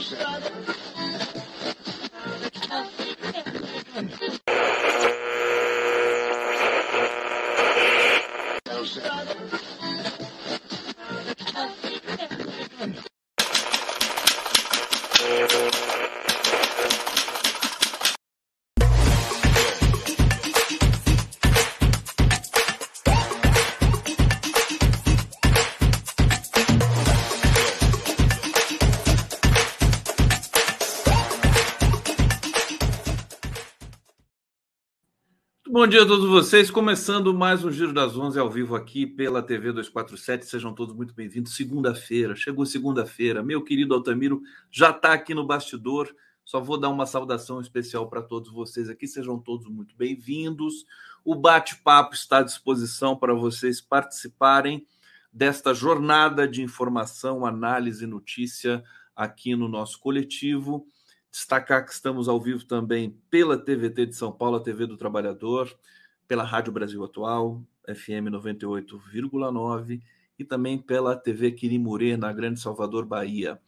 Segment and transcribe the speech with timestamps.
[0.00, 0.89] Bom
[35.90, 36.70] dia a todos vocês.
[36.70, 40.46] Começando mais um Giro das Onze ao vivo aqui pela TV 247.
[40.46, 41.56] Sejam todos muito bem-vindos.
[41.56, 43.42] Segunda-feira, chegou segunda-feira.
[43.42, 44.40] Meu querido Altamiro
[44.70, 46.14] já está aqui no bastidor.
[46.44, 49.08] Só vou dar uma saudação especial para todos vocês aqui.
[49.08, 50.86] Sejam todos muito bem-vindos.
[51.24, 54.86] O bate-papo está à disposição para vocês participarem
[55.32, 58.84] desta jornada de informação, análise e notícia
[59.16, 60.86] aqui no nosso coletivo.
[61.30, 65.72] Destacar que estamos ao vivo também pela TVT de São Paulo, a TV do Trabalhador,
[66.26, 70.02] pela Rádio Brasil Atual, FM 98,9
[70.38, 73.60] e também pela TV Quirimurê, na Grande Salvador, Bahia.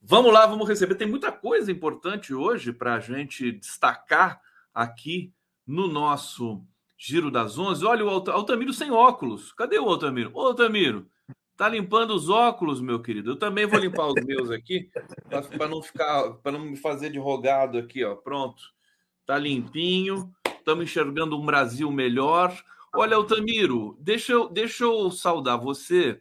[0.00, 0.96] Vamos lá, vamos receber.
[0.96, 4.40] Tem muita coisa importante hoje para a gente destacar
[4.74, 5.32] aqui
[5.66, 6.62] no nosso
[6.96, 7.84] Giro das Onze.
[7.84, 9.52] Olha o Altamiro sem óculos.
[9.52, 10.30] Cadê o Altamiro?
[10.34, 11.08] Ô, Altamiro,
[11.56, 13.32] Tá limpando os óculos, meu querido.
[13.32, 14.90] Eu também vou limpar os meus aqui
[15.56, 18.16] para não ficar, para não me fazer de rogado aqui, ó.
[18.16, 18.62] Pronto.
[19.24, 20.34] Tá limpinho.
[20.58, 22.56] Estamos enxergando um Brasil melhor.
[22.94, 26.20] Olha, Altamiro, deixa eu, deixa eu saudar você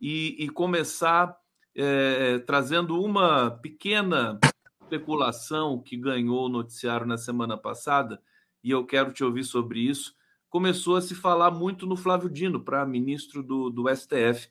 [0.00, 1.36] e, e começar
[1.74, 4.38] é, trazendo uma pequena
[4.82, 8.22] especulação que ganhou o noticiário na semana passada,
[8.62, 10.14] e eu quero te ouvir sobre isso.
[10.48, 14.48] Começou a se falar muito no Flávio Dino, para ministro do, do STF.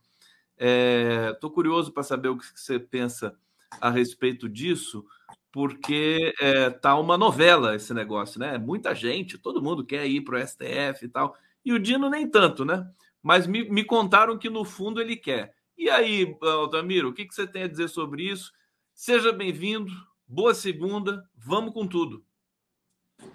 [0.57, 3.35] Estou é, curioso para saber o que você pensa
[3.81, 5.05] a respeito disso,
[5.51, 8.57] porque é, tá uma novela esse negócio, né?
[8.57, 11.35] Muita gente, todo mundo quer ir para o STF e tal.
[11.65, 12.89] E o Dino nem tanto, né?
[13.21, 15.55] Mas me, me contaram que no fundo ele quer.
[15.77, 18.51] E aí, Altamiro, o que, que você tem a dizer sobre isso?
[18.93, 19.91] Seja bem-vindo,
[20.27, 22.23] boa segunda, vamos com tudo.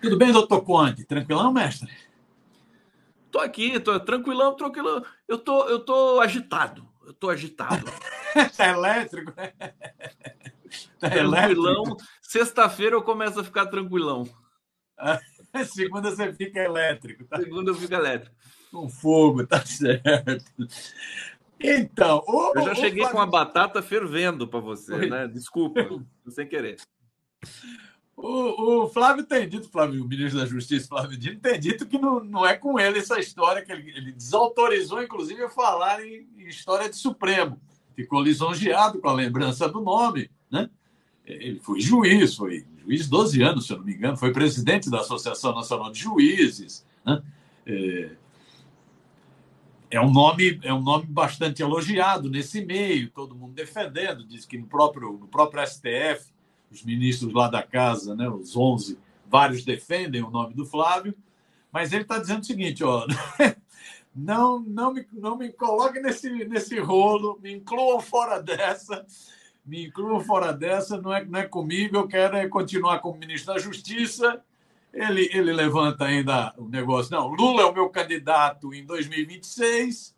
[0.01, 1.05] Tudo bem, doutor Conde?
[1.05, 1.91] Tranquilão, mestre?
[3.31, 5.05] Tô aqui, tô tranquilão, tranquilão.
[5.27, 6.88] Eu tô, eu tô agitado.
[7.09, 7.87] Eu tô agitado.
[8.57, 9.33] tá elétrico?
[11.01, 11.97] Tá tranquilão.
[12.21, 14.29] Sexta-feira eu começo a ficar tranquilão.
[15.73, 17.25] Segunda você fica elétrico.
[17.25, 17.39] Tá?
[17.39, 18.37] Segunda eu fico elétrico.
[18.71, 20.45] Com fogo, tá certo.
[21.59, 25.27] Então, o, eu já cheguei com a batata fervendo para você, né?
[25.27, 25.81] Desculpa,
[26.29, 26.77] sem querer.
[28.21, 31.99] O, o, Flávio tem dito, Flávio, o ministro da Justiça, Flávio Dino, tem dito que
[31.99, 36.27] não, não é com ele essa história, que ele, ele desautorizou, inclusive, a falar em,
[36.37, 37.61] em, história de Supremo.
[37.95, 40.29] Ficou lisonjeado com a lembrança do nome.
[40.51, 40.69] Né?
[41.25, 44.99] Ele foi juiz, foi juiz 12 anos, se eu não me engano, foi presidente da
[44.99, 46.85] Associação Nacional de Juízes.
[47.07, 47.23] Né?
[47.67, 48.11] É,
[49.93, 54.59] é um nome é um nome bastante elogiado nesse meio, todo mundo defendendo, diz que
[54.59, 56.37] no próprio, no próprio STF
[56.71, 61.15] os ministros lá da casa, né, os 11, vários defendem o nome do Flávio,
[61.73, 63.07] mas ele está dizendo o seguinte: ó,
[64.15, 69.07] não, não, me, não me coloque nesse, nesse rolo, me incluam fora dessa,
[69.65, 73.55] me incluam fora dessa, não é, não é comigo, eu quero é continuar como ministro
[73.55, 74.43] da Justiça.
[74.91, 80.17] Ele, ele levanta ainda o negócio, não, Lula é o meu candidato em 2026,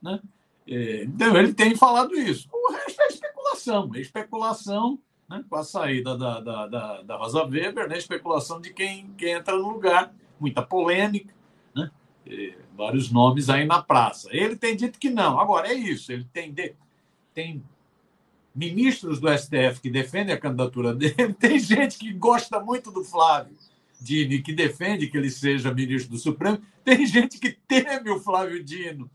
[0.00, 0.20] né?
[0.66, 2.48] É, então, ele tem falado isso.
[2.50, 4.98] O resto é especulação, é especulação
[5.28, 9.32] né, com a saída da, da, da, da Rosa Weber, né, especulação de quem, quem
[9.32, 11.34] entra no lugar, muita polêmica,
[11.74, 11.90] né,
[12.76, 14.28] vários nomes aí na praça.
[14.32, 15.38] Ele tem dito que não.
[15.38, 16.74] Agora, é isso, ele tem, de,
[17.32, 17.62] tem
[18.54, 23.56] ministros do STF que defendem a candidatura dele, tem gente que gosta muito do Flávio
[24.00, 28.62] Dino que defende que ele seja ministro do Supremo, tem gente que teme o Flávio
[28.62, 29.10] Dino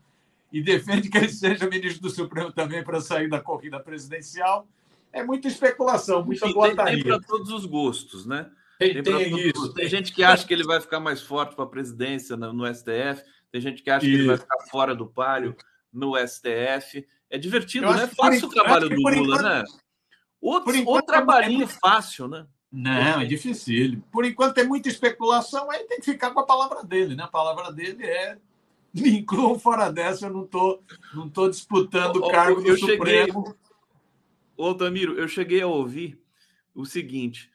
[0.52, 4.66] e defende que ele seja ministro do Supremo também para sair da corrida presidencial
[5.12, 6.94] é muita especulação, muita Enfim, boataria.
[6.94, 8.50] Tem, tem para todos os gostos, né?
[8.78, 9.74] Tem, tem, tem isso.
[9.74, 12.74] Tem gente que acha que ele vai ficar mais forte para a presidência no, no,
[12.74, 13.22] STF,
[13.52, 14.14] tem gente que acha isso.
[14.14, 15.54] que ele vai ficar fora do páreo
[15.92, 17.06] no STF.
[17.28, 18.06] É divertido, né?
[18.06, 19.64] Fácil o trabalho do Lula, enquanto, né?
[20.40, 22.46] Outro, enquanto, outro trabalhinho é fácil, né?
[22.72, 24.02] Não, é difícil.
[24.12, 27.24] Por enquanto tem muita especulação, aí tem que ficar com a palavra dele, né?
[27.24, 28.38] A palavra dele é
[28.94, 30.82] me incluam fora dessa, eu não estou
[31.14, 33.54] não tô disputando o cargo do Supremo.
[34.60, 36.20] Ô, Altamiro, eu cheguei a ouvir
[36.74, 37.50] o seguinte: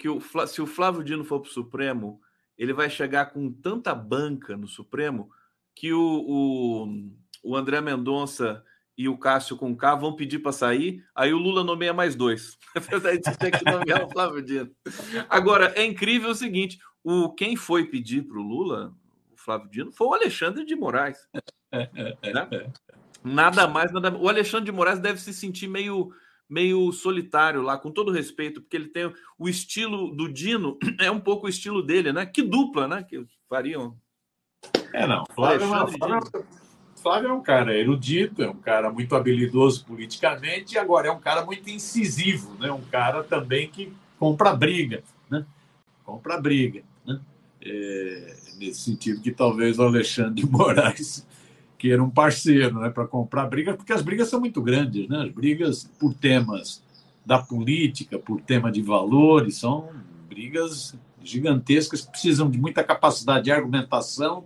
[0.00, 2.20] que o, se o Flávio Dino for para o Supremo,
[2.58, 5.30] ele vai chegar com tanta banca no Supremo
[5.76, 7.10] que o, o,
[7.44, 8.64] o André Mendonça
[8.98, 12.58] e o Cássio com K vão pedir para sair, aí o Lula nomeia mais dois.
[13.00, 14.70] Daí tem que nomear o Flávio Dino.
[15.28, 18.92] Agora, é incrível o seguinte: o, quem foi pedir para o Lula,
[19.32, 21.18] o Flávio Dino, foi o Alexandre de Moraes.
[21.72, 22.72] Né?
[23.22, 26.12] Nada mais, nada O Alexandre de Moraes deve se sentir meio,
[26.50, 31.20] meio solitário lá, com todo respeito, porque ele tem o estilo do Dino, é um
[31.20, 32.26] pouco o estilo dele, né?
[32.26, 33.04] Que dupla, né?
[33.08, 33.96] Que fariam.
[34.92, 35.24] É, não.
[35.32, 36.44] Flávio, Flávio,
[36.96, 41.20] Flávio é um cara erudito, é um cara muito habilidoso politicamente, e agora é um
[41.20, 42.70] cara muito incisivo, né?
[42.72, 45.46] Um cara também que compra briga, né?
[46.04, 47.20] Compra briga, né?
[47.62, 51.24] É, nesse sentido que talvez o Alexandre de Moraes
[51.80, 55.22] queira um parceiro, né, para comprar brigas, porque as brigas são muito grandes, né?
[55.22, 56.82] As brigas por temas
[57.24, 59.88] da política, por tema de valores, são
[60.28, 64.44] brigas gigantescas que precisam de muita capacidade de argumentação,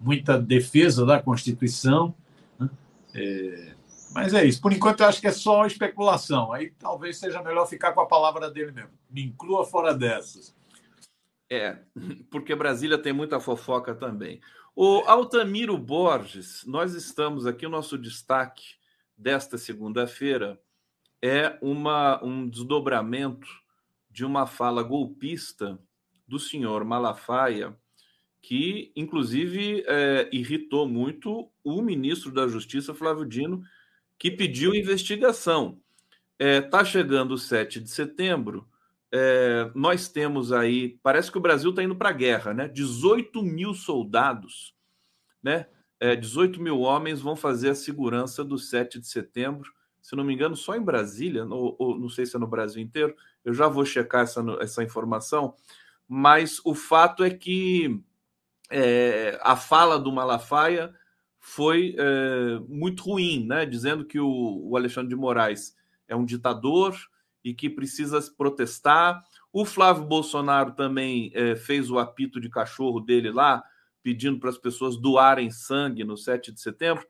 [0.00, 2.14] muita defesa da Constituição.
[2.58, 2.70] Né?
[3.14, 3.74] É,
[4.14, 4.62] mas é isso.
[4.62, 6.52] Por enquanto, eu acho que é só especulação.
[6.52, 8.92] Aí talvez seja melhor ficar com a palavra dele mesmo.
[9.10, 10.54] Me inclua fora dessas.
[11.50, 11.76] É,
[12.30, 14.40] porque Brasília tem muita fofoca também.
[14.76, 18.74] O Altamiro Borges, nós estamos aqui, o nosso destaque
[19.16, 20.60] desta segunda-feira
[21.22, 23.46] é uma, um desdobramento
[24.10, 25.78] de uma fala golpista
[26.26, 27.76] do senhor Malafaia,
[28.42, 33.62] que inclusive é, irritou muito o ministro da Justiça, Flávio Dino,
[34.18, 35.80] que pediu investigação.
[36.36, 38.68] Está é, tá chegando o 7 de setembro,
[39.16, 42.66] é, nós temos aí, parece que o Brasil está indo para a guerra, né?
[42.66, 44.74] 18 mil soldados,
[45.40, 45.68] né?
[46.00, 49.70] É, 18 mil homens vão fazer a segurança do 7 de setembro,
[50.02, 52.82] se não me engano, só em Brasília, ou, ou não sei se é no Brasil
[52.82, 53.14] inteiro,
[53.44, 55.54] eu já vou checar essa, essa informação,
[56.08, 58.02] mas o fato é que
[58.68, 60.92] é, a fala do Malafaia
[61.38, 63.64] foi é, muito ruim, né?
[63.64, 65.76] Dizendo que o, o Alexandre de Moraes
[66.08, 66.96] é um ditador,
[67.44, 69.22] e que precisa protestar.
[69.52, 73.62] O Flávio Bolsonaro também é, fez o apito de cachorro dele lá,
[74.02, 77.06] pedindo para as pessoas doarem sangue no 7 de setembro.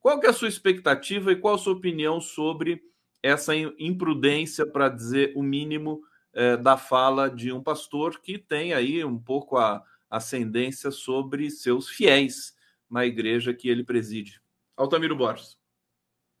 [0.00, 2.82] Qual que é a sua expectativa e qual a sua opinião sobre
[3.22, 6.00] essa imprudência, para dizer o mínimo,
[6.34, 11.88] é, da fala de um pastor que tem aí um pouco a ascendência sobre seus
[11.88, 12.54] fiéis
[12.90, 14.40] na igreja que ele preside?
[14.76, 15.61] Altamiro Borges.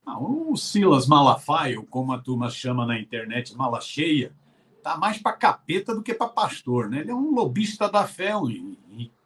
[0.04, 4.32] Ah, o Silas Malafaia, como a turma chama na internet, mala cheia,
[4.82, 7.00] tá mais para capeta do que para pastor, né?
[7.00, 8.76] Ele é um lobista da fé, um,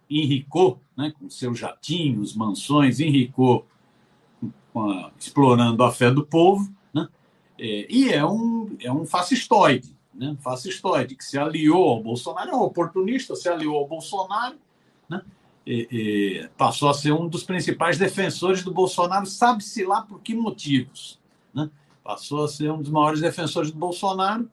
[0.08, 1.12] enricou, né?
[1.19, 3.67] Com seus jatinhos, mansões, enricou,
[5.19, 7.08] explorando a fé do povo, né?
[7.58, 10.37] É, e é um, é um fascistoide, né?
[10.40, 14.56] Fascistoide que se aliou ao Bolsonaro, é um oportunista, se aliou ao Bolsonaro,
[15.08, 15.23] né?
[15.67, 20.35] E, e passou a ser um dos principais defensores do Bolsonaro, sabe-se lá por que
[20.35, 21.21] motivos.
[21.53, 21.69] Né?
[22.05, 24.49] Passou a ser um dos maiores defensores do Bolsonaro.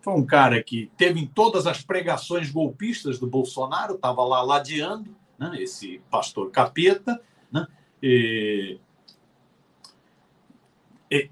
[0.00, 5.14] Foi um cara que teve em todas as pregações golpistas do Bolsonaro, estava lá ladeando,
[5.38, 5.52] né?
[5.62, 7.20] esse pastor capeta.
[7.52, 7.66] Né?
[8.02, 8.80] E,
[11.08, 11.30] e,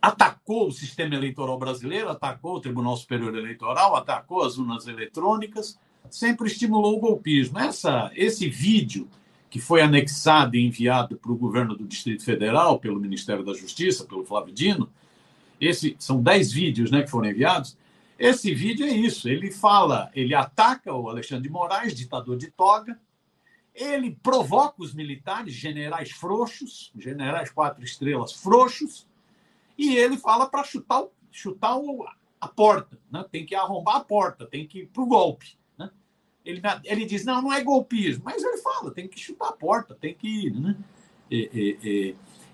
[0.00, 5.78] atacou o sistema eleitoral brasileiro, atacou o Tribunal Superior Eleitoral, atacou as urnas eletrônicas,
[6.10, 7.58] sempre estimulou o golpismo.
[7.58, 9.08] Essa, esse vídeo
[9.50, 14.04] que foi anexado e enviado para o governo do Distrito Federal, pelo Ministério da Justiça,
[14.04, 14.90] pelo Flávio Dino,
[15.60, 17.76] esse, são dez vídeos né, que foram enviados.
[18.18, 19.28] Esse vídeo é isso.
[19.28, 22.98] Ele fala, ele ataca o Alexandre de Moraes, ditador de toga.
[23.74, 29.06] Ele provoca os militares, generais frouxos, generais quatro estrelas frouxos,
[29.76, 31.76] e ele fala para chutar, chutar
[32.40, 33.24] a porta, né?
[33.30, 35.57] tem que arrombar a porta, tem que ir para o golpe.
[36.48, 38.22] Ele, ele diz, não, não é golpismo.
[38.24, 40.58] Mas ele fala, tem que chutar a porta, tem que ir.
[40.58, 40.74] Né?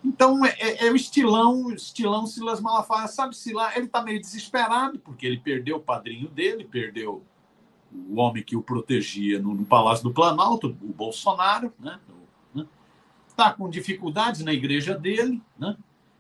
[0.05, 3.07] então, é, é, é, o estilão, estilão Silas Malafaia.
[3.07, 7.23] Sabe-se lá, ele está meio desesperado, porque ele perdeu o padrinho dele, perdeu
[7.93, 12.01] o homem que o protegia no, no Palácio do Planalto, o Bolsonaro, né?
[13.29, 15.77] Está com dificuldades na igreja dele, né?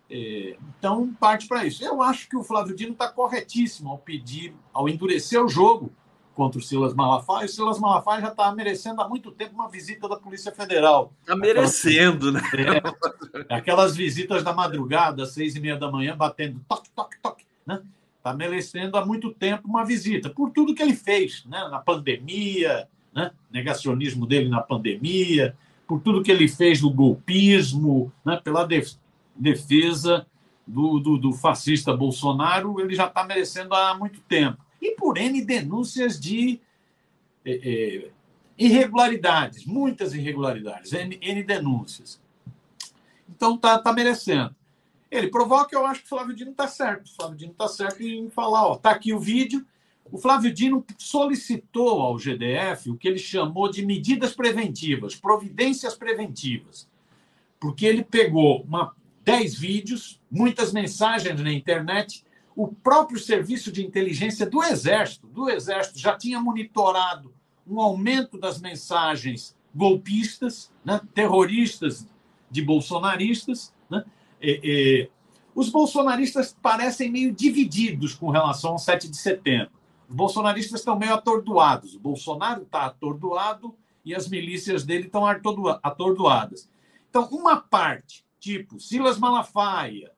[0.09, 1.85] É, então, parte para isso.
[1.85, 5.93] Eu acho que o Flávio Dino está corretíssimo ao pedir, ao endurecer o jogo
[6.35, 7.47] contra o Silas Malafaia.
[7.47, 11.13] O Silas Malafaia já está merecendo há muito tempo uma visita da Polícia Federal.
[11.21, 12.41] Está merecendo, né?
[13.49, 17.45] É, aquelas visitas da madrugada, às seis e meia da manhã, batendo toque, toque, toque.
[17.67, 17.81] Né?
[18.19, 21.69] Está merecendo há muito tempo uma visita, por tudo que ele fez né?
[21.71, 23.31] na pandemia, né?
[23.51, 28.41] negacionismo dele na pandemia, por tudo que ele fez no golpismo, né?
[28.43, 28.67] pela
[29.37, 30.27] defesa
[30.67, 35.43] do, do, do fascista Bolsonaro, ele já está merecendo há muito tempo e por N
[35.43, 36.61] denúncias de
[37.45, 38.11] é, é,
[38.59, 42.21] irregularidades, muitas irregularidades, N, N denúncias.
[43.29, 44.55] Então tá, tá merecendo.
[45.11, 47.07] Ele provoca, eu acho que o Flávio Dino está certo.
[47.07, 49.65] O Flávio Dino está certo em falar, ó, tá aqui o vídeo.
[50.11, 56.89] O Flávio Dino solicitou ao GDF o que ele chamou de medidas preventivas, providências preventivas.
[57.59, 62.24] Porque ele pegou uma, 10 vídeos, muitas mensagens na internet.
[62.57, 67.35] O próprio serviço de inteligência do Exército, do Exército já tinha monitorado
[67.67, 72.07] um aumento das mensagens golpistas, né, terroristas
[72.51, 73.75] de bolsonaristas.
[73.91, 74.05] Né,
[74.41, 75.11] e, e,
[75.55, 79.73] os bolsonaristas parecem meio divididos com relação ao 7 de setembro.
[80.09, 81.95] Os bolsonaristas estão meio atordoados.
[81.95, 86.69] O Bolsonaro está atordoado e as milícias dele estão atordoadas.
[87.09, 90.11] Então, uma parte, tipo Silas Malafaia,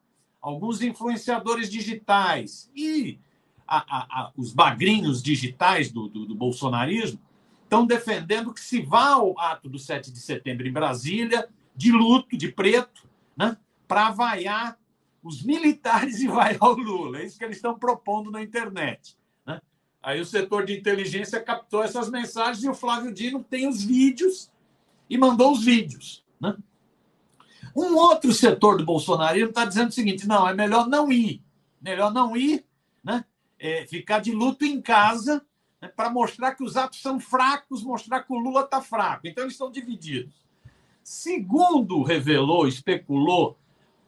[0.46, 3.18] alguns influenciadores digitais e
[3.66, 7.20] a, a, a, os bagrinhos digitais do, do, do bolsonarismo,
[7.64, 12.36] estão defendendo que se vá ao ato do 7 de setembro em Brasília, de luto,
[12.36, 13.56] de preto, né,
[13.88, 14.78] para vaiar
[15.20, 17.18] os militares e vaiar o Lula.
[17.18, 19.18] É isso que eles estão propondo na internet.
[19.44, 19.60] Né?
[20.00, 24.48] Aí o setor de inteligência captou essas mensagens e o Flávio Dino tem os vídeos
[25.10, 26.24] e mandou os vídeos.
[26.40, 26.56] Né?
[27.76, 31.42] Um outro setor do bolsonarismo está dizendo o seguinte: não, é melhor não ir.
[31.78, 32.64] Melhor não ir,
[33.04, 33.22] né?
[33.58, 35.44] É, ficar de luto em casa
[35.80, 39.26] né, para mostrar que os atos são fracos, mostrar que o Lula está fraco.
[39.26, 40.34] Então, eles estão divididos.
[41.02, 43.58] Segundo revelou, especulou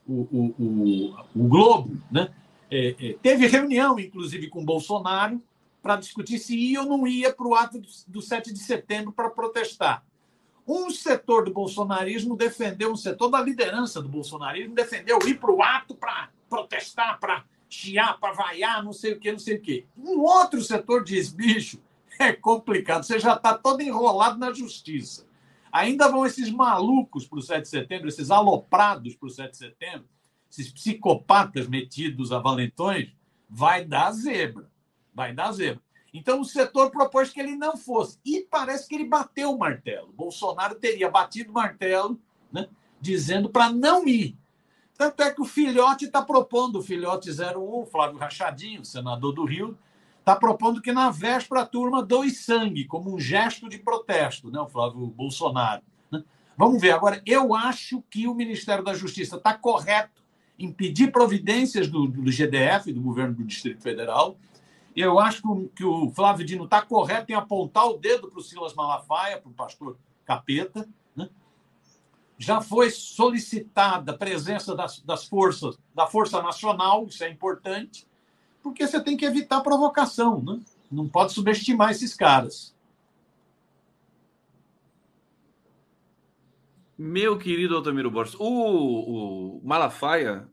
[0.07, 2.31] o, o, o, o Globo, né,
[2.71, 5.41] é, é, teve reunião, inclusive, com Bolsonaro
[5.83, 9.13] para discutir se ia ou não ia para o ato do, do 7 de setembro
[9.13, 10.05] para protestar.
[10.69, 15.63] Um setor do bolsonarismo defendeu, um setor da liderança do bolsonarismo defendeu ir para o
[15.63, 19.87] ato para protestar, para chiar, para vaiar, não sei o que, não sei o que.
[19.97, 21.81] Um outro setor diz, bicho,
[22.19, 25.27] é complicado, você já está todo enrolado na justiça.
[25.73, 29.57] Ainda vão esses malucos para o 7 de setembro, esses aloprados para o 7 de
[29.57, 30.09] setembro,
[30.51, 33.11] esses psicopatas metidos a valentões,
[33.49, 34.71] vai dar zebra.
[35.15, 35.83] Vai dar zebra.
[36.13, 38.19] Então o setor propôs que ele não fosse.
[38.25, 40.13] E parece que ele bateu o martelo.
[40.13, 42.19] Bolsonaro teria batido o martelo,
[42.53, 42.69] né,
[43.01, 44.37] dizendo para não ir.
[44.97, 49.79] Tanto é que o filhote está propondo, o filhote 01, Flávio Rachadinho, senador do Rio,
[50.19, 54.59] está propondo que na véspera a turma doe sangue, como um gesto de protesto, né,
[54.61, 55.83] o Flávio Bolsonaro.
[56.11, 56.25] Né?
[56.57, 56.91] Vamos ver.
[56.91, 60.21] Agora, eu acho que o Ministério da Justiça está correto
[60.59, 64.37] em pedir providências do, do GDF, do governo do Distrito Federal.
[65.01, 68.75] Eu acho que o Flávio Dino está correto em apontar o dedo para o Silas
[68.75, 70.89] Malafaia, para o pastor Capeta,
[72.39, 78.07] já foi solicitada a presença das, das forças, da Força Nacional, isso é importante,
[78.63, 80.61] porque você tem que evitar provocação, né?
[80.91, 82.75] não pode subestimar esses caras.
[86.97, 90.49] Meu querido Altamiro Borges, o, o Malafaia,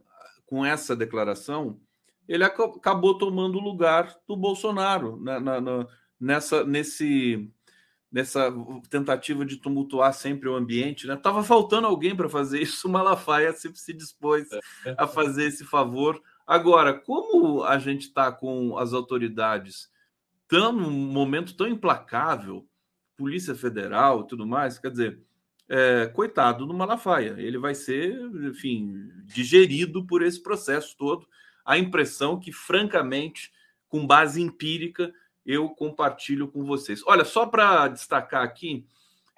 [0.48, 1.80] com essa declaração,
[2.28, 5.88] ele acabou tomando o lugar do Bolsonaro na, na, na,
[6.20, 7.52] nessa, nesse,
[8.12, 8.54] nessa
[8.90, 11.16] tentativa de tumultuar sempre o ambiente, né?
[11.16, 14.48] Tava faltando alguém para fazer isso, o Malafaia sempre se dispôs
[14.98, 16.22] a fazer esse favor.
[16.48, 19.90] Agora, como a gente está com as autoridades
[20.48, 22.68] tão num momento tão implacável,
[23.18, 25.20] Polícia Federal e tudo mais, quer dizer,
[25.68, 28.14] é, coitado do Malafaia, ele vai ser,
[28.44, 31.28] enfim, digerido por esse processo todo.
[31.66, 33.52] A impressão que, francamente,
[33.90, 35.12] com base empírica,
[35.46, 37.02] eu compartilho com vocês.
[37.06, 38.86] Olha, só para destacar aqui,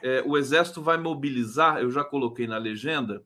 [0.02, 3.24] é, o Exército vai mobilizar, eu já coloquei na legenda,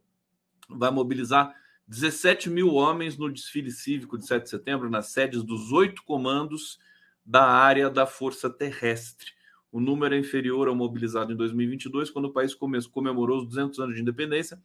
[0.69, 1.55] vai mobilizar
[1.87, 6.79] 17 mil homens no desfile cívico de 7 de setembro, nas sedes dos oito comandos
[7.25, 9.31] da área da Força Terrestre.
[9.71, 12.53] O número é inferior ao mobilizado em 2022, quando o país
[12.91, 14.61] comemorou os 200 anos de independência.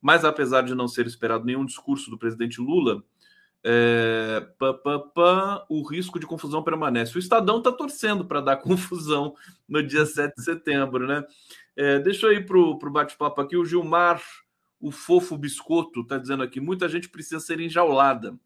[0.00, 3.02] Mas, apesar de não ser esperado nenhum discurso do presidente Lula,
[3.70, 7.14] é, pá, pá, pá, o risco de confusão permanece.
[7.14, 9.34] O Estadão está torcendo para dar confusão
[9.68, 11.22] no dia 7 de setembro, né?
[11.76, 13.58] É, deixa eu ir para o bate-papo aqui.
[13.58, 14.22] O Gilmar,
[14.80, 18.38] o fofo biscoito, está dizendo aqui: muita gente precisa ser enjaulada.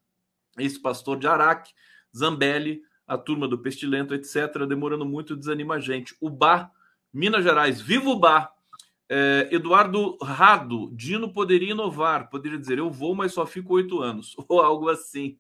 [0.59, 1.73] Esse pastor de Araque,
[2.15, 6.17] Zambelli, a turma do Pestilento, etc., demorando muito, desanima a gente.
[6.21, 6.73] O Bar,
[7.13, 8.53] Minas Gerais, viva o Bar!
[9.15, 14.35] É, Eduardo Rado, Dino poderia inovar, poderia dizer eu vou, mas só fico oito anos,
[14.49, 15.37] ou algo assim.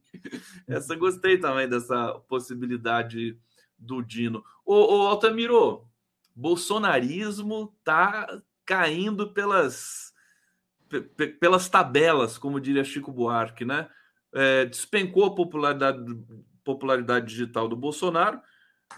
[0.68, 3.34] Essa gostei também dessa possibilidade
[3.78, 4.44] do Dino.
[4.62, 5.86] Ô, ô Altamiro,
[6.36, 10.12] bolsonarismo tá caindo pelas,
[11.40, 13.88] pelas tabelas, como diria Chico Buarque, né?
[14.34, 15.98] É, despencou a popularidade,
[16.62, 18.38] popularidade digital do Bolsonaro,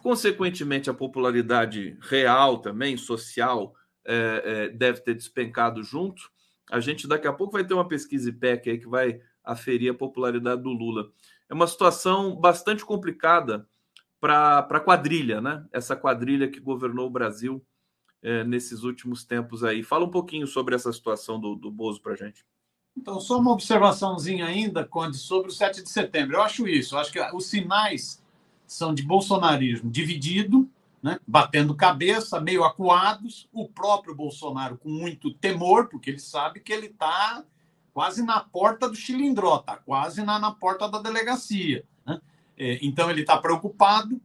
[0.03, 3.73] consequentemente a popularidade real também, social,
[4.05, 6.31] é, é, deve ter despencado junto.
[6.71, 9.95] A gente daqui a pouco vai ter uma pesquisa IPEC aí que vai aferir a
[9.95, 11.11] popularidade do Lula.
[11.49, 13.67] É uma situação bastante complicada
[14.21, 15.67] para a quadrilha, né?
[15.71, 17.65] Essa quadrilha que governou o Brasil
[18.23, 19.83] é, nesses últimos tempos aí.
[19.83, 22.45] Fala um pouquinho sobre essa situação do, do Bozo para gente.
[22.97, 26.37] Então, só uma observaçãozinha ainda, Conde, sobre o 7 de setembro.
[26.37, 28.23] Eu acho isso, eu acho que os sinais
[28.67, 30.71] são de bolsonarismo dividido,
[31.05, 36.73] né, batendo cabeça, meio acuados, o próprio Bolsonaro com muito temor, porque ele sabe que
[36.73, 37.45] ele está
[37.93, 41.85] quase na porta do Chilindró, está quase na, na porta da delegacia.
[42.07, 42.19] Né?
[42.57, 44.19] É, então, ele está preocupado,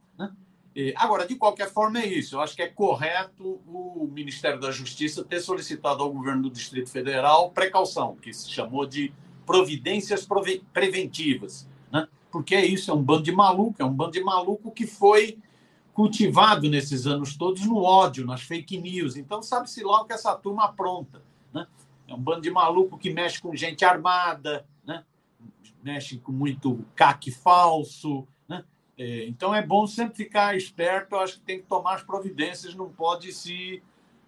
[0.95, 2.37] Agora, de qualquer forma, é isso.
[2.37, 6.89] Eu acho que é correto o Ministério da Justiça ter solicitado ao governo do Distrito
[6.89, 9.11] Federal precaução, que se chamou de
[9.45, 10.25] providências
[10.71, 11.67] preventivas.
[11.91, 12.07] Né?
[12.31, 15.37] Porque é isso, é um bando de maluco, é um bando de maluco que foi
[15.99, 19.17] cultivado nesses anos todos no ódio, nas fake news.
[19.17, 21.21] Então, sabe-se lá o que essa turma apronta.
[21.53, 21.67] Né?
[22.07, 25.03] É um bando de maluco que mexe com gente armada, né?
[25.83, 28.25] mexe com muito caque falso,
[28.97, 32.75] é, então é bom sempre ficar esperto, eu acho que tem que tomar as providências,
[32.75, 33.83] não pode se,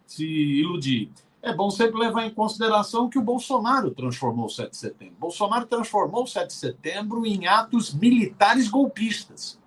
[0.06, 1.10] se iludir.
[1.42, 5.16] É bom sempre levar em consideração que o Bolsonaro transformou o 7 de setembro.
[5.20, 9.61] Bolsonaro transformou o 7 de setembro em atos militares golpistas.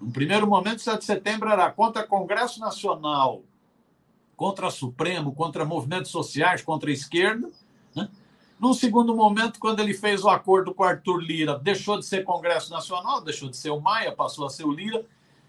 [0.00, 3.42] No primeiro momento, o 7 de setembro era contra Congresso Nacional,
[4.36, 7.50] contra Supremo, contra movimentos sociais, contra a esquerda.
[7.94, 8.08] Né?
[8.60, 12.70] Num segundo momento, quando ele fez o acordo com Arthur Lira, deixou de ser Congresso
[12.70, 15.04] Nacional, deixou de ser o Maia, passou a ser o Lira,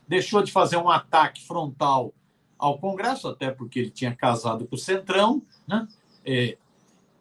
[0.07, 2.13] deixou de fazer um ataque frontal
[2.57, 5.87] ao Congresso, até porque ele tinha casado com o Centrão, né?
[6.25, 6.57] É,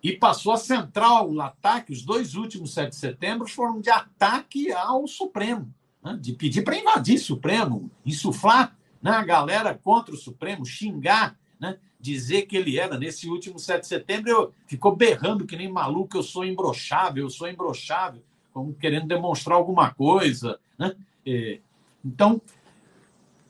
[0.02, 1.92] e passou a central o ataque.
[1.92, 5.73] Os dois últimos 7 de setembro foram de ataque ao Supremo,
[6.07, 6.17] né?
[6.21, 11.79] de pedir para invadir o Supremo, insuflar né, a galera contra o Supremo, xingar né?
[11.99, 16.16] dizer que ele era, nesse último 7 de setembro, eu, ficou berrando que nem maluco,
[16.16, 20.61] eu sou imbrochável, eu sou imbrochável, como querendo demonstrar alguma coisa.
[20.79, 20.95] Né?
[21.27, 21.59] É,
[22.05, 22.40] então,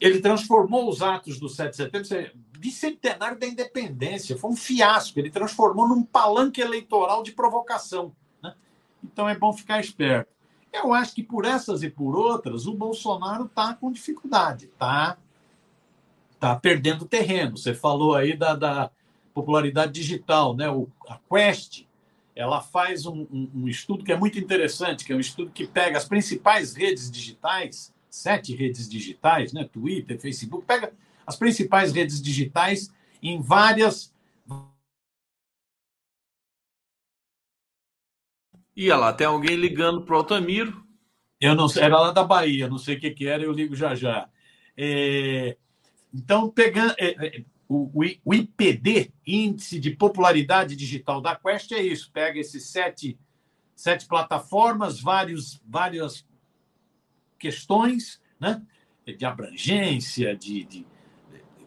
[0.00, 5.30] ele transformou os atos do 7 de setembro, bicentenário da independência, foi um fiasco, ele
[5.30, 8.16] transformou num palanque eleitoral de provocação.
[8.42, 8.54] Né?
[9.04, 10.35] Então, é bom ficar esperto.
[10.72, 15.16] Eu acho que por essas e por outras, o Bolsonaro está com dificuldade, está
[16.36, 17.56] está perdendo terreno.
[17.56, 18.90] Você falou aí da, da
[19.34, 20.70] popularidade digital, né?
[20.70, 21.84] O, a Quest
[22.34, 25.66] ela faz um, um, um, estudo que é muito interessante, que é um estudo que
[25.66, 29.64] pega as principais redes digitais, sete redes digitais, né?
[29.64, 30.92] Twitter, Facebook, pega
[31.26, 34.14] as principais redes digitais em várias.
[38.76, 40.84] Ia lá, tem alguém ligando para o Altamiro.
[41.40, 43.74] Eu não sei, era lá da Bahia, não sei o que, que era, eu ligo
[43.74, 44.28] já já.
[44.76, 45.56] É,
[46.12, 47.90] então, pegando é, é, o,
[48.24, 53.18] o, IPD, Índice de Popularidade Digital da Quest, é isso: pega esses sete,
[53.74, 56.26] sete plataformas, vários, várias
[57.38, 58.62] questões né,
[59.06, 60.86] de abrangência, de, de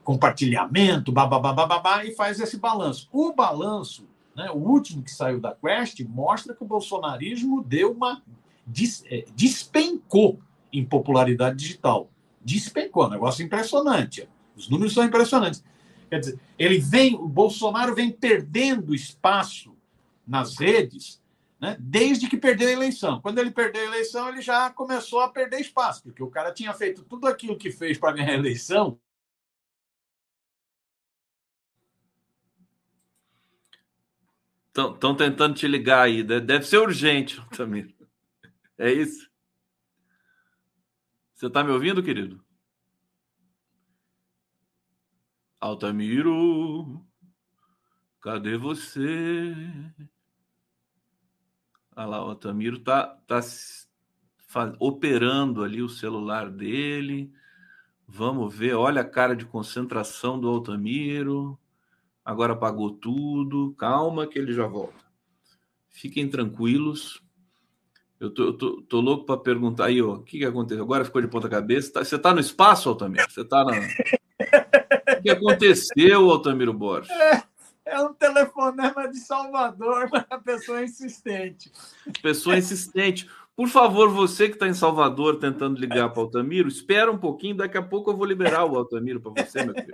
[0.03, 3.07] compartilhamento, babá, e faz esse balanço.
[3.11, 8.21] O balanço, né, o último que saiu da Quest, mostra que o bolsonarismo deu uma.
[8.65, 10.39] Des, é, despencou
[10.71, 12.09] em popularidade digital.
[12.41, 14.29] Despencou, um negócio impressionante.
[14.55, 15.63] Os números são impressionantes.
[16.09, 19.75] Quer dizer, ele vem, o Bolsonaro vem perdendo espaço
[20.25, 21.19] nas redes
[21.59, 23.19] né, desde que perdeu a eleição.
[23.21, 26.73] Quando ele perdeu a eleição, ele já começou a perder espaço, porque o cara tinha
[26.73, 28.97] feito tudo aquilo que fez para ganhar a eleição.
[34.69, 36.23] Estão tentando te ligar aí.
[36.23, 37.93] Deve ser urgente, Tamir.
[38.77, 39.29] É isso?
[41.33, 42.43] Você está me ouvindo, querido?
[45.59, 47.05] Altamiro,
[48.21, 49.53] cadê você?
[51.95, 53.41] Olha lá, o Altamiro tá, tá
[54.47, 57.31] faz, operando ali o celular dele.
[58.07, 61.59] Vamos ver, olha a cara de concentração do Altamiro.
[62.29, 63.73] Agora apagou tudo.
[63.75, 65.03] Calma que ele já volta.
[65.89, 67.23] Fiquem tranquilos.
[68.19, 70.83] Eu tô, eu tô, tô louco para perguntar aí, o que, que aconteceu?
[70.83, 71.91] Agora ficou de ponta cabeça.
[71.91, 73.25] Tá, você tá no espaço, Altamiro?
[73.27, 73.71] Você tá na.
[73.71, 77.09] O que aconteceu, Altamiro Borges?
[77.09, 77.43] É,
[77.83, 81.71] é um telefonema de Salvador, mas a pessoa é insistente.
[82.21, 83.27] Pessoa insistente.
[83.59, 87.57] Por favor, você que está em Salvador tentando ligar para o Altamiro, espera um pouquinho,
[87.57, 89.93] daqui a pouco eu vou liberar o Altamiro para você, meu filho.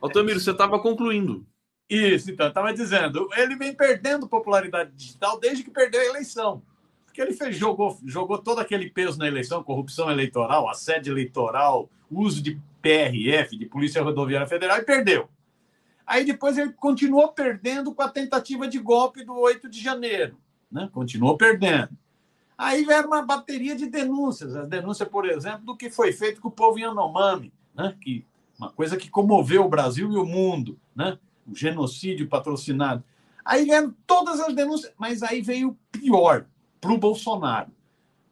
[0.00, 1.44] Altamiro, você estava concluindo.
[1.90, 6.62] Isso, então, estava dizendo, ele vem perdendo popularidade digital desde que perdeu a eleição.
[7.04, 12.40] Porque ele fez, jogou, jogou todo aquele peso na eleição, corrupção eleitoral, assédio eleitoral, uso
[12.40, 15.28] de PRF, de Polícia Rodoviária Federal, e perdeu.
[16.06, 20.38] Aí depois ele continuou perdendo com a tentativa de golpe do 8 de janeiro.
[20.70, 20.88] Né?
[20.92, 21.88] Continuou perdendo.
[22.58, 24.56] Aí veio uma bateria de denúncias.
[24.56, 27.94] A denúncia, por exemplo, do que foi feito com o povo Yanomami, né?
[28.00, 28.26] que,
[28.58, 31.16] uma coisa que comoveu o Brasil e o mundo, né?
[31.46, 33.04] o genocídio patrocinado.
[33.44, 36.46] Aí vieram todas as denúncias, mas aí veio o pior
[36.80, 37.70] para o Bolsonaro.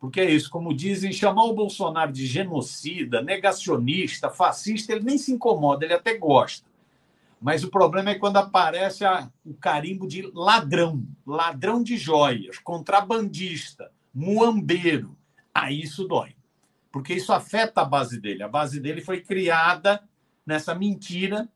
[0.01, 5.33] Porque é isso, como dizem, chamar o Bolsonaro de genocida, negacionista, fascista, ele nem se
[5.33, 6.67] incomoda, ele até gosta.
[7.41, 13.91] Mas o problema é quando aparece a, o carimbo de ladrão, ladrão de joias, contrabandista,
[14.17, 15.15] muambeiro.
[15.55, 16.35] Aí isso dói.
[16.91, 18.43] Porque isso afeta a base dele.
[18.43, 20.03] A base dele foi criada
[20.47, 21.47] nessa mentira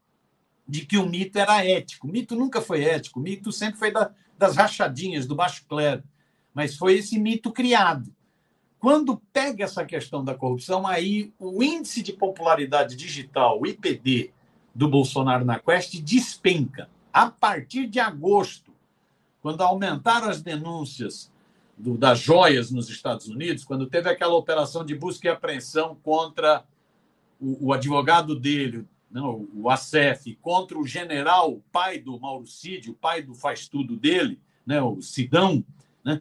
[0.69, 2.07] de que o mito era ético.
[2.07, 3.19] O mito nunca foi ético.
[3.19, 6.05] O mito sempre foi da, das rachadinhas, do baixo clero.
[6.53, 8.15] Mas foi esse mito criado.
[8.79, 14.33] Quando pega essa questão da corrupção, aí o índice de popularidade digital, o IPD,
[14.75, 16.91] do Bolsonaro na Quest despenca.
[17.13, 18.73] A partir de agosto,
[19.41, 21.31] quando aumentaram as denúncias
[21.81, 26.65] do, das joias nos Estados Unidos, quando teve aquela operação de busca e apreensão contra
[27.41, 32.95] o, o advogado dele, não, o ACF, contra o general, pai do Mauro Cid, o
[32.95, 35.65] pai do faz-tudo dele, né, o Sidão,
[36.05, 36.21] né,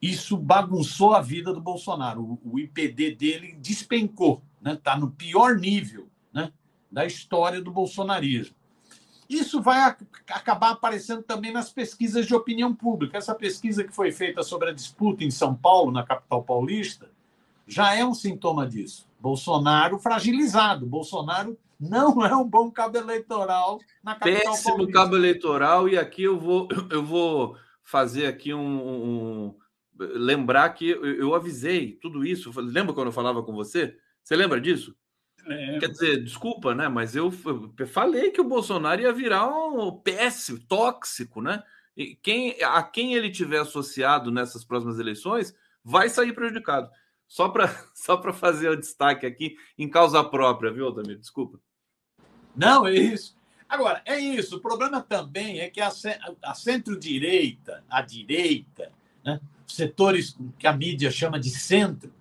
[0.00, 2.22] isso bagunçou a vida do Bolsonaro.
[2.22, 6.10] O, o IPD dele despencou, está né, tá no pior nível
[6.90, 8.54] da história do bolsonarismo.
[9.30, 9.96] Isso vai
[10.28, 13.16] acabar aparecendo também nas pesquisas de opinião pública.
[13.16, 17.08] Essa pesquisa que foi feita sobre a disputa em São Paulo, na capital paulista,
[17.64, 19.06] já é um sintoma disso.
[19.20, 20.84] Bolsonaro fragilizado.
[20.84, 24.92] Bolsonaro não é um bom cabo eleitoral na capital Péssimo paulista.
[25.00, 25.88] cabo eleitoral.
[25.88, 29.54] E aqui eu vou, eu vou fazer aqui um, um
[29.96, 32.50] lembrar que eu, eu avisei tudo isso.
[32.60, 33.96] Lembra quando eu falava com você?
[34.24, 34.96] Você lembra disso?
[35.50, 35.78] É.
[35.80, 36.88] Quer dizer, desculpa, né?
[36.88, 37.30] Mas eu
[37.92, 41.62] falei que o Bolsonaro ia virar um péssimo, tóxico, né?
[41.96, 46.88] E quem, a quem ele tiver associado nessas próximas eleições vai sair prejudicado.
[47.26, 51.18] Só para só fazer o destaque aqui em causa própria, viu, Altamir?
[51.18, 51.58] Desculpa.
[52.54, 53.36] Não, é isso.
[53.68, 54.56] Agora, é isso.
[54.56, 55.90] O problema também é que a,
[56.42, 58.92] a centro-direita, a direita,
[59.24, 59.40] né?
[59.66, 62.12] setores que a mídia chama de centro,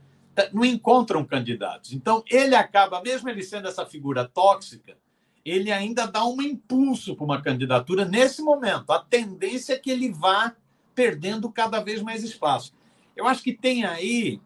[0.54, 1.94] não encontram candidatos.
[1.94, 4.98] Então, ele acaba, mesmo ele sendo essa figura tóxica,
[5.44, 8.92] ele ainda dá um impulso para uma candidatura nesse momento.
[8.92, 10.56] A tendência é que ele vá
[10.94, 12.74] perdendo cada vez mais espaço.
[13.16, 14.42] Eu acho que tem aí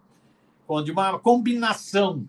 [0.67, 2.27] onde uma combinação.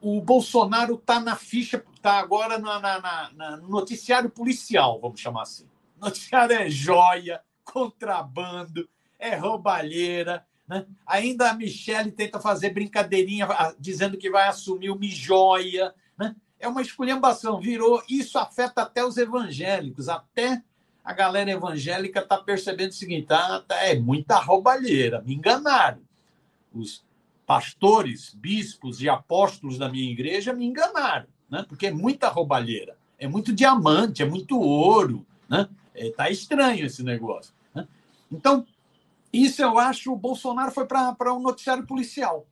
[0.00, 5.42] O Bolsonaro está na ficha, está agora na, na, na, no noticiário policial, vamos chamar
[5.42, 5.66] assim.
[5.98, 10.84] noticiário é joia, contrabando, é roubalheira, né?
[11.06, 13.46] Ainda a Michelle tenta fazer brincadeirinha
[13.78, 15.94] dizendo que vai assumir o Mijóia.
[16.18, 16.34] Né?
[16.58, 17.60] É uma esculhambação.
[17.60, 18.02] Virou.
[18.08, 20.08] Isso afeta até os evangélicos.
[20.08, 20.62] Até
[21.04, 25.22] a galera evangélica está percebendo o seguinte: ah, tá, é muita roubalheira.
[25.22, 26.00] Me enganaram.
[26.74, 27.04] Os
[27.46, 31.64] pastores, bispos e apóstolos da minha igreja me enganaram, né?
[31.68, 32.96] porque é muita roubalheira.
[33.18, 35.24] É muito diamante, é muito ouro.
[35.48, 35.68] Né?
[35.94, 37.54] É, tá estranho esse negócio.
[37.72, 37.86] Né?
[38.30, 38.66] Então,
[39.44, 42.46] isso eu acho o Bolsonaro foi para um noticiário policial.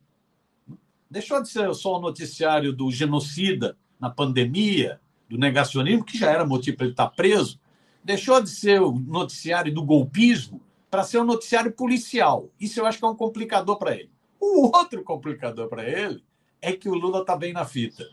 [1.10, 6.44] Deixou de ser só o noticiário do genocida na pandemia, do negacionismo, que já era
[6.44, 7.60] motivo para ele estar preso.
[8.02, 12.50] Deixou de ser o noticiário do golpismo para ser o noticiário policial.
[12.60, 14.10] Isso eu acho que é um complicador para ele.
[14.38, 16.22] O outro complicador para ele
[16.60, 18.06] é que o Lula está bem na fita.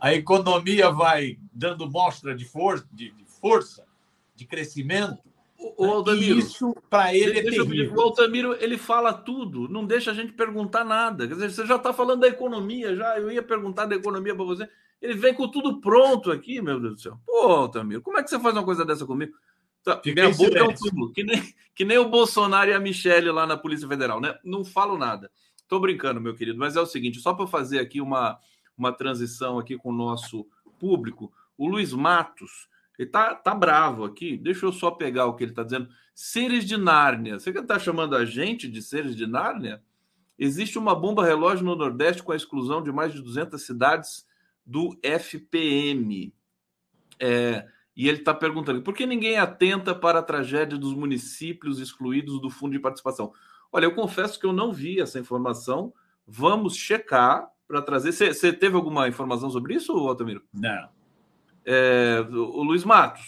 [0.00, 3.84] A economia vai dando mostra de, for de força,
[4.34, 5.31] de crescimento,
[5.76, 7.94] o Aldamiro, isso para ele é terrível.
[7.94, 11.26] O Altamiro ele fala tudo, não deixa a gente perguntar nada.
[11.26, 14.44] Quer dizer, você já está falando da economia, já eu ia perguntar da economia para
[14.44, 14.68] você.
[15.00, 17.18] Ele vem com tudo pronto aqui, meu Deus do céu.
[17.26, 19.32] Pô, Altamiro, como é que você faz uma coisa dessa comigo?
[19.82, 23.30] Tá, minha boca é um tubo, que nem, que nem o Bolsonaro e a Michelle
[23.30, 24.38] lá na Polícia Federal, né?
[24.44, 25.30] Não falo nada.
[25.66, 28.38] Tô brincando, meu querido, mas é o seguinte, só para fazer aqui uma,
[28.76, 30.46] uma transição aqui com o nosso
[30.78, 34.36] público, o Luiz Matos ele tá, tá bravo aqui.
[34.36, 35.88] Deixa eu só pegar o que ele está dizendo.
[36.14, 37.38] Seres de Nárnia.
[37.38, 39.82] Você que está chamando a gente de seres de Nárnia?
[40.38, 44.26] Existe uma bomba relógio no Nordeste com a exclusão de mais de 200 cidades
[44.64, 46.34] do FPM.
[47.18, 52.40] É, e ele está perguntando por que ninguém atenta para a tragédia dos municípios excluídos
[52.40, 53.32] do fundo de participação.
[53.70, 55.92] Olha, eu confesso que eu não vi essa informação.
[56.26, 58.12] Vamos checar para trazer.
[58.12, 60.42] Você teve alguma informação sobre isso, Altamiro?
[60.52, 61.01] Não.
[61.64, 63.22] É, o Luiz Matos,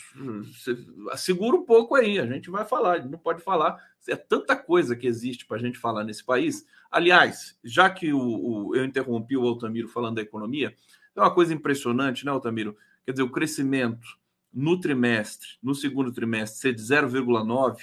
[1.16, 3.78] segura um pouco aí, a gente vai falar, não pode falar.
[4.08, 6.66] É tanta coisa que existe para a gente falar nesse país.
[6.90, 10.74] Aliás, já que o, o, eu interrompi o Altamiro falando da economia,
[11.14, 12.76] é uma coisa impressionante, né, Altamiro?
[13.04, 14.06] quer dizer, o crescimento
[14.52, 17.76] no trimestre, no segundo trimestre, ser de 0,9,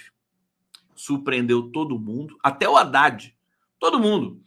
[0.95, 3.35] surpreendeu todo mundo, até o Haddad,
[3.79, 4.41] todo mundo.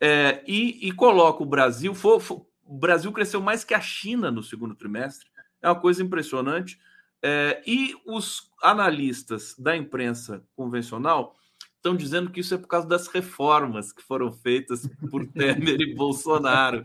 [0.00, 4.30] É, e, e, coloca o Brasil, for, for, o Brasil cresceu mais que a China
[4.30, 5.28] no segundo trimestre,
[5.62, 6.78] é uma coisa impressionante.
[7.22, 11.34] É, e os analistas da imprensa convencional
[11.78, 15.94] estão dizendo que isso é por causa das reformas que foram feitas por Temer e
[15.94, 16.84] Bolsonaro.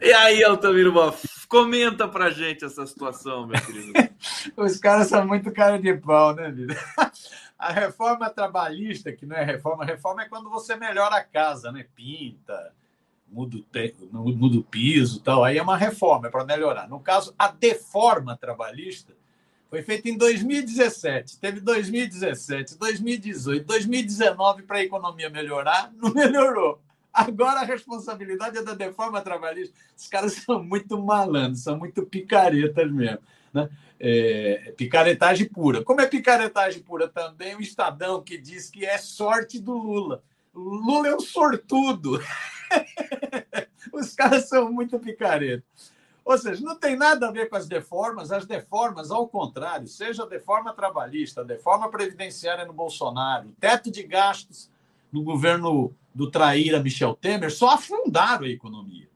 [0.00, 3.92] E aí, Altamiro Boff, comenta pra gente essa situação, meu querido.
[4.56, 6.76] Os caras são muito cara de pau, né, vida?
[7.58, 11.84] A reforma trabalhista, que não é reforma, reforma é quando você melhora a casa, né?
[11.92, 12.72] Pinta,
[13.30, 13.94] muda o, te...
[14.12, 15.44] muda o piso tal.
[15.44, 16.88] Aí é uma reforma, é para melhorar.
[16.88, 19.12] No caso, a deforma trabalhista
[19.70, 26.80] foi feita em 2017, teve 2017, 2018, 2019 para a economia melhorar, não melhorou.
[27.12, 29.74] Agora a responsabilidade é da deforma trabalhista.
[29.96, 33.18] Os caras são muito malandros, são muito picaretas mesmo.
[33.52, 33.68] Né?
[33.98, 35.82] É, picaretagem pura.
[35.82, 40.22] Como é picaretagem pura também o Estadão que diz que é sorte do Lula.
[40.54, 42.20] Lula é um sortudo.
[43.92, 45.92] Os caras são muito picaretas.
[46.24, 50.24] Ou seja, não tem nada a ver com as deformas, as deformas, ao contrário, seja
[50.24, 54.70] a deforma trabalhista, a deforma previdenciária no Bolsonaro, teto de gastos
[55.10, 59.08] no governo do traíra Michel Temer, só afundaram a economia.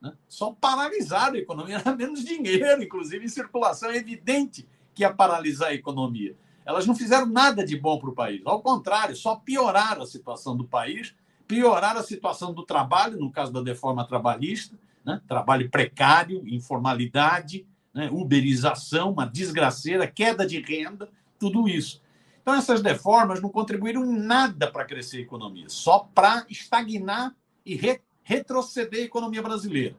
[0.00, 0.12] Né?
[0.28, 3.90] Só paralisaram a economia, era menos dinheiro, inclusive em circulação.
[3.90, 6.34] É evidente que ia paralisar a economia.
[6.64, 8.42] Elas não fizeram nada de bom para o país.
[8.44, 11.14] Ao contrário, só pioraram a situação do país,
[11.50, 15.20] pioraram a situação do trabalho, no caso da deforma trabalhista, né?
[15.26, 18.08] trabalho precário, informalidade, né?
[18.12, 21.10] uberização, uma desgraceira, queda de renda,
[21.40, 22.00] tudo isso.
[22.40, 27.34] Então, essas deformas não contribuíram nada para crescer a economia, só para estagnar
[27.66, 29.96] e re retroceder a economia brasileira.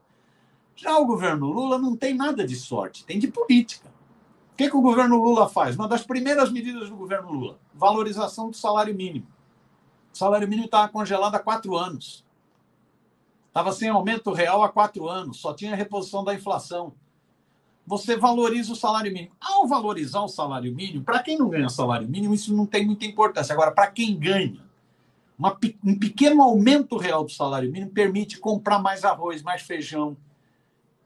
[0.74, 3.90] Já o governo Lula não tem nada de sorte, tem de política.
[4.54, 5.76] O que, que o governo Lula faz?
[5.76, 9.28] Uma das primeiras medidas do governo Lula: valorização do salário mínimo.
[10.14, 12.26] O salário mínimo estava congelado há quatro anos.
[13.48, 16.94] Estava sem aumento real há quatro anos, só tinha reposição da inflação.
[17.86, 19.36] Você valoriza o salário mínimo.
[19.42, 23.06] Ao valorizar o salário mínimo, para quem não ganha salário mínimo, isso não tem muita
[23.06, 23.52] importância.
[23.52, 24.64] Agora, para quem ganha,
[25.38, 30.16] uma, um pequeno aumento real do salário mínimo permite comprar mais arroz, mais feijão,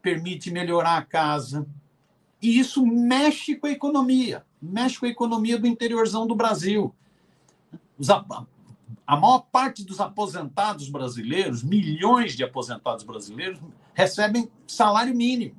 [0.02, 1.66] permite melhorar a casa.
[2.42, 6.94] E isso mexe com a economia, mexe com a economia do interiorzão do Brasil.
[7.98, 8.10] Os,
[9.06, 13.60] a maior parte dos aposentados brasileiros, milhões de aposentados brasileiros,
[13.94, 15.56] recebem salário mínimo.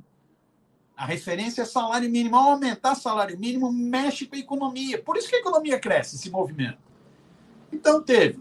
[0.97, 2.37] A referência é salário mínimo.
[2.37, 5.03] Ao aumentar salário mínimo, mexe com a economia.
[5.03, 6.79] Por isso que a economia cresce, esse movimento.
[7.71, 8.41] Então teve.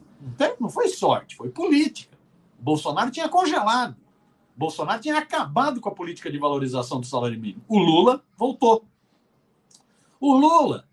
[0.60, 2.18] Não foi sorte, foi política.
[2.58, 3.96] Bolsonaro tinha congelado.
[4.56, 7.62] Bolsonaro tinha acabado com a política de valorização do salário mínimo.
[7.68, 8.86] O Lula voltou.
[10.20, 10.88] O Lula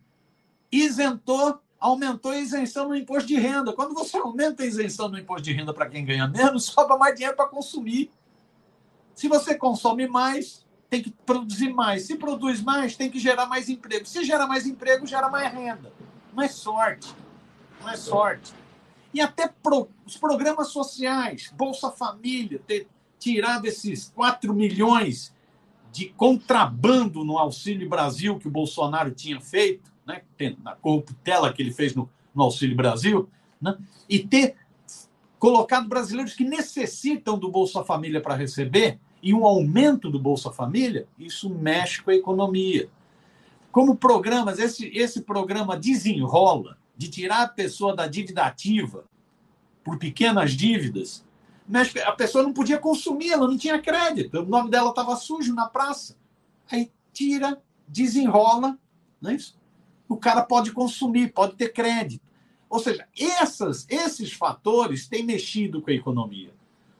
[0.71, 3.73] isentou aumentou a isenção no imposto de renda.
[3.73, 7.17] Quando você aumenta a isenção no imposto de renda para quem ganha menos, sobra mais
[7.17, 8.11] dinheiro para consumir.
[9.17, 12.07] Se você consome mais, tem que produzir mais.
[12.07, 14.07] Se produz mais, tem que gerar mais emprego.
[14.07, 15.93] Se gera mais emprego, gera mais renda.
[16.33, 17.13] Não é sorte.
[17.81, 18.55] Não é sorte.
[19.13, 25.35] E até pro, os programas sociais, Bolsa Família, ter tirado esses 4 milhões
[25.91, 30.23] de contrabando no Auxílio Brasil que o Bolsonaro tinha feito, né,
[30.63, 33.29] na corruptela que ele fez no, no Auxílio Brasil,
[33.61, 33.77] né,
[34.09, 34.57] e ter
[35.39, 41.07] colocado brasileiros que necessitam do Bolsa Família para receber e um aumento do Bolsa Família,
[41.19, 42.89] isso mexe com a economia.
[43.71, 49.05] Como programas, esse, esse programa desenrola de tirar a pessoa da dívida ativa
[49.83, 51.25] por pequenas dívidas,
[52.05, 55.67] a pessoa não podia consumir, ela não tinha crédito, o nome dela estava sujo na
[55.69, 56.17] praça.
[56.71, 58.79] Aí tira, desenrola,
[59.21, 59.57] não é isso?
[60.13, 62.25] O cara pode consumir, pode ter crédito.
[62.69, 66.55] Ou seja, essas, esses fatores têm mexido com a economia.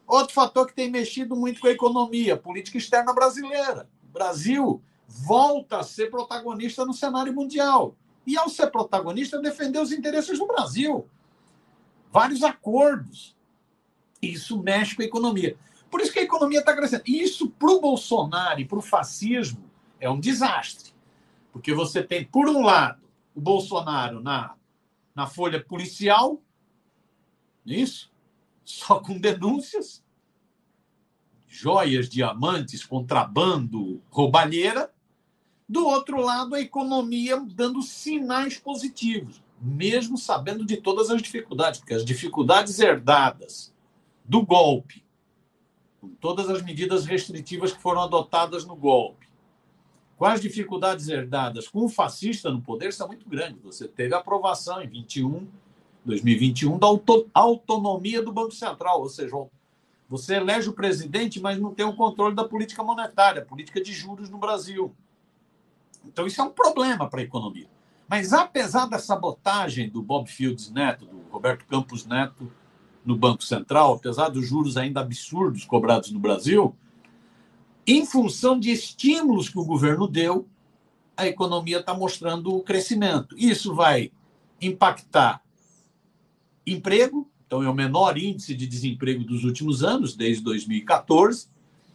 [0.07, 3.89] Outro fator que tem mexido muito com a economia, a política externa brasileira.
[4.11, 7.95] O Brasil volta a ser protagonista no cenário mundial.
[8.27, 11.07] E ao ser protagonista, defender os interesses do Brasil.
[12.11, 13.35] Vários acordos.
[14.21, 15.57] Isso mexe com a economia.
[15.91, 17.03] Por isso que a economia está crescendo.
[17.07, 19.65] Isso, para o Bolsonaro e para o fascismo,
[19.99, 20.92] é um desastre.
[21.53, 23.03] Porque você tem, por um lado,
[23.35, 24.55] o Bolsonaro na,
[25.15, 26.41] na folha policial,
[27.65, 28.11] isso,
[28.65, 30.03] só com denúncias,
[31.47, 34.91] joias, diamantes, contrabando, roubalheira.
[35.69, 41.95] Do outro lado, a economia dando sinais positivos, mesmo sabendo de todas as dificuldades, porque
[41.95, 43.75] as dificuldades herdadas
[44.25, 45.05] do golpe,
[46.01, 49.22] com todas as medidas restritivas que foram adotadas no golpe,
[50.23, 53.61] com as dificuldades herdadas com o fascista no poder são muito grandes.
[53.65, 55.49] Você teve a aprovação em 21,
[56.05, 59.35] 2021 da auto, autonomia do Banco Central, ou seja,
[60.09, 64.31] você elege o presidente, mas não tem o controle da política monetária, política de juros
[64.31, 64.95] no Brasil.
[66.07, 67.67] Então, isso é um problema para a economia.
[68.09, 72.49] Mas, apesar da sabotagem do Bob Fields Neto, do Roberto Campos Neto
[73.05, 76.77] no Banco Central, apesar dos juros ainda absurdos cobrados no Brasil,
[77.87, 80.49] em função de estímulos que o governo deu,
[81.17, 83.37] a economia está mostrando o crescimento.
[83.37, 84.13] Isso vai
[84.61, 85.43] impactar
[86.67, 91.49] emprego, então é o menor índice de desemprego dos últimos anos, desde 2014.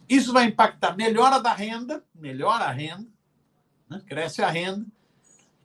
[0.08, 3.08] Isso vai impactar melhora da renda, melhora a renda,
[3.88, 4.00] né?
[4.06, 4.86] cresce a renda.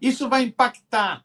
[0.01, 1.23] Isso vai impactar,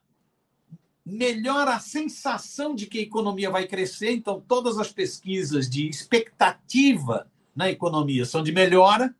[1.05, 4.13] melhora a sensação de que a economia vai crescer.
[4.13, 7.27] Então, todas as pesquisas de expectativa
[7.59, 9.13] na economia são de melhora.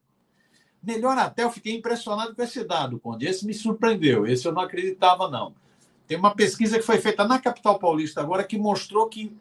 [0.81, 3.27] Melhora até, eu fiquei impressionado com esse dado, Conde.
[3.27, 5.53] Esse me surpreendeu, esse eu não acreditava, não.
[6.07, 9.37] Tem uma pesquisa que foi feita na capital paulista agora que mostrou que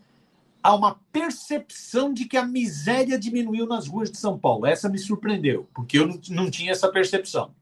[0.63, 4.65] há uma percepção de que a miséria diminuiu nas ruas de São Paulo.
[4.65, 7.53] Essa me surpreendeu, porque eu não tinha essa percepção.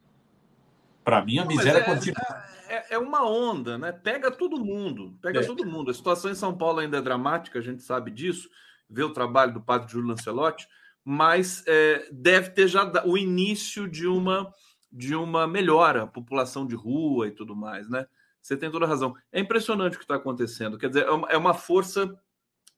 [1.03, 2.43] Para mim, a miséria é, continua.
[2.69, 3.91] É, é, uma onda, né?
[3.91, 5.43] Pega todo mundo, pega é.
[5.43, 5.91] todo mundo.
[5.91, 8.49] A situação em São Paulo ainda é dramática, a gente sabe disso.
[8.89, 10.65] Vê o trabalho do padre Júlio Lancelotti,
[11.05, 14.51] mas é, deve ter já o início de uma
[14.91, 18.07] de uma melhora, população de rua e tudo mais, né?
[18.41, 19.13] Você tem toda a razão.
[19.29, 20.77] É impressionante o que está acontecendo.
[20.77, 22.17] Quer dizer, é uma é força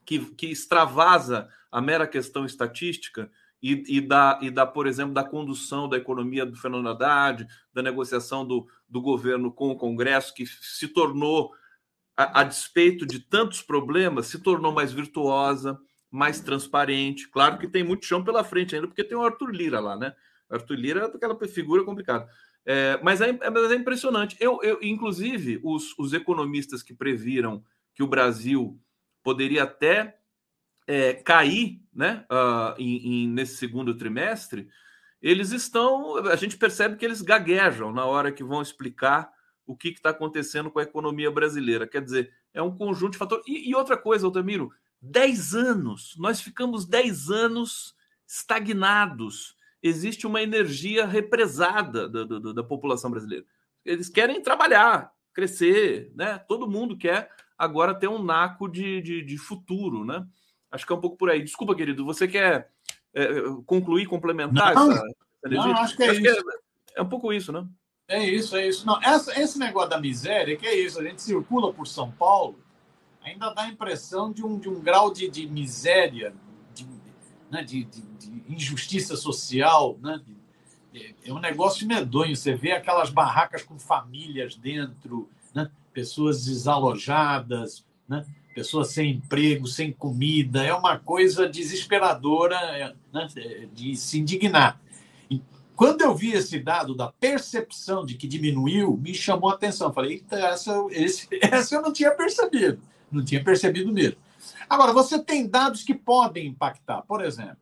[0.04, 3.30] que, que extravasa a mera questão estatística
[3.62, 7.84] e, e, da, e da, por exemplo, da condução da economia do Fernando Haddad, da
[7.84, 11.52] negociação do, do governo com o Congresso, que se tornou,
[12.16, 15.80] a, a despeito de tantos problemas, se tornou mais virtuosa,
[16.18, 17.30] mais transparente.
[17.30, 20.16] Claro que tem muito chão pela frente ainda, porque tem o Arthur Lira lá, né?
[20.50, 22.28] O Arthur Lira é aquela figura complicada.
[22.66, 24.36] É, mas, é, mas é impressionante.
[24.40, 28.82] Eu, eu inclusive, os, os economistas que previram que o Brasil
[29.24, 30.18] poderia até
[30.88, 34.68] é, cair né, uh, em, em, nesse segundo trimestre,
[35.22, 36.18] eles estão.
[36.28, 39.32] A gente percebe que eles gaguejam na hora que vão explicar
[39.68, 41.86] o que está acontecendo com a economia brasileira.
[41.86, 43.46] Quer dizer, é um conjunto de fatores.
[43.48, 47.96] E, e outra coisa, Altamiro, 10 anos, nós ficamos 10 anos
[48.28, 49.56] estagnados.
[49.82, 53.46] Existe uma energia represada da, da, da população brasileira.
[53.86, 56.38] Eles querem trabalhar, crescer, né?
[56.40, 60.26] Todo mundo quer agora ter um naco de, de, de futuro, né?
[60.70, 61.42] Acho que é um pouco por aí.
[61.42, 62.70] Desculpa, querido, você quer
[63.14, 63.28] é,
[63.66, 65.04] concluir, complementar não, essa,
[65.46, 66.44] Não, acho que é acho isso.
[66.44, 67.66] Que é, é, um pouco isso, né?
[68.08, 68.86] É isso, é isso.
[68.86, 72.60] Não, essa, esse negócio da miséria, que é isso, a gente circula por São Paulo,
[73.28, 76.34] ainda dá a impressão de um, de um grau de, de miséria,
[76.74, 76.88] de,
[77.50, 80.22] né, de, de, de, injustiça social, né?
[81.24, 82.36] é um negócio medonho.
[82.36, 85.70] Você vê aquelas barracas com famílias dentro, né?
[85.94, 88.26] pessoas desalojadas, né?
[88.56, 93.28] pessoas sem emprego, sem comida, é uma coisa desesperadora é, né,
[93.72, 94.82] de se indignar.
[95.78, 99.94] Quando eu vi esse dado da percepção de que diminuiu, me chamou a atenção.
[99.94, 102.82] Falei, essa, esse, essa eu não tinha percebido,
[103.12, 104.18] não tinha percebido mesmo.
[104.70, 107.02] Agora, você tem dados que podem impactar.
[107.04, 107.58] Por exemplo,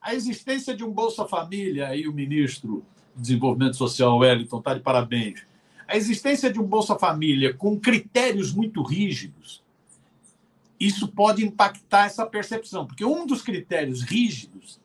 [0.00, 2.84] a existência de um Bolsa Família, aí o ministro
[3.14, 5.44] do Desenvolvimento Social, Wellington, está de parabéns.
[5.88, 9.62] A existência de um Bolsa Família com critérios muito rígidos,
[10.78, 14.78] isso pode impactar essa percepção, porque um dos critérios rígidos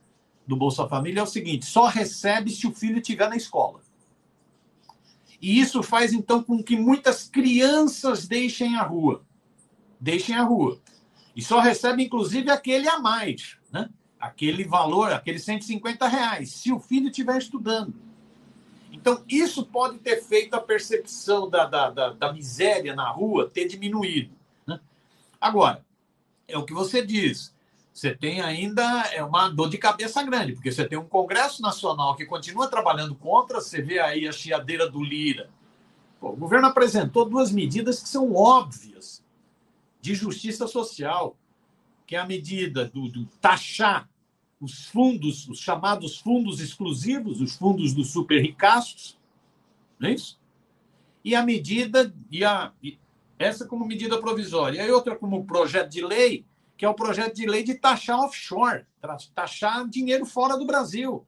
[0.48, 3.82] do Bolsa Família é o seguinte: só recebe se o filho estiver na escola.
[5.42, 9.24] E isso faz então com que muitas crianças deixem a rua.
[10.02, 10.80] Deixem a rua.
[11.36, 13.88] E só recebe, inclusive, aquele a mais, né?
[14.20, 17.94] aquele valor, aqueles 150 reais, se o filho estiver estudando.
[18.92, 23.68] Então, isso pode ter feito a percepção da, da, da, da miséria na rua ter
[23.68, 24.36] diminuído.
[25.40, 25.84] Agora,
[26.48, 27.54] é o que você diz.
[27.94, 32.16] Você tem ainda é uma dor de cabeça grande, porque você tem um Congresso Nacional
[32.16, 35.50] que continua trabalhando contra, você vê aí a chiadeira do Lira.
[36.20, 39.24] Pô, o governo apresentou duas medidas que são óbvias
[40.02, 41.38] de justiça social,
[42.08, 44.10] que é a medida do, do taxar
[44.60, 49.18] os fundos, os chamados fundos exclusivos, os fundos dos super ricaços,
[50.00, 50.40] não é isso?
[51.24, 52.72] E a medida, e a,
[53.38, 54.86] essa como medida provisória.
[54.86, 56.46] E outra como projeto de lei,
[56.78, 58.86] que é o projeto de lei de taxar offshore,
[59.34, 61.26] taxar dinheiro fora do Brasil.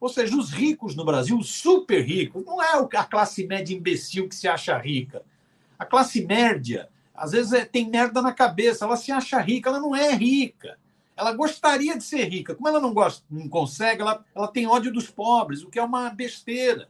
[0.00, 4.28] Ou seja, os ricos no Brasil, os super ricos, não é a classe média imbecil
[4.28, 5.22] que se acha rica.
[5.78, 6.88] A classe média,
[7.20, 10.78] às vezes, é, tem merda na cabeça, ela se acha rica, ela não é rica.
[11.14, 12.54] Ela gostaria de ser rica.
[12.54, 15.82] Como ela não, gosta, não consegue, ela, ela tem ódio dos pobres, o que é
[15.82, 16.88] uma besteira.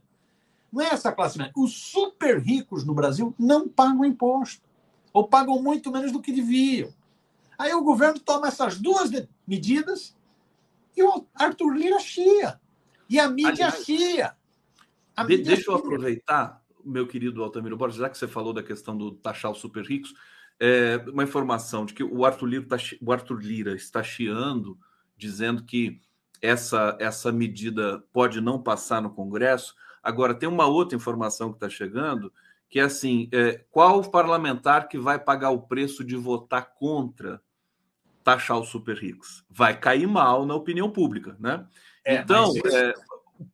[0.73, 1.53] Não é essa classe média.
[1.57, 4.63] Os super ricos no Brasil não pagam imposto.
[5.13, 6.95] Ou pagam muito menos do que deviam.
[7.59, 9.11] Aí o governo toma essas duas
[9.45, 10.17] medidas
[10.97, 12.61] e o Arthur Lira chia.
[13.09, 14.37] E a mídia Aliás, chia.
[15.17, 15.73] A de, mídia deixa chia.
[15.73, 19.59] eu aproveitar, meu querido Altamiro Borges, já que você falou da questão do taxar os
[19.59, 20.15] super ricos,
[20.59, 24.79] é, uma informação de que o Arthur Lira, tá, o Arthur Lira está chiando,
[25.17, 26.01] dizendo que
[26.43, 29.75] essa, essa medida pode não passar no Congresso.
[30.03, 32.33] Agora, tem uma outra informação que está chegando,
[32.69, 37.41] que é assim: é, qual parlamentar que vai pagar o preço de votar contra
[38.23, 39.45] taxar os super ricos?
[39.51, 41.67] Vai cair mal na opinião pública, né?
[42.05, 42.95] É, então, é,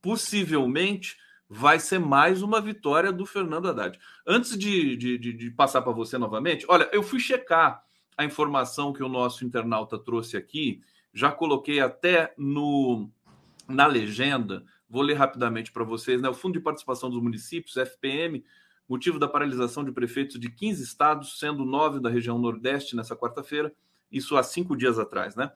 [0.00, 1.16] possivelmente
[1.48, 3.98] vai ser mais uma vitória do Fernando Haddad.
[4.26, 7.82] Antes de, de, de, de passar para você novamente, olha, eu fui checar
[8.16, 10.80] a informação que o nosso internauta trouxe aqui,
[11.12, 13.10] já coloquei até no
[13.68, 16.28] na legenda, vou ler rapidamente para vocês, né?
[16.28, 18.44] O Fundo de Participação dos Municípios, FPM,
[18.88, 23.74] motivo da paralisação de prefeitos de 15 estados, sendo nove da região Nordeste nessa quarta-feira,
[24.10, 25.50] isso há cinco dias atrás, né?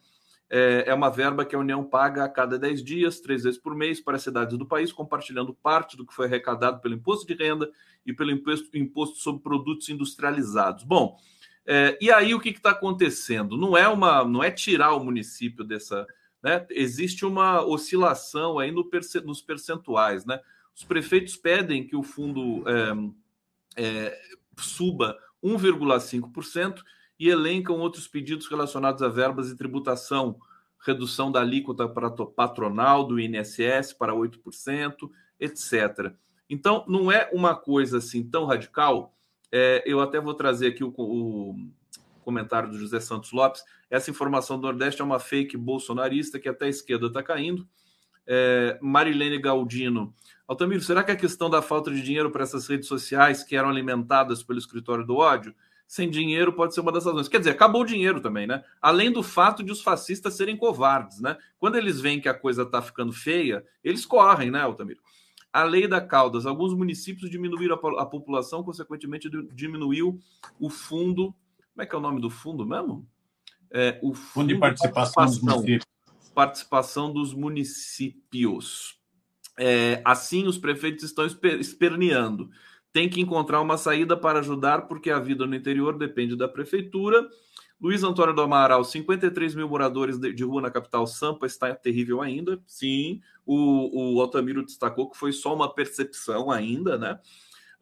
[0.53, 3.73] É, é uma verba que a União paga a cada 10 dias, três vezes por
[3.73, 7.41] mês, para as cidades do país, compartilhando parte do que foi arrecadado pelo imposto de
[7.41, 7.71] renda
[8.05, 10.83] e pelo imposto, sobre produtos industrializados.
[10.83, 11.17] Bom,
[11.65, 13.57] é, e aí o que está acontecendo?
[13.57, 16.05] Não é uma, não é tirar o município dessa,
[16.43, 16.67] né?
[16.71, 18.89] Existe uma oscilação aí no
[19.25, 20.41] nos percentuais, né?
[20.75, 22.65] Os prefeitos pedem que o fundo
[23.77, 24.21] é, é,
[24.59, 26.83] suba 1,5%
[27.21, 30.41] e elencam outros pedidos relacionados a verbas e tributação,
[30.79, 36.15] redução da alíquota para patronal do INSS para 8%, etc.
[36.49, 39.15] Então, não é uma coisa assim tão radical.
[39.53, 41.55] É, eu até vou trazer aqui o, o,
[42.23, 43.63] comentário do José Santos Lopes.
[43.91, 47.69] Essa informação do Nordeste é uma fake bolsonarista que até a esquerda está caindo.
[48.27, 50.15] É, Marilene Galdino.
[50.49, 53.69] Altamiro, será que a questão da falta de dinheiro para essas redes sociais que eram
[53.69, 55.55] alimentadas pelo escritório do ódio
[55.91, 57.27] sem dinheiro pode ser uma das razões.
[57.27, 58.63] Quer dizer, acabou o dinheiro também, né?
[58.81, 61.37] Além do fato de os fascistas serem covardes, né?
[61.59, 65.01] Quando eles veem que a coisa está ficando feia, eles correm, né, Altamiro?
[65.53, 70.21] A lei da Caldas, alguns municípios diminuíram a, população, consequentemente diminuiu
[70.61, 71.35] o fundo.
[71.75, 73.05] Como é que é o nome do fundo mesmo?
[73.69, 75.87] É, o fundo, fundo de participação, participação, dos municípios.
[76.33, 79.01] Participação dos municípios.
[79.59, 82.49] É, assim, os prefeitos estão esperneando
[82.93, 87.29] tem que encontrar uma saída para ajudar, porque a vida no interior depende da prefeitura.
[87.81, 92.61] Luiz Antônio do Amaral, 53 mil moradores de, rua na capital Sampa, está terrível ainda.
[92.67, 97.19] Sim, o, o Altamiro destacou que foi só uma percepção ainda, né?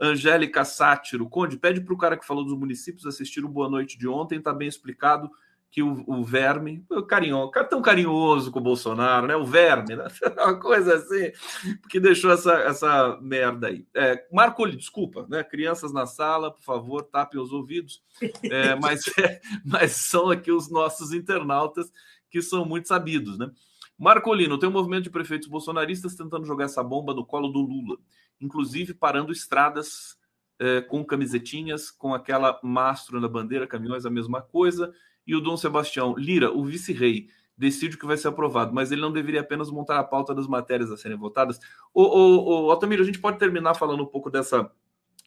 [0.01, 3.99] Angélica Sátiro, Conde, pede para o cara que falou dos municípios assistir o Boa Noite
[3.99, 5.29] de ontem, está bem explicado
[5.71, 9.37] que o, o verme, o carinhoso, cara tão carinhoso com o Bolsonaro, né?
[9.37, 10.07] O verme, né?
[10.39, 11.31] Uma coisa assim,
[11.91, 13.87] que deixou essa, essa merda aí.
[13.95, 15.45] É, Marco, desculpa, né?
[15.45, 18.03] Crianças na sala, por favor, tapem os ouvidos.
[18.45, 21.93] É, mas, é, mas são aqui os nossos internautas
[22.31, 23.51] que são muito sabidos, né?
[23.99, 27.99] Marcolino, tem um movimento de prefeitos bolsonaristas tentando jogar essa bomba no colo do Lula,
[28.41, 30.16] inclusive parando estradas
[30.59, 34.95] é, com camisetinhas, com aquela mastro na bandeira, caminhões, a mesma coisa
[35.29, 39.12] e o Dom Sebastião Lira, o vice-rei, decide que vai ser aprovado, mas ele não
[39.12, 41.61] deveria apenas montar a pauta das matérias a serem votadas.
[41.93, 44.70] O, o, o Altamiro, a gente pode terminar falando um pouco dessa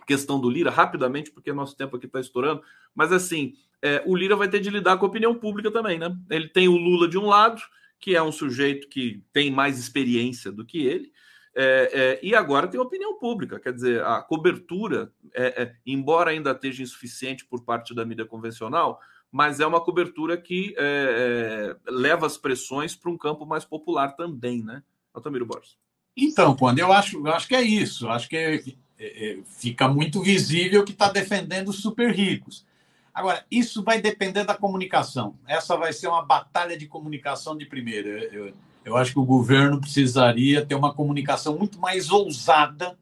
[0.08, 2.64] questão do Lira rapidamente, porque nosso tempo aqui está estourando,
[2.96, 6.18] mas assim, é, o Lira vai ter de lidar com a opinião pública também, né?
[6.30, 7.62] Ele tem o Lula de um lado,
[8.00, 11.12] que é um sujeito que tem mais experiência do que ele,
[11.54, 16.52] é, é, e agora tem opinião pública, quer dizer, a cobertura, é, é, embora ainda
[16.52, 19.00] esteja insuficiente por parte da mídia convencional,
[19.32, 24.16] mas é uma cobertura que é, é, leva as pressões para um campo mais popular
[24.16, 24.84] também, né?
[25.14, 25.78] Altamiro Borges.
[26.16, 28.62] Então, quando eu acho, eu acho que é isso, eu acho que é,
[29.00, 32.66] é, fica muito visível que está defendendo os super ricos.
[33.14, 35.36] Agora, isso vai depender da comunicação.
[35.48, 38.10] Essa vai ser uma batalha de comunicação de primeira.
[38.10, 38.54] Eu,
[38.84, 42.98] eu acho que o governo precisaria ter uma comunicação muito mais ousada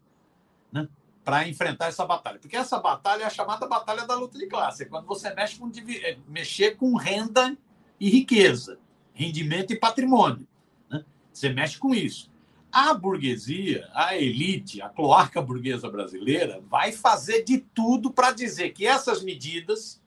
[1.29, 2.39] para enfrentar essa batalha.
[2.39, 4.81] Porque essa batalha é a chamada batalha da luta de classe.
[4.81, 5.71] É quando você mexe com,
[6.01, 7.55] é, mexer com renda
[7.99, 8.79] e riqueza,
[9.13, 10.47] rendimento e patrimônio.
[10.89, 11.05] Né?
[11.31, 12.31] Você mexe com isso.
[12.71, 18.87] A burguesia, a elite, a cloaca burguesa brasileira, vai fazer de tudo para dizer que
[18.87, 20.01] essas medidas,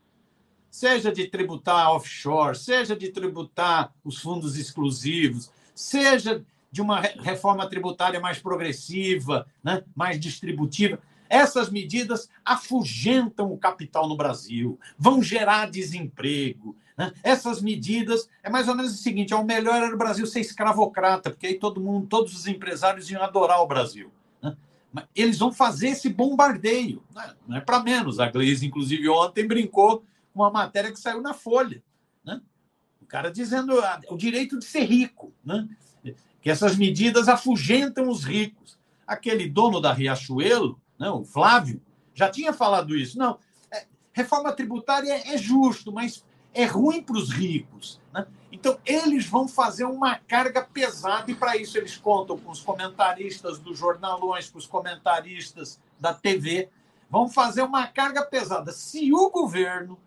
[0.69, 8.19] seja de tributar offshore, seja de tributar os fundos exclusivos, seja de uma reforma tributária
[8.19, 10.99] mais progressiva, né, mais distributiva.
[11.33, 16.77] Essas medidas afugentam o capital no Brasil, vão gerar desemprego.
[16.95, 17.11] Né?
[17.23, 20.41] Essas medidas é mais ou menos o seguinte: é o melhor era o Brasil ser
[20.41, 24.13] escravocrata, porque aí todo mundo, todos os empresários iam adorar o Brasil.
[24.43, 24.55] Né?
[25.15, 27.03] Eles vão fazer esse bombardeio.
[27.49, 28.21] Não é, é para menos.
[28.21, 30.05] A Gleisi, inclusive, ontem brincou
[30.35, 31.83] com uma matéria que saiu na Folha.
[32.23, 32.43] Né?
[33.01, 35.33] O cara dizendo ah, o direito de ser rico.
[35.43, 35.67] Né?
[36.43, 38.79] Que essas medidas afugentam os ricos.
[39.07, 41.83] Aquele dono da Riachuelo, né, o Flávio,
[42.15, 43.19] já tinha falado isso.
[43.19, 43.37] Não,
[43.73, 46.25] é, reforma tributária é, é justo, mas
[46.55, 48.01] é ruim para os ricos.
[48.15, 48.25] Né?
[48.53, 53.59] Então, eles vão fazer uma carga pesada, e para isso eles contam com os comentaristas
[53.59, 56.69] dos jornalões, com os comentaristas da TV.
[57.11, 58.71] Vão fazer uma carga pesada.
[58.71, 59.99] Se o governo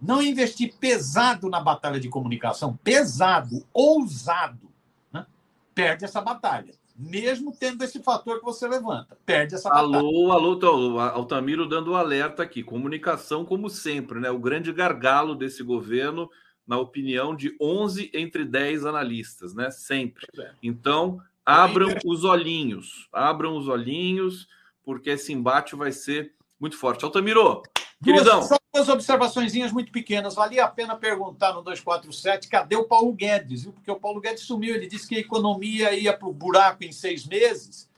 [0.00, 4.70] não investir pesado na batalha de comunicação, pesado, ousado,
[5.12, 5.26] né?
[5.74, 9.16] perde essa batalha mesmo tendo esse fator que você levanta.
[9.24, 9.98] Perde essa batalha.
[9.98, 12.64] Alô, alô, Altamiro dando o um alerta aqui.
[12.64, 14.30] Comunicação, como sempre, né?
[14.30, 16.28] O grande gargalo desse governo,
[16.66, 19.70] na opinião de 11 entre 10 analistas, né?
[19.70, 20.26] Sempre.
[20.36, 20.50] É.
[20.60, 23.08] Então, abram os olhinhos.
[23.12, 24.48] Abram os olhinhos,
[24.82, 27.04] porque esse embate vai ser muito forte.
[27.04, 27.62] Altamiro,
[28.02, 28.38] Queridão.
[28.38, 30.34] Duas, só duas observações muito pequenas.
[30.34, 33.64] Valia a pena perguntar no 247 cadê o Paulo Guedes?
[33.64, 33.72] Viu?
[33.72, 34.74] Porque o Paulo Guedes sumiu.
[34.74, 37.88] Ele disse que a economia ia para o buraco em seis meses.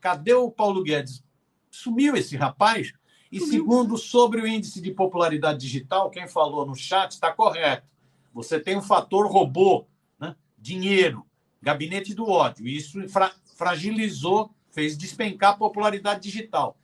[0.00, 1.22] Cadê o Paulo Guedes?
[1.70, 2.92] Sumiu esse rapaz.
[3.30, 3.52] E sumiu.
[3.52, 7.86] segundo, sobre o índice de popularidade digital, quem falou no chat está correto.
[8.32, 9.86] Você tem um fator robô,
[10.18, 10.36] né?
[10.58, 11.26] dinheiro,
[11.60, 12.66] gabinete do ódio.
[12.66, 16.76] Isso fra fragilizou, fez despencar a popularidade digital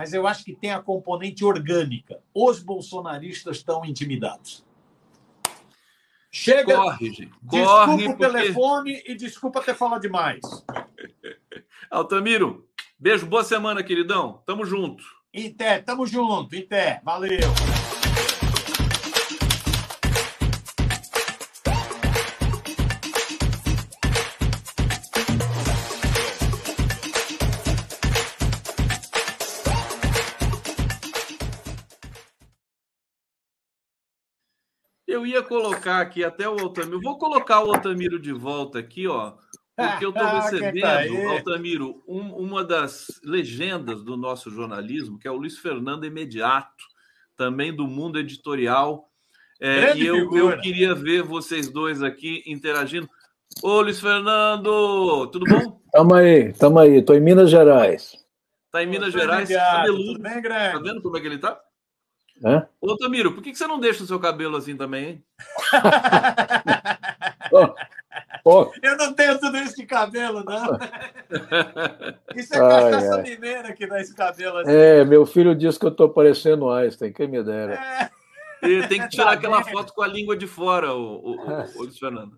[0.00, 2.22] mas eu acho que tem a componente orgânica.
[2.34, 4.64] Os bolsonaristas estão intimidados.
[6.32, 6.74] Chega.
[6.74, 7.30] Corre, gente.
[7.42, 8.26] Desculpa Corre o porque...
[8.26, 10.40] telefone e desculpa ter falado demais.
[11.90, 12.66] Altamiro,
[12.98, 14.42] beijo, boa semana, queridão.
[14.46, 15.04] Tamo junto.
[15.34, 16.56] Inté, tamo junto.
[16.56, 17.50] Inté, valeu.
[35.20, 36.98] Eu ia colocar aqui até o Altamiro.
[37.02, 39.34] Vou colocar o Altamiro de volta aqui, ó.
[39.76, 45.28] Porque eu estou ah, recebendo, tá Altamiro, um, uma das legendas do nosso jornalismo, que
[45.28, 46.84] é o Luiz Fernando Imediato,
[47.36, 49.10] também do mundo editorial.
[49.60, 53.06] É, e eu, eu, queria ver vocês dois aqui interagindo.
[53.62, 55.82] Ô, Luiz Fernando, tudo bom?
[55.92, 57.02] Tamo aí, tamo aí.
[57.02, 58.16] Tô em Minas Gerais.
[58.72, 60.14] Tá em Minas Gerais, cabeludo.
[60.14, 60.72] Tudo bem, Greg?
[60.72, 61.60] Tá vendo como é que ele tá?
[62.44, 62.66] É?
[62.80, 65.24] Ô, Tamiro, por que você não deixa o seu cabelo assim também, hein?
[67.52, 67.74] oh,
[68.44, 68.72] oh.
[68.82, 70.78] Eu não tenho tudo isso de cabelo, não.
[72.34, 73.22] Isso é cachaça ai.
[73.22, 74.70] mineira que dá esse cabelo assim.
[74.72, 77.74] É, meu filho disse que eu estou parecendo Einstein, quem me dera.
[77.74, 78.10] É.
[78.62, 81.78] E tem que tirar tá aquela foto com a língua de fora, o, o, o,
[81.78, 82.36] o Luiz Fernando.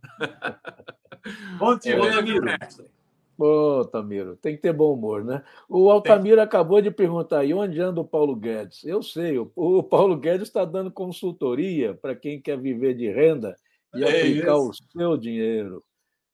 [1.58, 2.46] Bom ver, Tamiro.
[3.42, 5.42] Ô, oh, Tamiro, tem que ter bom humor, né?
[5.68, 6.44] O Altamiro tem.
[6.44, 8.84] acabou de perguntar e onde anda o Paulo Guedes?
[8.84, 13.56] Eu sei, o, Paulo Guedes está dando consultoria para quem quer viver de renda
[13.96, 14.68] e é aplicar isso.
[14.68, 15.82] o seu dinheiro.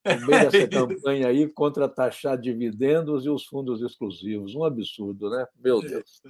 [0.20, 4.54] No meio dessa é campanha aí contra taxar dividendos e os fundos exclusivos.
[4.54, 5.46] Um absurdo, né?
[5.62, 6.22] Meu Deus.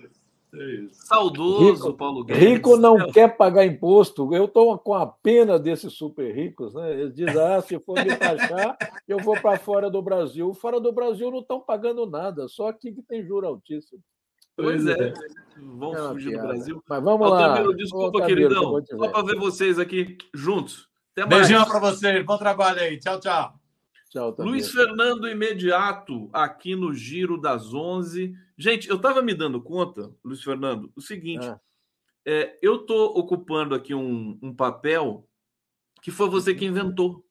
[0.93, 2.43] Saudoso rico, Paulo Guedes.
[2.43, 4.35] Rico não quer pagar imposto.
[4.35, 6.93] Eu estou com a pena desses super ricos, né?
[6.93, 8.77] Eles dizem: ah, se for me taxar,
[9.07, 10.55] eu vou para fora do Brasil.
[10.55, 14.03] Fora do Brasil não estão pagando nada, só aqui que tem juro altíssimo.
[14.57, 15.15] Pois é,
[15.57, 16.83] vão é fugir do Brasil.
[16.89, 17.63] Mas vamos lá.
[17.75, 18.83] desculpa, Ô, queridão.
[18.85, 20.89] Só para ver vocês aqui juntos.
[21.13, 21.49] Até mais.
[21.49, 22.25] Beijão para vocês.
[22.25, 22.99] Bom trabalho aí.
[22.99, 23.58] Tchau, tchau.
[24.11, 28.35] Tchau, Luiz Fernando imediato aqui no Giro das 11.
[28.57, 31.61] Gente, eu estava me dando conta, Luiz Fernando, o seguinte: ah.
[32.25, 35.29] é, eu estou ocupando aqui um, um, papel
[36.01, 37.23] que foi você que inventou.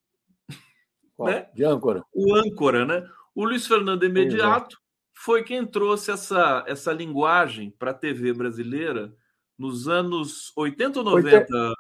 [1.16, 1.30] Qual?
[1.30, 1.50] Né?
[1.56, 2.04] De âncora.
[2.14, 3.10] O âncora, né?
[3.34, 4.80] O Luiz Fernando imediato
[5.14, 9.12] foi quem trouxe essa, essa linguagem para a TV brasileira
[9.58, 11.38] nos anos 80 ou 90?
[11.38, 11.74] 80...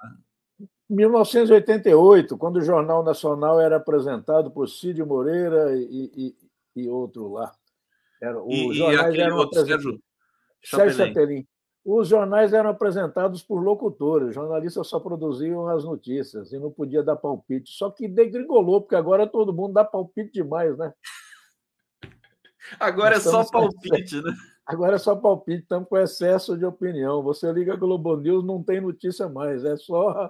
[0.89, 6.11] 1988, quando o Jornal Nacional era apresentado por Cid Moreira e,
[6.75, 7.51] e, e outro lá.
[8.21, 9.59] Era, e, e eram outro,
[10.63, 11.45] Sérgio Chapelin.
[11.85, 17.01] Os jornais eram apresentados por locutores, os jornalistas só produziam as notícias e não podia
[17.01, 17.71] dar palpite.
[17.71, 20.93] Só que degringolou, porque agora todo mundo dá palpite demais, né?
[22.81, 24.33] Agora é só palpite, né?
[24.65, 27.23] Agora é só palpite, estamos com excesso de opinião.
[27.23, 30.29] Você liga a Globo News, não tem notícia mais, é só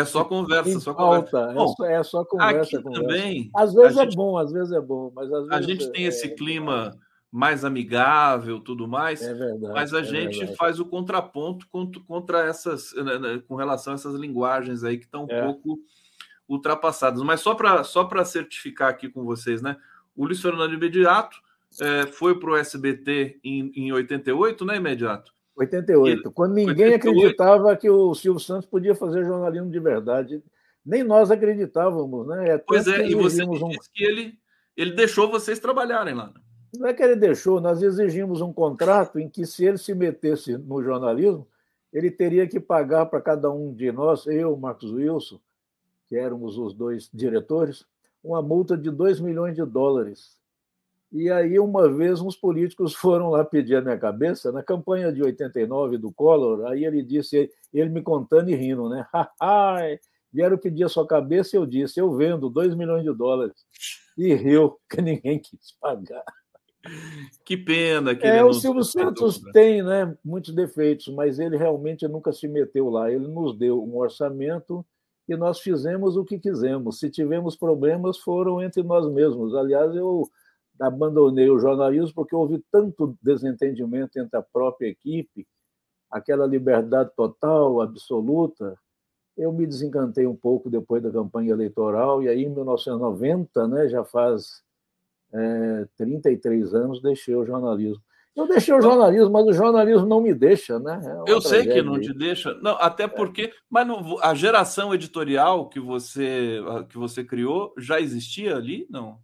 [0.00, 1.38] é só conversa, só conversa.
[1.38, 3.00] É bom, é, só, conversa, aqui conversa.
[3.00, 3.50] também.
[3.54, 6.96] Às vezes é bom, às vezes é bom, mas a gente tem é, esse clima
[7.30, 9.22] mais amigável, tudo mais.
[9.22, 9.74] É verdade.
[9.74, 10.56] Mas a é gente verdade.
[10.56, 11.68] faz o contraponto
[12.06, 15.44] contra essas, né, né, com relação a essas linguagens aí que estão um é.
[15.44, 15.78] pouco
[16.48, 17.22] ultrapassadas.
[17.22, 19.76] Mas só para só para certificar aqui com vocês, né?
[20.16, 21.36] O Luiz Fernando Imediato
[21.80, 25.32] é, foi para o SBT em, em 88, né, imediato?
[25.58, 27.08] 88, quando ninguém 88.
[27.08, 30.42] acreditava que o Silvio Santos podia fazer jornalismo de verdade.
[30.86, 32.50] Nem nós acreditávamos, né?
[32.50, 33.50] É pois é, e você um...
[33.68, 34.38] disse que ele,
[34.76, 36.28] ele deixou vocês trabalharem lá.
[36.28, 36.40] Né?
[36.78, 40.56] Não é que ele deixou, nós exigimos um contrato em que, se ele se metesse
[40.56, 41.46] no jornalismo,
[41.92, 45.40] ele teria que pagar para cada um de nós, eu, Marcos Wilson,
[46.08, 47.84] que éramos os dois diretores,
[48.22, 50.37] uma multa de 2 milhões de dólares.
[51.10, 55.22] E aí, uma vez, uns políticos foram lá pedir a minha cabeça, na campanha de
[55.22, 59.06] 89 do Collor, aí ele disse, ele me contando e rindo, né?
[60.30, 63.56] Vieram pedir a sua cabeça e eu disse, eu vendo 2 milhões de dólares.
[64.16, 66.24] E riu, que ninguém quis pagar.
[67.44, 69.50] Que pena que é, o Silvio Santos né?
[69.52, 73.10] tem né, muitos defeitos, mas ele realmente nunca se meteu lá.
[73.10, 74.86] Ele nos deu um orçamento
[75.28, 76.98] e nós fizemos o que quisemos.
[76.98, 79.54] Se tivemos problemas, foram entre nós mesmos.
[79.54, 80.30] Aliás, eu
[80.80, 85.46] abandonei o jornalismo porque houve tanto desentendimento entre a própria equipe,
[86.10, 88.78] aquela liberdade total, absoluta.
[89.36, 94.04] Eu me desencantei um pouco depois da campanha eleitoral e aí em 1990, né, já
[94.04, 94.62] faz
[95.32, 98.02] é, 33 anos, deixei o jornalismo.
[98.38, 101.00] Eu deixei o jornalismo, mas o jornalismo não me deixa, né?
[101.26, 103.08] É eu sei que não te deixa, não, até é.
[103.08, 109.18] porque, mas não, a geração editorial que você que você criou já existia ali, não?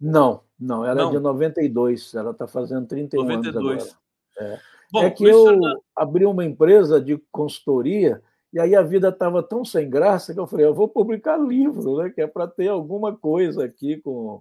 [0.00, 1.08] Não, não, ela não.
[1.10, 3.56] é de 92, ela está fazendo 31 92.
[3.56, 3.98] anos
[4.36, 4.52] agora.
[4.52, 4.58] É.
[4.92, 5.58] Bom, é que eu
[5.94, 10.46] abri uma empresa de consultoria e aí a vida estava tão sem graça que eu
[10.46, 12.10] falei, eu vou publicar livro, né?
[12.10, 14.40] Que é para ter alguma coisa aqui com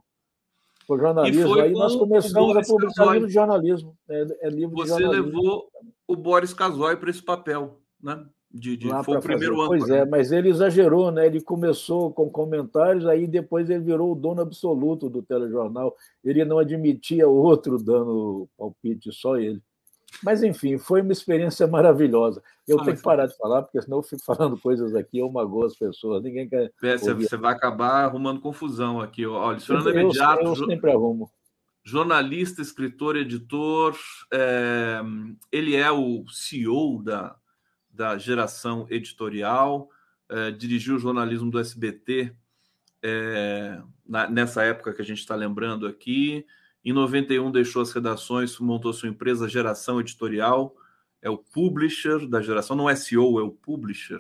[0.88, 1.60] o jornalismo.
[1.60, 3.98] Aí nós começamos a publicar livro de jornalismo.
[4.08, 5.42] É, é livro Você de jornalismo.
[5.42, 5.68] levou
[6.08, 8.24] o Boris Casoy para esse papel, né?
[8.54, 9.70] De, de foi o primeiro ano.
[9.70, 11.26] Pois é, mas ele exagerou, né?
[11.26, 15.96] Ele começou com comentários, aí depois ele virou o dono absoluto do telejornal.
[16.24, 19.60] Ele não admitia outro dando palpite, só ele.
[20.22, 22.44] Mas, enfim, foi uma experiência maravilhosa.
[22.68, 25.32] Eu ah, tenho que parar de falar, porque senão eu fico falando coisas aqui, eu
[25.32, 26.22] magoo as pessoas.
[26.22, 26.72] Ninguém quer.
[26.84, 29.26] É, você vai acabar arrumando confusão aqui.
[29.26, 30.44] Olha, Fernando Imediato.
[30.44, 31.32] Eu, eu sempre arrumo.
[31.84, 33.98] Jornalista, escritor, editor.
[34.32, 35.02] É,
[35.52, 37.36] ele é o CEO da,
[37.94, 39.90] da geração editorial,
[40.28, 42.34] é, dirigiu o jornalismo do SBT
[43.04, 46.46] é, na, nessa época que a gente está lembrando aqui.
[46.84, 50.76] Em 91 deixou as redações, montou sua empresa Geração Editorial,
[51.22, 54.20] é o publisher da geração, não é CEO, é o publisher.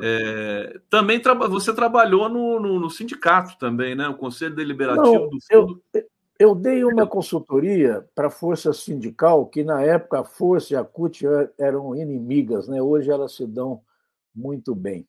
[0.00, 4.06] É, também tra você trabalhou no, no, no, sindicato também, né?
[4.08, 5.82] O Conselho Deliberativo não, do Fundo.
[5.92, 6.04] Eu,
[6.42, 10.84] eu dei uma consultoria para a Força Sindical, que na época a Força e a
[10.84, 11.24] CUT
[11.58, 12.82] eram inimigas, né?
[12.82, 13.80] hoje elas se dão
[14.34, 15.06] muito bem.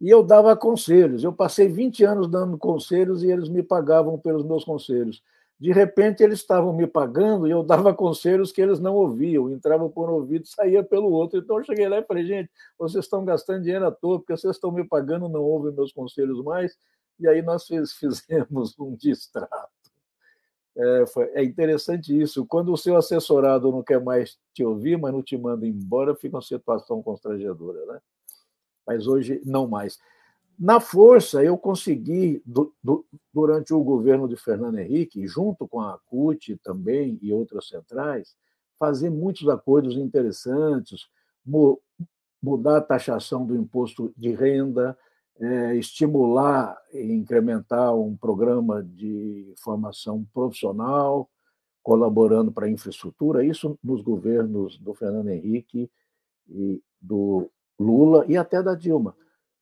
[0.00, 1.24] E eu dava conselhos.
[1.24, 5.22] Eu passei 20 anos dando conselhos e eles me pagavam pelos meus conselhos.
[5.58, 9.88] De repente, eles estavam me pagando e eu dava conselhos que eles não ouviam, entrava
[9.88, 11.40] por um ouvido e saía pelo outro.
[11.40, 12.48] Então, eu cheguei lá e falei, gente,
[12.78, 16.40] vocês estão gastando dinheiro à toa, porque vocês estão me pagando, não ouvem meus conselhos
[16.44, 16.76] mais.
[17.18, 17.66] E aí nós
[17.98, 19.77] fizemos um distrato.
[20.78, 22.46] É, foi, é interessante isso.
[22.46, 26.36] Quando o seu assessorado não quer mais te ouvir, mas não te manda embora, fica
[26.36, 28.00] uma situação constrangedora, né?
[28.86, 29.98] Mas hoje, não mais.
[30.58, 33.04] Na força, eu consegui, do, do,
[33.34, 38.36] durante o governo de Fernando Henrique, junto com a CUT também e outras centrais,
[38.78, 41.08] fazer muitos acordos interessantes,
[42.40, 44.96] mudar a taxação do imposto de renda,
[45.40, 51.28] é, estimular e incrementar um programa de formação profissional,
[51.82, 55.90] colaborando para a infraestrutura, isso nos governos do Fernando Henrique
[56.48, 59.14] e do Lula e até da Dilma.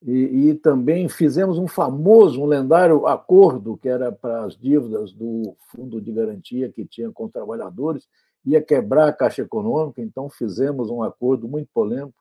[0.02, 5.56] E, e, também fizemos um famoso, um lendário acordo que era para as dívidas do
[5.70, 8.06] fundo de garantia que tinha com trabalhadores,
[8.44, 12.14] ia quebrar a Caixa Econômica, então fizemos um acordo muito polêmico.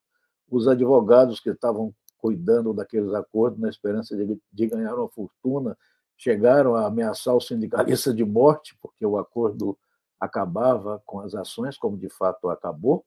[0.50, 5.78] Os advogados que estavam cuidando daqueles acordos, na esperança de, de ganhar uma fortuna,
[6.18, 9.78] chegaram a ameaçar o sindicalista de morte, porque o acordo
[10.20, 13.06] acabava com as ações, como de fato acabou.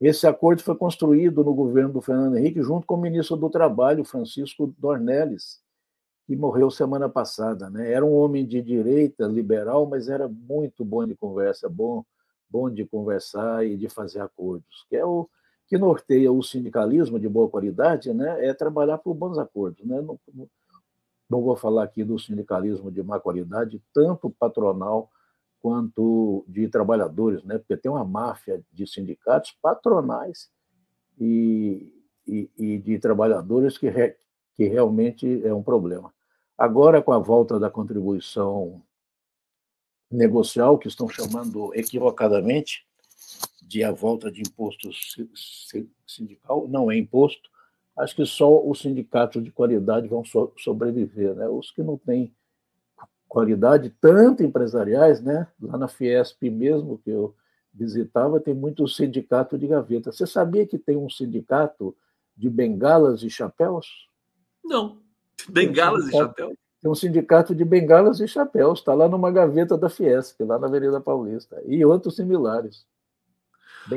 [0.00, 4.04] Esse acordo foi construído no governo do Fernando Henrique, junto com o ministro do Trabalho,
[4.04, 5.60] Francisco Dornelles,
[6.26, 7.70] que morreu semana passada.
[7.70, 7.92] Né?
[7.92, 12.04] Era um homem de direita, liberal, mas era muito bom de conversa, bom,
[12.48, 15.28] bom de conversar e de fazer acordos, que é o
[15.74, 18.46] que norteia o sindicalismo de boa qualidade, né?
[18.46, 20.00] É trabalhar por bons acordos, né?
[20.00, 20.16] Não,
[21.28, 25.10] não vou falar aqui do sindicalismo de má qualidade, tanto patronal
[25.60, 27.58] quanto de trabalhadores, né?
[27.58, 30.48] porque tem uma máfia de sindicatos patronais
[31.18, 31.92] e,
[32.24, 34.14] e, e de trabalhadores que, re,
[34.54, 36.14] que realmente é um problema.
[36.56, 38.80] Agora, com a volta da contribuição
[40.08, 42.86] negocial, que estão chamando equivocadamente
[43.74, 44.88] de a volta de imposto
[46.06, 47.50] sindical, não é imposto.
[47.98, 50.22] Acho que só os sindicatos de qualidade vão
[50.56, 51.34] sobreviver.
[51.34, 51.48] Né?
[51.48, 52.32] Os que não têm
[53.28, 55.48] qualidade, tanto empresariais, né?
[55.60, 57.34] lá na Fiesp mesmo, que eu
[57.72, 60.12] visitava, tem muito sindicato de gaveta.
[60.12, 61.96] Você sabia que tem um sindicato
[62.36, 64.08] de bengalas e chapéus?
[64.64, 65.00] Não.
[65.48, 66.54] Bengalas um e chapéus?
[66.80, 70.68] Tem um sindicato de bengalas e chapéus, está lá numa gaveta da Fiesp, lá na
[70.68, 72.86] Avenida Paulista, e outros similares.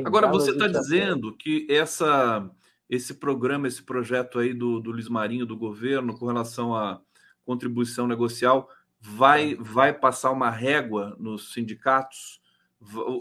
[0.04, 2.48] Agora, você está dizendo que essa,
[2.88, 7.00] esse programa, esse projeto aí do, do Luiz Marinho, do governo, com relação à
[7.44, 8.68] contribuição negocial,
[9.00, 9.56] vai, é.
[9.56, 12.40] vai passar uma régua nos sindicatos?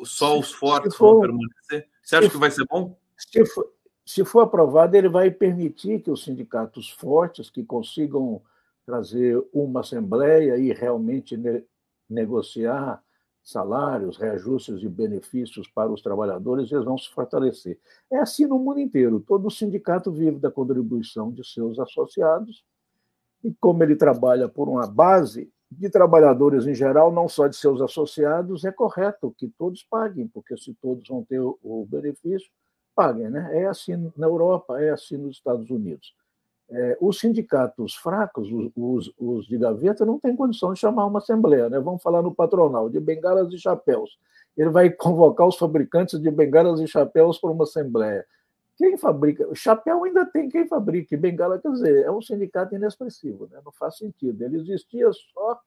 [0.03, 1.89] Só os fortes for, vão permanecer?
[2.03, 2.97] Você acha que vai ser bom?
[3.17, 3.73] Se for,
[4.05, 8.41] se for aprovado, ele vai permitir que os sindicatos fortes, que consigam
[8.85, 11.63] trazer uma assembleia e realmente ne
[12.09, 13.03] negociar
[13.47, 17.79] salários, reajustes e benefícios para os trabalhadores, eles vão se fortalecer.
[18.11, 19.21] É assim no mundo inteiro.
[19.21, 22.65] Todo sindicato vive da contribuição de seus associados,
[23.41, 27.81] e como ele trabalha por uma base, de trabalhadores em geral, não só de seus
[27.81, 32.49] associados, é correto que todos paguem, porque se todos vão ter o benefício,
[32.95, 33.29] paguem.
[33.29, 33.63] Né?
[33.63, 36.13] É assim na Europa, é assim nos Estados Unidos.
[36.69, 41.19] É, os sindicatos fracos, os, os, os, de gaveta, não têm condição de chamar uma
[41.19, 41.69] assembleia.
[41.69, 41.79] Né?
[41.79, 44.19] Vamos falar no patronal, de bengalas e chapéus.
[44.55, 48.25] Ele vai convocar os fabricantes de bengalas e chapéus para uma assembleia.
[48.77, 49.47] Quem fabrica?
[49.47, 53.59] O chapéu ainda tem quem fabrica, bengala, quer dizer, é um sindicato inexpressivo, né?
[53.65, 54.39] não faz sentido.
[54.43, 55.59] Ele existia só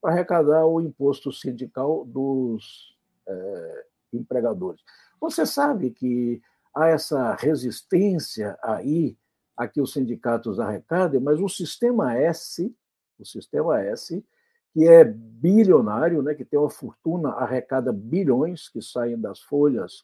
[0.00, 2.96] para arrecadar o imposto sindical dos
[3.26, 4.82] é, empregadores.
[5.20, 6.42] Você sabe que
[6.74, 9.16] há essa resistência aí
[9.60, 12.74] a que os sindicatos arrecadem, mas o sistema S,
[13.18, 14.24] o sistema S,
[14.72, 20.02] que é bilionário, né, que tem uma fortuna, arrecada bilhões que saem das folhas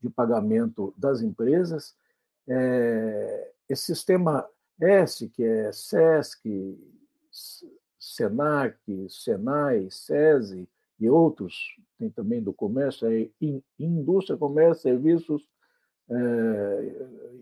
[0.00, 1.94] de pagamento das empresas.
[2.48, 4.48] É, esse sistema
[4.80, 6.78] S, que é SESC,
[8.00, 8.78] SENAC,
[9.10, 10.66] SENAI, SESI
[10.98, 13.28] e outros, tem também do comércio, é
[13.78, 15.46] indústria, comércio, serviços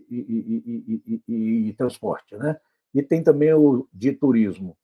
[0.09, 2.35] e, e, e, e, transporte.
[2.35, 2.57] Né?
[2.93, 4.77] E tem também o de turismo.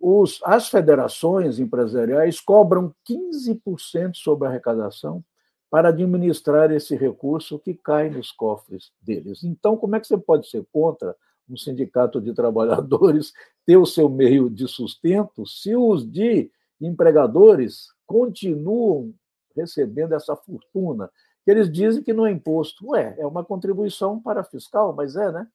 [0.00, 5.24] Os, as federações empresariais cobram 15% sobre a arrecadação
[5.70, 9.42] para administrar esse recurso que cai nos cofres deles.
[9.42, 11.16] Então, como é que você pode ser contra
[11.48, 13.32] um sindicato de trabalhadores
[13.64, 16.50] ter o seu meio de sustento se os de
[16.80, 19.14] empregadores continuam
[19.56, 21.08] recebendo essa fortuna?
[21.44, 22.90] Que eles dizem que não é imposto.
[22.90, 25.48] Ué, é uma contribuição para fiscal, mas é, né?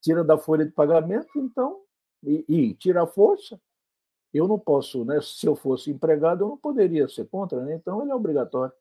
[0.00, 1.80] Tira da folha de pagamento, então,
[2.22, 3.60] e, e tira a força.
[4.32, 5.20] Eu não posso, né?
[5.20, 7.74] Se eu fosse empregado, eu não poderia ser contra, né?
[7.74, 8.72] Então ele é obrigatório.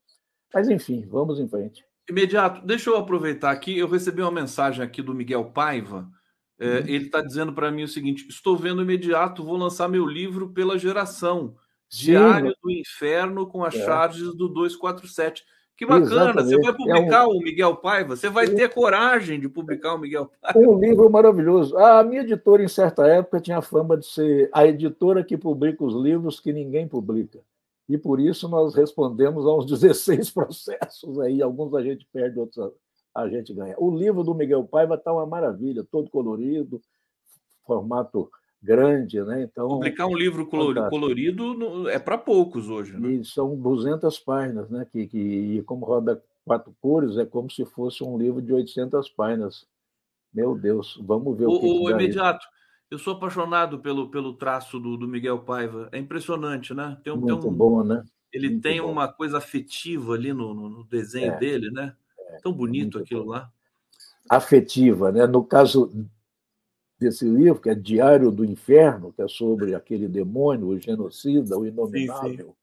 [0.54, 1.86] Mas, enfim, vamos em frente.
[2.10, 3.78] Imediato, deixa eu aproveitar aqui.
[3.78, 6.10] Eu recebi uma mensagem aqui do Miguel Paiva.
[6.60, 6.78] É, uhum.
[6.88, 10.78] Ele está dizendo para mim o seguinte: estou vendo imediato, vou lançar meu livro pela
[10.78, 11.56] geração.
[11.90, 12.56] Diário Sim.
[12.62, 13.86] do Inferno com as é.
[13.86, 15.44] charges do 247.
[15.78, 16.56] Que bacana, Exatamente.
[16.56, 17.30] você vai publicar é um...
[17.30, 18.16] o Miguel Paiva?
[18.16, 20.60] Você vai ter coragem de publicar o Miguel Paiva?
[20.60, 21.78] Um livro maravilhoso.
[21.78, 25.84] A minha editora, em certa época, tinha a fama de ser a editora que publica
[25.84, 27.40] os livros que ninguém publica
[27.90, 32.74] e por isso nós respondemos a uns 16 processos aí, alguns a gente perde, outros
[33.16, 33.76] a gente ganha.
[33.80, 36.80] O livro do Miguel Paiva está uma maravilha, todo colorido,
[37.66, 38.30] formato
[38.68, 39.43] grande, né?
[39.43, 43.13] Então publicar um livro colorido, colorido é para poucos hoje, né?
[43.13, 44.86] E são 200 páginas, né?
[44.91, 49.09] Que, que e como roda quatro cores é como se fosse um livro de 800
[49.09, 49.65] páginas.
[50.34, 51.65] Meu Deus, vamos ver o, o que.
[51.65, 52.45] O imediato.
[52.91, 55.89] Eu sou apaixonado pelo, pelo traço do, do Miguel Paiva.
[55.91, 56.97] É impressionante, né?
[57.03, 58.03] Tem, Muito tem um, bom, né?
[58.32, 58.91] Ele Muito tem bom.
[58.91, 61.93] uma coisa afetiva ali no, no desenho é, dele, né?
[62.30, 63.32] É, Tão bonito aquilo bom.
[63.32, 63.49] lá.
[64.30, 65.26] Afetiva, né?
[65.26, 65.89] No caso
[67.00, 71.66] desse livro, que é Diário do Inferno, que é sobre aquele demônio, o genocida, o
[71.66, 72.54] inominável, sim, sim.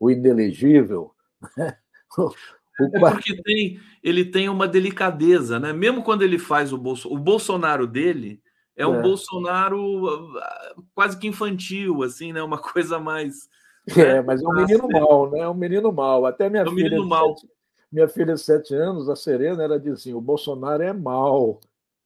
[0.00, 1.12] o inelegível.
[1.56, 1.76] Né?
[2.80, 5.74] É porque tem, ele tem uma delicadeza, né?
[5.74, 8.42] Mesmo quando ele faz o, Bolso, o Bolsonaro dele,
[8.74, 9.02] é um é.
[9.02, 10.06] Bolsonaro
[10.38, 12.42] ah, quase que infantil, assim, né?
[12.42, 13.48] Uma coisa mais.
[13.88, 14.22] É, né?
[14.22, 15.40] mas é um menino mal, né?
[15.40, 16.24] É um menino mal.
[16.24, 17.04] Até minha é um filha.
[17.04, 17.36] Mal.
[17.36, 17.52] Sete,
[17.92, 21.60] minha filha de sete anos, a Serena, ela dizia assim: o Bolsonaro é mal.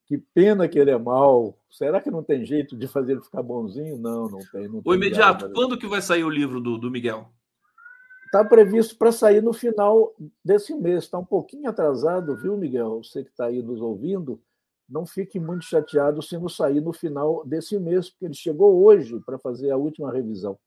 [0.07, 1.59] Que pena que ele é mal.
[1.69, 3.99] Será que não tem jeito de fazer ele ficar bonzinho?
[3.99, 4.69] Não, não tem.
[4.69, 7.29] Não o imediato, quando que vai sair o livro do, do Miguel?
[8.27, 11.05] Está previsto para sair no final desse mês.
[11.05, 13.03] Está um pouquinho atrasado, viu, Miguel?
[13.03, 14.41] Você que está aí nos ouvindo
[14.89, 19.19] não fique muito chateado se não sair no final desse mês, porque ele chegou hoje
[19.21, 20.59] para fazer a última revisão.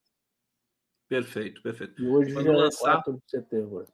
[1.07, 2.01] Perfeito, perfeito.
[2.01, 3.85] E hoje Quando já é lançar, é 4 de setembro.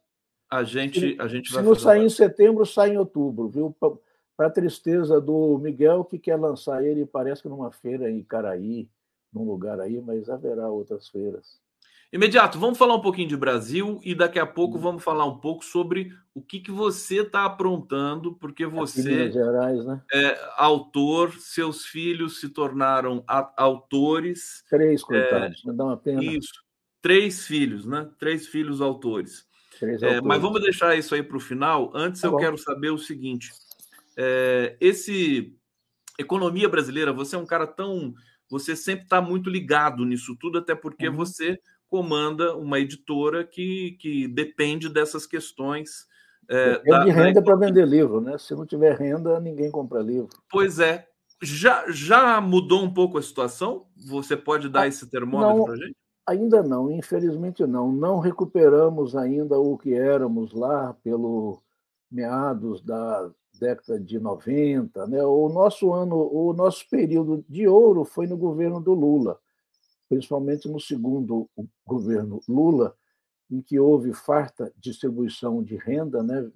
[0.50, 1.62] A gente, a gente se vai.
[1.62, 3.74] Se não sair em setembro, sai em outubro, viu?
[4.36, 8.88] Para a tristeza do Miguel, que quer lançar ele, parece que numa feira em Caraí,
[9.32, 11.58] num lugar aí, mas haverá outras feiras.
[12.12, 15.64] Imediato, vamos falar um pouquinho de Brasil e daqui a pouco vamos falar um pouco
[15.64, 20.00] sobre o que, que você está aprontando, porque você Gerais, né?
[20.12, 23.24] é autor, seus filhos se tornaram
[23.56, 24.64] autores.
[24.70, 26.24] Três, coitados, é, me dá uma pena.
[26.24, 26.62] Isso,
[27.02, 28.08] três filhos, né?
[28.18, 29.44] Três filhos autores.
[29.78, 30.26] Três é, autores.
[30.26, 31.90] Mas vamos deixar isso aí para o final.
[31.92, 32.38] Antes tá eu bom.
[32.38, 33.50] quero saber o seguinte:
[34.16, 35.54] é, esse
[36.18, 38.14] economia brasileira, você é um cara tão.
[38.50, 41.16] Você sempre está muito ligado nisso tudo, até porque uhum.
[41.16, 41.58] você
[41.88, 46.06] comanda uma editora que, que depende dessas questões.
[46.48, 48.38] É, da, de renda para vender livro, né?
[48.38, 50.28] Se não tiver renda, ninguém compra livro.
[50.50, 51.06] Pois é.
[51.42, 53.86] Já, já mudou um pouco a situação?
[54.08, 55.96] Você pode dar ah, esse termômetro para a gente?
[56.26, 57.92] Ainda não, infelizmente não.
[57.92, 61.60] Não recuperamos ainda o que éramos lá pelo
[62.10, 65.06] meados da década de 90.
[65.06, 65.22] Né?
[65.24, 69.38] O nosso ano, o nosso período de ouro foi no governo do Lula
[70.08, 71.48] principalmente no segundo
[71.84, 72.94] governo Lula,
[73.50, 76.50] em que houve farta distribuição de renda, né?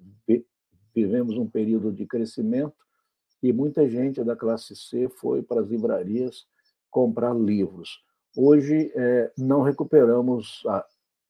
[0.93, 2.75] vivemos um período de crescimento
[3.41, 6.45] e muita gente da classe C foi para as livrarias
[6.89, 8.03] comprar livros.
[8.35, 10.85] Hoje é, não recuperamos a,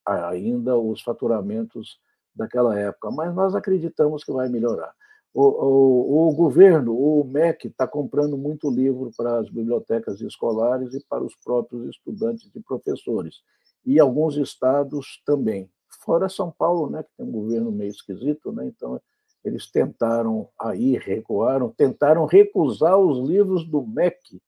[0.05, 1.99] a, ainda os faturamentos
[2.33, 4.93] daquela época, mas nós acreditamos que vai melhorar.
[5.33, 11.03] O, o, o, governo, o MEC, está comprando muito livro para as bibliotecas escolares e
[11.07, 13.41] para os próprios estudantes e professores.
[13.85, 15.69] E alguns estados também.
[16.03, 18.99] Fora São Paulo, né, que tem um governo meio esquisito, né, então
[19.43, 24.41] eles tentaram aí, recuaram, tentaram recusar os livros do MEC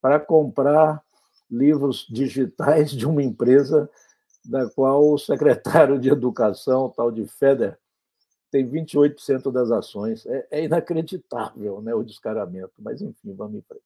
[0.00, 1.02] para comprar
[1.50, 3.88] livros digitais de uma empresa
[4.44, 7.78] da qual o secretário de Educação, tal de Feder,
[8.52, 10.26] tem 28% das ações.
[10.26, 13.82] É, é, inacreditável né, o descaramento, mas enfim, vamos em frente.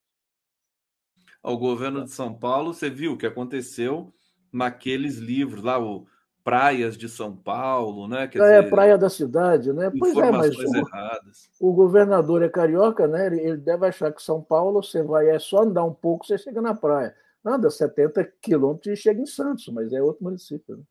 [1.42, 4.12] O governo de São Paulo, você viu o que aconteceu
[4.52, 6.04] naqueles livros lá, o
[6.42, 8.26] Praias de São Paulo, né?
[8.26, 9.92] Quer é, dizer, Praia da Cidade, né?
[9.96, 11.50] Pois é, mas o, erradas.
[11.60, 13.26] o governador é carioca, né?
[13.26, 16.60] Ele deve achar que São Paulo você vai, é só andar um pouco, você chega
[16.60, 17.14] na praia.
[17.44, 20.76] Anda 70 quilômetros e chega em Santos, mas é outro município.
[20.76, 20.82] Né?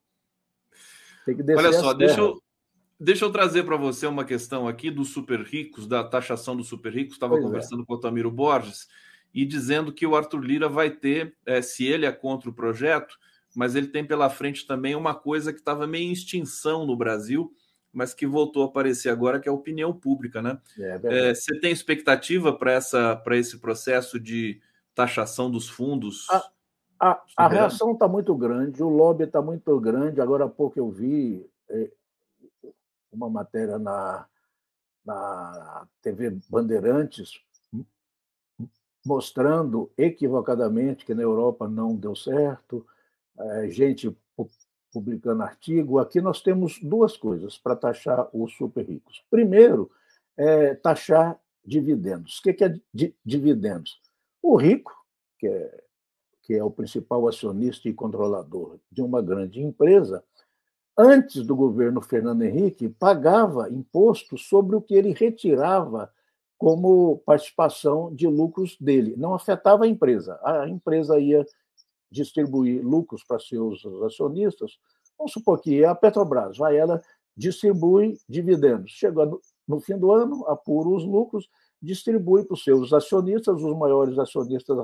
[1.25, 2.41] Tem que descer Olha só, deixa eu,
[2.99, 6.93] Deixa eu trazer para você uma questão aqui dos super ricos, da taxação dos super
[6.93, 7.15] ricos.
[7.15, 7.41] Estava é.
[7.41, 7.85] conversando é.
[7.85, 8.87] com o Tamiro Borges
[9.33, 13.17] e dizendo que o Arthur Lira vai ter, é, se ele é contra o projeto,
[13.53, 17.53] mas ele tem pela frente também uma coisa que estava meio em extinção no Brasil,
[17.91, 20.57] mas que voltou a aparecer agora, que é a opinião pública, né?
[20.79, 24.61] É, é você tem expectativa para esse processo de
[24.93, 26.27] taxação dos fundos?
[26.29, 26.49] A,
[26.99, 30.21] a, a reação está muito grande, o lobby está muito grande.
[30.21, 31.89] Agora há pouco eu vi é,
[33.15, 34.27] uma matéria na,
[35.05, 37.41] na TV Bandeirantes
[39.05, 42.85] mostrando equivocadamente que na Europa não deu certo,
[43.37, 44.15] é, gente
[44.91, 45.99] publicando artigo.
[45.99, 49.23] Aqui nós temos duas coisas para taxar os super ricos.
[49.29, 49.91] Primeiro,
[50.35, 52.39] é taxar dividendos.
[52.39, 52.73] O que é
[53.23, 54.01] dividendos?
[54.41, 54.91] O rico,
[55.37, 55.83] que é,
[56.41, 60.23] que é o principal acionista e controlador de uma grande empresa,
[60.97, 66.11] antes do governo Fernando Henrique, pagava imposto sobre o que ele retirava
[66.57, 69.15] como participação de lucros dele.
[69.17, 70.39] Não afetava a empresa.
[70.43, 71.45] A empresa ia
[72.09, 74.77] distribuir lucros para seus acionistas.
[75.17, 77.01] Vamos supor que a Petrobras, vai, ela
[77.35, 78.91] distribui dividendos.
[78.91, 79.29] Chega
[79.67, 81.49] no fim do ano, apura os lucros,
[81.81, 84.77] distribui para os seus acionistas, os maiores acionistas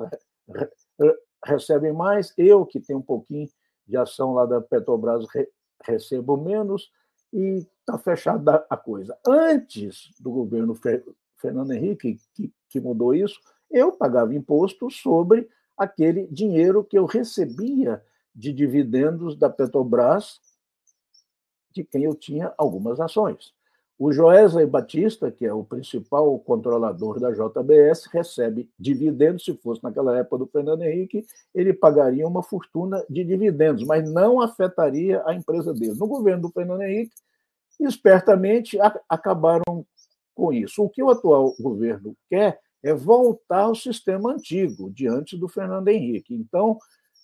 [1.46, 2.34] recebem mais.
[2.38, 3.48] Eu, que tenho um pouquinho
[3.88, 5.26] de ação lá da Petrobras,
[5.84, 6.92] recebo menos
[7.34, 9.18] e está fechada a coisa.
[9.26, 10.78] Antes do governo
[11.38, 18.04] Fernando Henrique, que, que mudou isso, eu pagava imposto sobre aquele dinheiro que eu recebia
[18.34, 20.40] de dividendos da Petrobras,
[21.72, 23.54] de quem eu tinha algumas ações.
[24.04, 29.46] O Joesley Batista, que é o principal controlador da JBS, recebe dividendos.
[29.46, 31.24] Se fosse naquela época do Fernando Henrique,
[31.54, 35.94] ele pagaria uma fortuna de dividendos, mas não afetaria a empresa dele.
[35.94, 37.14] No governo do Fernando Henrique,
[37.80, 38.76] espertamente
[39.08, 39.86] acabaram
[40.34, 40.84] com isso.
[40.84, 46.34] O que o atual governo quer é voltar ao sistema antigo, diante do Fernando Henrique.
[46.34, 46.80] Então,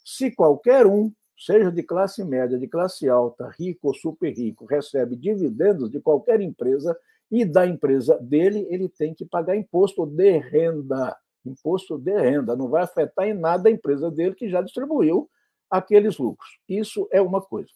[0.05, 5.15] se qualquer um seja de classe média, de classe alta, rico ou super rico, recebe
[5.15, 6.97] dividendos de qualquer empresa
[7.29, 11.15] e da empresa dele, ele tem que pagar imposto de renda.
[11.45, 12.55] Imposto de renda.
[12.55, 15.29] Não vai afetar em nada a empresa dele, que já distribuiu
[15.69, 16.49] aqueles lucros.
[16.67, 17.69] Isso é uma coisa.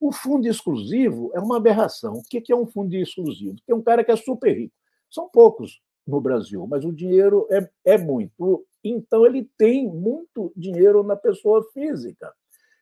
[0.00, 2.14] O fundo exclusivo é uma aberração.
[2.14, 3.56] O que é um fundo exclusivo?
[3.66, 4.74] Tem um cara que é super rico.
[5.08, 8.66] São poucos no Brasil, mas o dinheiro é, é muito.
[8.84, 12.32] Então, ele tem muito dinheiro na pessoa física.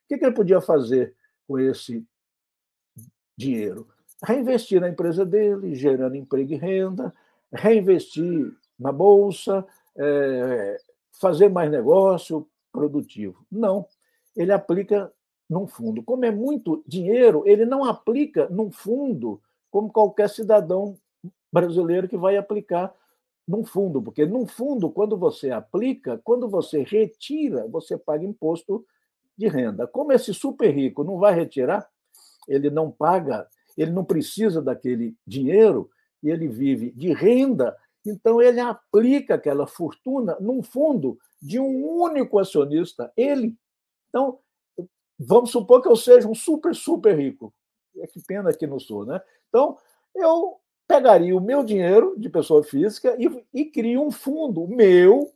[0.04, 1.14] O que, ele podia fazer
[1.46, 2.04] com esse
[3.36, 3.88] dinheiro?
[4.22, 7.12] Reinvestir na empresa dele, gerando emprego e renda,
[7.52, 10.78] reinvestir na bolsa, é,
[11.12, 13.46] fazer mais negócio produtivo.
[13.50, 13.86] Não.
[14.36, 15.12] Ele aplica
[15.48, 16.02] num fundo.
[16.02, 19.40] Como é muito dinheiro, ele não aplica num fundo
[19.70, 20.96] como qualquer cidadão
[21.52, 22.94] brasileiro que vai aplicar
[23.46, 28.84] num fundo, porque num fundo, quando você aplica, quando você retira, você paga imposto
[29.36, 29.86] de renda.
[29.86, 31.88] Como esse super rico não vai retirar,
[32.48, 35.90] ele não paga, ele não precisa daquele dinheiro
[36.22, 37.76] e ele vive de renda,
[38.06, 43.56] então ele aplica aquela fortuna num fundo de um único acionista, ele.
[44.08, 44.38] Então,
[45.18, 47.52] vamos supor que eu seja um super, super rico.
[47.98, 49.20] É que pena que não sou, né?
[49.48, 49.78] Então,
[50.14, 55.32] eu pegaria o meu dinheiro de pessoa física e, e crio um fundo meu,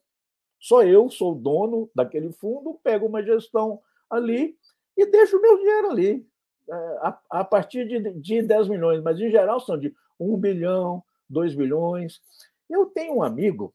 [0.59, 3.81] só eu sou dono daquele fundo, pego uma gestão
[4.11, 4.57] ali
[4.97, 6.27] e deixo o meu dinheiro ali.
[6.71, 11.03] É, a, a partir de, de 10 milhões, mas em geral são de 1 bilhão,
[11.31, 12.21] 2 bilhões.
[12.69, 13.75] Eu tenho um amigo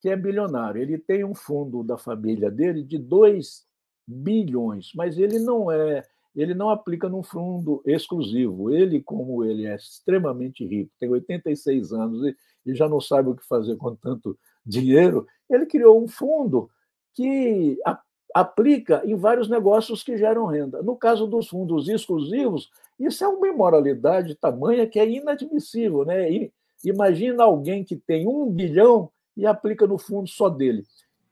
[0.00, 3.66] que é bilionário, ele tem um fundo da família dele de 2
[4.06, 6.02] bilhões, mas ele não é,
[6.34, 8.70] ele não aplica num fundo exclusivo.
[8.70, 12.36] Ele, como ele é extremamente rico, tem 86 anos e,
[12.66, 16.70] e já não sabe o que fazer com tanto dinheiro, ele criou um fundo
[17.14, 17.78] que
[18.34, 20.82] aplica em vários negócios que geram renda.
[20.82, 22.68] No caso dos fundos exclusivos,
[22.98, 26.04] isso é uma imoralidade tamanha que é inadmissível.
[26.04, 26.50] Né?
[26.84, 30.84] Imagina alguém que tem um bilhão e aplica no fundo só dele.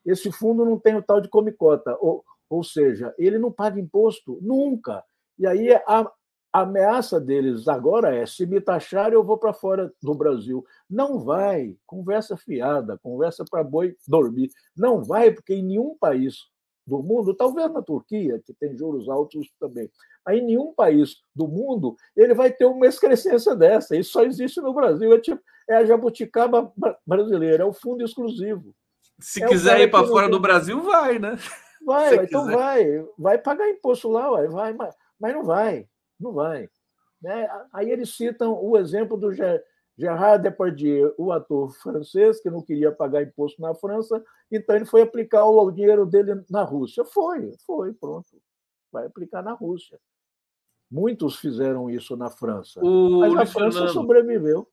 [0.06, 4.38] Esse fundo não tem o tal de comicota, ou, ou seja, ele não paga imposto
[4.40, 5.02] nunca.
[5.38, 6.10] E aí a,
[6.52, 10.64] a ameaça deles agora é: se me taxar, eu vou para fora do Brasil.
[10.90, 14.50] Não vai, conversa fiada, conversa para boi dormir.
[14.76, 16.52] Não vai, porque em nenhum país
[16.86, 19.90] do mundo, talvez na Turquia, que tem juros altos também,
[20.28, 23.96] em nenhum país do mundo ele vai ter uma excrescência dessa.
[23.96, 25.12] Isso só existe no Brasil.
[25.12, 26.72] É, tipo, é a jabuticaba
[27.06, 28.74] brasileira, é o fundo exclusivo.
[29.18, 30.30] Se é quiser ir para fora tem...
[30.30, 31.36] do Brasil, vai, né?
[31.84, 32.56] Vai, então quiser.
[32.56, 33.06] vai.
[33.18, 35.88] Vai pagar imposto lá, vai, vai mas, mas não vai.
[36.18, 36.68] Não vai.
[37.20, 37.48] Né?
[37.72, 39.32] Aí eles citam o exemplo do
[40.02, 45.02] Gerard Depardieu, o ator francês, que não queria pagar imposto na França, então ele foi
[45.02, 47.04] aplicar o dinheiro dele na Rússia.
[47.04, 48.26] Foi, foi, pronto.
[48.90, 50.00] Vai aplicar na Rússia.
[50.90, 52.80] Muitos fizeram isso na França.
[52.82, 54.68] O mas a França Fernando, sobreviveu.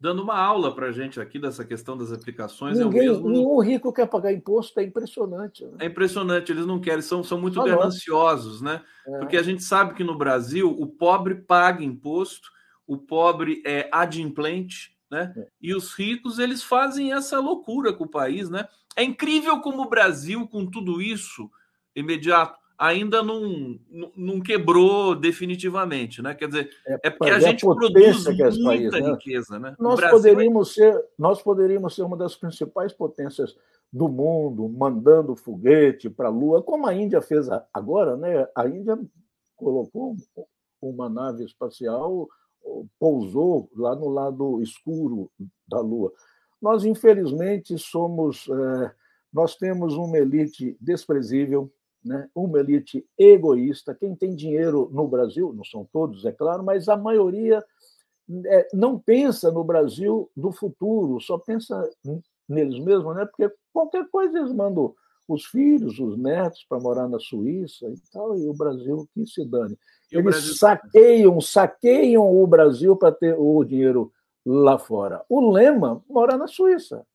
[0.00, 2.78] Dando uma aula para a gente aqui dessa questão das aplicações.
[2.78, 3.28] Ninguém, mesmo...
[3.28, 5.66] Nenhum rico quer pagar imposto, é impressionante.
[5.66, 5.76] Né?
[5.80, 8.82] É impressionante, eles não querem, são, são muito ah, gananciosos, né?
[9.06, 9.18] É.
[9.18, 12.48] Porque a gente sabe que no Brasil o pobre paga imposto,
[12.86, 15.32] o pobre é adimplente, né?
[15.36, 15.46] É.
[15.60, 18.68] E os ricos eles fazem essa loucura com o país, né?
[18.96, 21.50] É incrível como o Brasil, com tudo isso
[21.94, 23.78] imediato, ainda não,
[24.16, 26.34] não quebrou definitivamente, né?
[26.34, 29.10] Quer dizer, é, é porque a gente a produz muita país, né?
[29.12, 29.76] riqueza, né?
[29.78, 30.92] Nós é poderíamos é...
[30.92, 33.56] ser, nós poderíamos ser uma das principais potências
[33.92, 38.46] do mundo, mandando foguete para a Lua, como a Índia fez agora, né?
[38.56, 38.98] A Índia
[39.54, 40.16] colocou
[40.82, 42.28] uma nave espacial,
[42.98, 45.30] pousou lá no lado escuro
[45.68, 46.12] da Lua.
[46.60, 48.92] Nós, infelizmente, somos, é,
[49.32, 51.70] nós temos uma elite desprezível,
[52.04, 52.28] né?
[52.34, 53.94] uma elite egoísta.
[53.94, 57.62] Quem tem dinheiro no Brasil, não são todos, é claro, mas a maioria
[58.46, 61.88] é, não pensa no Brasil do futuro, só pensa
[62.48, 63.26] neles mesmos, né?
[63.26, 64.94] porque qualquer coisa eles mandam
[65.26, 69.44] os filhos, os netos para morar na Suíça e tal, e o Brasil que se
[69.44, 69.78] dane.
[70.12, 70.54] E eles Brasil...
[70.54, 74.12] saqueiam, saqueiam o Brasil para ter o dinheiro
[74.44, 75.22] lá fora.
[75.28, 77.06] O Lema mora na Suíça.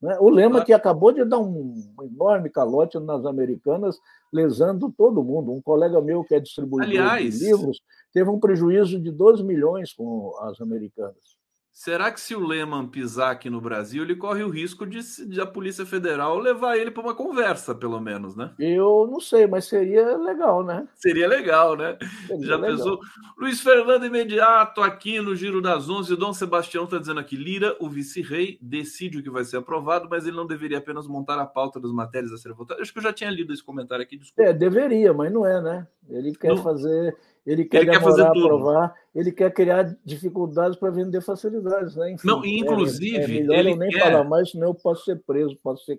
[0.00, 0.18] Né?
[0.18, 3.98] O Lema que acabou de dar um enorme calote nas americanas,
[4.32, 5.52] lesando todo mundo.
[5.52, 7.80] Um colega meu que é distribuidor Aliás, de livros
[8.12, 11.40] teve um prejuízo de 12 milhões com as americanas.
[11.72, 15.40] Será que se o Lehman pisar aqui no Brasil, ele corre o risco de, de
[15.40, 18.52] a Polícia Federal levar ele para uma conversa, pelo menos, né?
[18.58, 20.86] Eu não sei, mas seria legal, né?
[20.94, 21.96] Seria legal, né?
[22.26, 22.76] Seria Já legal.
[22.76, 23.00] pensou?
[23.38, 26.14] Luiz Fernando imediato aqui no Giro das Onze.
[26.14, 30.26] Dom Sebastião está dizendo aqui: Lira, o vice-rei, decide o que vai ser aprovado, mas
[30.26, 32.82] ele não deveria apenas montar a pauta das matérias a serem votadas.
[32.82, 34.50] Acho que eu já tinha lido esse comentário aqui, desculpa.
[34.50, 35.88] É, deveria, mas não é, né?
[36.10, 36.62] Ele quer não...
[36.62, 42.12] fazer ele quer, ele quer fazer aprovar, ele quer criar dificuldades para vender facilidades, né?
[42.12, 44.00] Enfim, não, inclusive, é, é melhor ele eu nem quer...
[44.00, 45.98] falar mais, senão eu posso ser preso, posso ser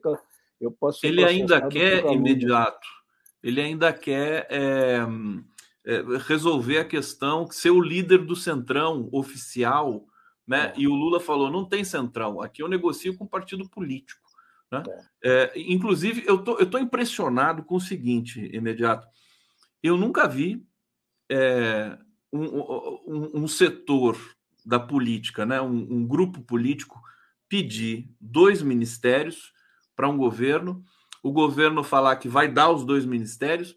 [0.62, 2.88] eu posso ser Ele ainda quer imediato
[3.44, 5.00] Ele ainda quer é,
[5.86, 10.06] é, resolver a questão, ser o líder do centrão oficial,
[10.48, 10.68] né?
[10.68, 10.74] É.
[10.80, 14.22] E o Lula falou: não tem centrão, aqui eu negocio com o partido político.
[14.72, 14.82] Né?
[15.22, 15.30] É.
[15.30, 19.06] é inclusive, eu tô, tô impressionado com o seguinte, imediato.
[19.82, 20.66] Eu nunca vi
[21.34, 21.98] é,
[22.32, 22.46] um,
[23.08, 24.18] um, um, setor
[24.64, 25.60] da política, né?
[25.60, 27.02] Um, um grupo político
[27.50, 29.52] pedir dois ministérios
[29.96, 30.84] para um governo,
[31.24, 33.76] o governo falar que vai dar os dois ministérios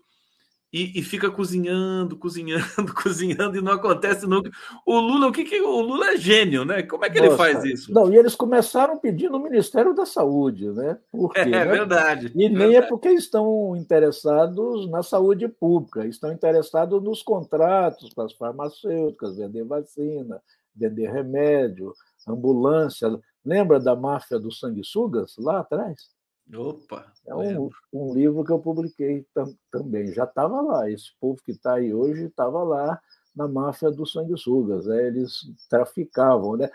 [0.73, 2.64] e, e, fica cozinhando, cozinhando,
[2.95, 4.51] cozinhando e não acontece nunca.
[4.85, 6.83] O Lula, o que, que o Lula é gênio, né?
[6.83, 7.93] Como é que Nossa, ele faz isso?
[7.93, 10.99] Não, e eles começaram pedindo o Ministério da Saúde, né?
[11.33, 11.64] Quê, é, né?
[11.64, 12.33] verdade.
[12.35, 12.77] E nem é verdade.
[12.77, 19.64] é porque estão interessados na saúde pública, estão interessados nos contratos com as farmacêuticas, vender
[19.64, 20.43] vacina,
[20.75, 21.93] vender remédio,
[22.29, 23.09] ambulância.
[23.45, 26.16] Lembra da máfia dos sanguessugas lá atrás?
[26.55, 27.12] Opa!
[27.26, 30.12] É um, um, livro que eu publiquei tam, também.
[30.12, 30.88] Já estava lá.
[30.90, 33.01] Esse povo que está aí hoje estava lá
[33.34, 34.86] na máfia dos sanguessugas.
[34.86, 35.09] Né?
[35.09, 36.57] Eles traficavam.
[36.57, 36.70] Né?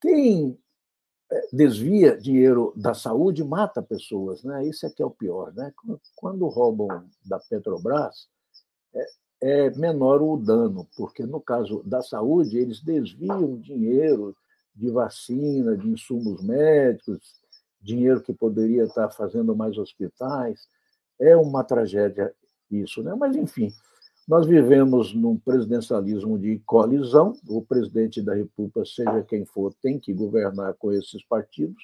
[0.00, 0.58] Quem
[1.30, 4.42] é, desvia dinheiro da saúde mata pessoas.
[4.42, 4.66] Né?
[4.66, 5.52] Isso é que é o pior.
[5.52, 5.72] Né?
[6.16, 8.26] Quando roubam da Petrobras,
[8.94, 9.06] é,
[9.42, 14.34] é menor o dano, porque no caso da saúde, eles desviam dinheiro
[14.74, 17.39] de vacina, de insumos médicos,
[17.80, 20.68] dinheiro que poderia estar fazendo mais hospitais.
[21.18, 22.32] É uma tragédia
[22.70, 23.14] isso, né?
[23.14, 23.72] Mas, enfim,
[24.28, 27.32] nós vivemos num presidencialismo de colisão.
[27.48, 31.82] O presidente da República, seja quem for, tem que governar com esses partidos.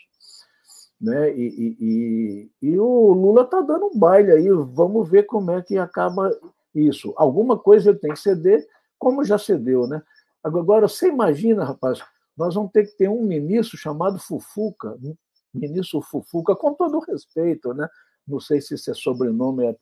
[1.00, 1.36] Né?
[1.36, 4.48] E, e, e, e o Lula está dando um baile aí.
[4.48, 6.30] Vamos ver como é que acaba
[6.74, 7.12] isso.
[7.16, 8.66] Alguma coisa ele tem que ceder,
[8.98, 9.86] como já cedeu.
[9.86, 10.02] Né?
[10.42, 12.00] Agora, você imagina, rapaz,
[12.36, 14.96] nós vamos ter que ter um ministro chamado Fufuca,
[15.56, 17.88] ministro Fufuca, com todo respeito, né?
[18.26, 19.74] Não sei se esse é sobrenome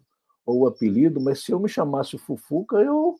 [0.44, 3.16] ou apelido, mas se eu me chamasse Fufuca, eu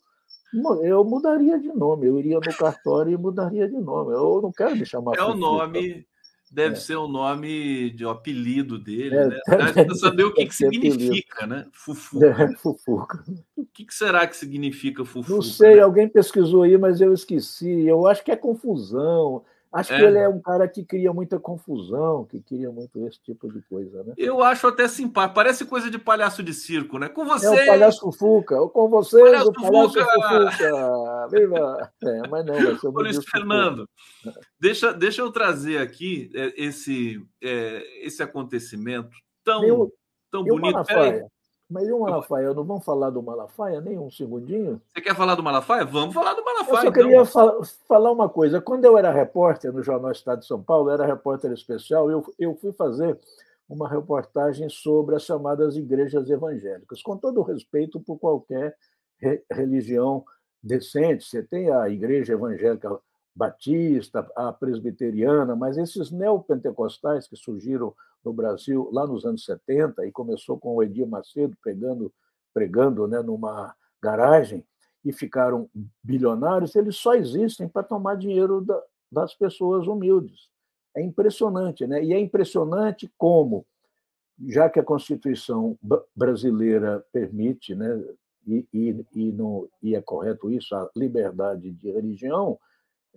[0.83, 4.13] eu mudaria de nome, eu iria no cartório e mudaria de nome.
[4.13, 5.33] Eu não quero me chamar É Fufuca.
[5.33, 6.07] o nome,
[6.51, 6.79] deve é.
[6.79, 9.39] ser o nome de apelido dele, é, né?
[9.73, 11.55] Deve saber o que, que significa, apelido.
[11.55, 11.67] né?
[11.73, 12.25] Fufuca.
[12.25, 13.23] É, fufuca.
[13.57, 15.33] O que, que, será que significa Fufuca?
[15.33, 15.81] Não sei, né?
[15.81, 17.81] alguém pesquisou aí, mas eu esqueci.
[17.85, 19.43] Eu acho que é confusão.
[19.75, 19.97] Acho é.
[19.97, 23.61] que ele é um cara que cria muita confusão, que cria muito esse tipo de
[23.63, 24.13] coisa, né?
[24.17, 25.35] Eu acho até simpático.
[25.35, 27.09] Parece coisa de palhaço de circo, né?
[27.09, 27.47] Com você.
[27.47, 28.55] É o palhaço Fufuca.
[28.69, 29.99] Com vocês, palhaço o palhaço.
[29.99, 31.27] Fufuca.
[31.29, 31.91] Viva!
[32.01, 33.89] É, mas não, vai ser o Luiz Fernando,
[34.57, 39.09] deixa, deixa eu trazer aqui é, esse, é, esse acontecimento
[39.43, 39.93] tão, Meu,
[40.31, 40.77] tão bonito.
[41.69, 42.53] Mas e o Malafaia?
[42.53, 44.79] Não vamos falar do Malafaia nem um segundinho?
[44.93, 45.83] Você quer falar do Malafaia?
[45.83, 46.69] Vamos falar do Malafaia.
[46.69, 46.91] Eu só então.
[46.91, 47.25] queria
[47.87, 48.61] falar uma coisa.
[48.61, 52.55] Quando eu era repórter no Jornal Estado de São Paulo, era repórter especial, eu, eu
[52.55, 53.19] fui fazer
[53.67, 58.75] uma reportagem sobre as chamadas igrejas evangélicas, com todo o respeito por qualquer
[59.17, 60.23] re religião
[60.61, 61.25] decente.
[61.25, 62.99] Você tem a igreja evangélica
[63.35, 70.11] batista, a presbiteriana, mas esses neopentecostais que surgiram no Brasil lá nos anos 70 e
[70.11, 72.13] começou com o Edir Macedo pregando,
[72.53, 74.65] pregando né, numa garagem
[75.03, 75.69] e ficaram
[76.01, 78.81] bilionários, eles só existem para tomar dinheiro da,
[79.11, 80.49] das pessoas humildes.
[80.95, 82.03] É impressionante, né?
[82.03, 83.65] E é impressionante como,
[84.47, 85.77] já que a Constituição
[86.15, 88.03] brasileira permite, né,
[88.47, 92.57] e, e, e, no, e é correto isso, a liberdade de religião,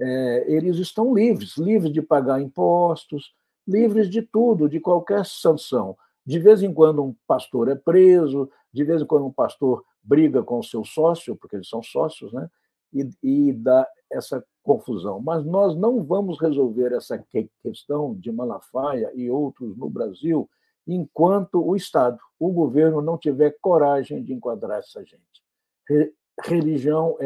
[0.01, 3.33] é, eles estão livres, livres de pagar impostos,
[3.67, 5.97] livres de tudo, de qualquer sanção.
[6.25, 10.43] De vez em quando um pastor é preso, de vez em quando um pastor briga
[10.43, 12.49] com o seu sócio, porque eles são sócios, né?
[12.93, 15.21] E, e dá essa confusão.
[15.21, 17.23] Mas nós não vamos resolver essa
[17.63, 20.49] questão de Malafaia e outros no Brasil
[20.87, 25.43] enquanto o Estado, o governo, não tiver coragem de enquadrar essa gente.
[26.43, 27.17] Religião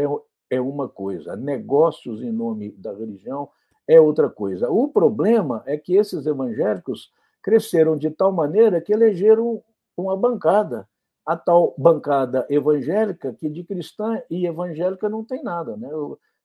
[0.53, 3.49] é, uma coisa, negócios em nome da religião
[3.89, 4.71] é outra coisa.
[4.71, 7.11] O problema é que esses evangélicos
[7.43, 9.65] cresceram de tal maneira que elegeram
[9.97, 10.87] uma bancada,
[11.25, 15.89] a tal bancada evangélica que de cristã e evangélica não tem nada, né?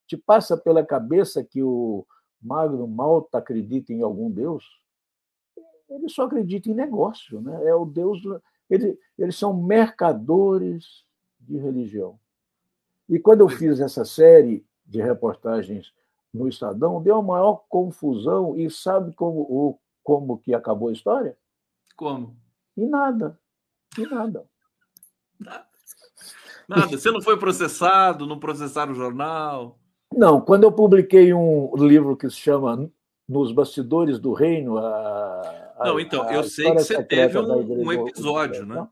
[0.06, 2.06] Te passa pela cabeça que o
[2.40, 4.64] Magno Malta acredita em algum Deus?
[5.90, 7.62] Ele só acredita em negócio, né?
[7.66, 8.22] É o Deus.
[8.70, 11.04] Eles, eles são mercadores
[11.38, 12.18] de religião.
[13.08, 15.92] E quando eu fiz essa série de reportagens
[16.32, 18.56] no Estadão, deu a maior confusão.
[18.56, 21.36] E sabe como, o, como que acabou a história?
[21.96, 22.36] Como?
[22.76, 23.38] E nada.
[23.96, 24.44] E nada.
[26.68, 26.86] Nada.
[26.90, 29.78] Você não foi processado, não processaram o jornal?
[30.12, 32.90] Não, quando eu publiquei um livro que se chama
[33.26, 34.76] Nos Bastidores do Reino.
[34.76, 38.86] A, não, então, eu sei que você teve um, um episódio, né?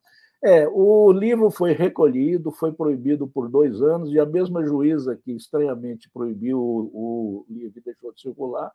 [0.47, 5.33] É, o livro foi recolhido, foi proibido por dois anos, e a mesma juíza que
[5.33, 8.71] estranhamente proibiu o, o livro e deixou de circular,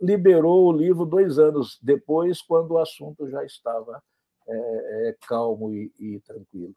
[0.00, 4.02] liberou o livro dois anos depois, quando o assunto já estava
[4.48, 6.74] é, é, calmo e, e, tranquilo.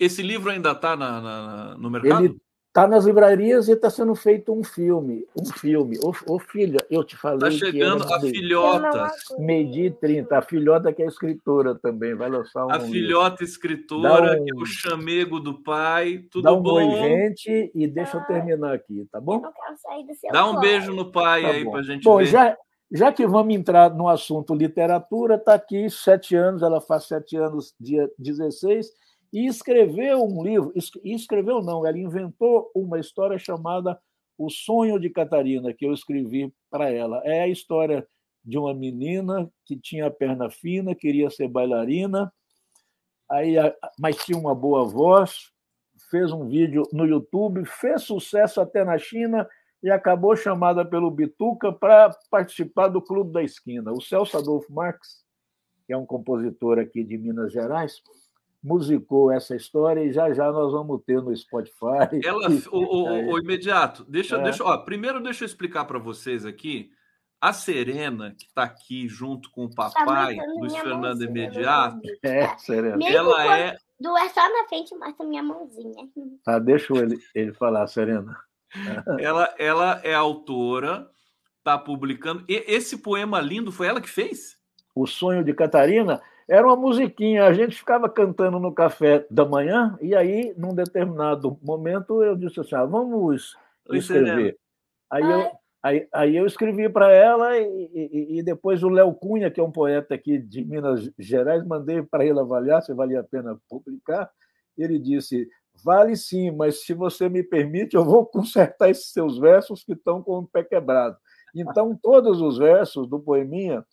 [0.00, 0.96] Esse livro ainda está
[1.78, 2.24] no mercado?
[2.24, 2.40] Ele
[2.76, 5.26] Está nas livrarias e está sendo feito um filme.
[5.34, 5.98] Um filme.
[6.04, 7.48] Ô, ô filha, eu te falei.
[7.48, 9.10] Está chegando a filhota.
[9.38, 10.36] Medi 30.
[10.36, 12.14] A filhota que é escritora também.
[12.14, 12.70] Vai lançar um.
[12.70, 13.44] A filhota livro.
[13.44, 14.44] escritora, um...
[14.44, 16.26] que é o chamego do pai.
[16.30, 16.74] Tudo Dá um bom?
[16.74, 19.40] Oi, gente, e deixa eu terminar aqui, tá bom?
[20.30, 22.26] Dá um beijo no pai tá aí para a gente bom, ver.
[22.26, 22.58] Já,
[22.92, 27.74] já que vamos entrar no assunto literatura, está aqui sete anos, ela faz sete anos,
[27.80, 30.72] dia 16 e escreveu um livro,
[31.04, 33.98] escreveu não, ela inventou uma história chamada
[34.38, 37.20] O Sonho de Catarina, que eu escrevi para ela.
[37.24, 38.06] É a história
[38.44, 42.32] de uma menina que tinha a perna fina, queria ser bailarina,
[43.28, 43.56] aí,
[43.98, 45.50] mas tinha uma boa voz,
[46.10, 49.48] fez um vídeo no YouTube, fez sucesso até na China
[49.82, 53.92] e acabou chamada pelo Bituca para participar do Clube da Esquina.
[53.92, 55.24] O Celso Adolfo Marques,
[55.86, 58.00] que é um compositor aqui de Minas Gerais,
[58.66, 62.10] musicou essa história e já já nós vamos ter no Spotify.
[62.24, 64.42] Ela, o, o, o imediato, deixa, é.
[64.42, 66.90] deixa, ó, primeiro deixa eu explicar para vocês aqui.
[67.40, 72.98] A Serena, que está aqui junto com o tá papai, Luiz Fernando Imediato, é, Serena.
[73.06, 73.76] ela é.
[74.00, 76.08] Do é só na frente, mostra minha mãozinha.
[76.42, 78.36] Tá, deixa ele, ele falar, Serena.
[79.20, 81.08] ela, ela é autora,
[81.58, 82.42] está publicando.
[82.48, 84.56] E esse poema lindo foi ela que fez?
[84.94, 89.98] O Sonho de Catarina era uma musiquinha, a gente ficava cantando no café da manhã,
[90.00, 93.56] e aí, num determinado momento, eu disse assim: ah, vamos
[93.90, 94.56] escrever.
[95.10, 95.50] Aí eu,
[95.82, 99.62] aí, aí eu escrevi para ela, e, e, e, depois o Léo Cunha, que é
[99.62, 104.30] um poeta aqui de Minas Gerais, mandei para ele avaliar se valia a pena publicar.
[104.78, 105.48] Ele disse:
[105.84, 110.22] Vale sim, mas se você me permite, eu vou consertar esses seus versos que estão
[110.22, 111.16] com o pé quebrado.
[111.54, 113.84] Então, todos os versos do poeminha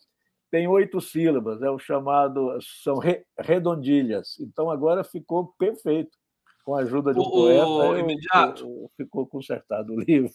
[0.54, 3.00] tem oito sílabas, é o chamado, são
[3.36, 4.38] redondilhas.
[4.38, 6.16] Então agora ficou perfeito.
[6.64, 8.62] Com a ajuda de um o, poeta, o, imediato.
[8.62, 10.30] Eu, eu, ficou consertado o livro.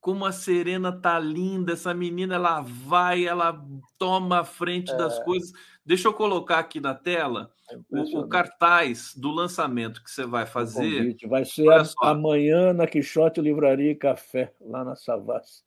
[0.00, 3.64] Como a Serena tá linda, essa menina ela vai, ela
[3.96, 4.96] toma a frente é.
[4.96, 5.52] das coisas.
[5.84, 10.44] Deixa eu colocar aqui na tela é o, o, cartaz do lançamento que você vai
[10.44, 11.16] fazer.
[11.28, 15.65] Vai ser a, amanhã na Quixote Livraria e Café, lá na Savassi.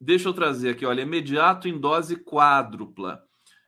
[0.00, 3.22] Deixa eu trazer aqui, olha, imediato em dose quádrupla.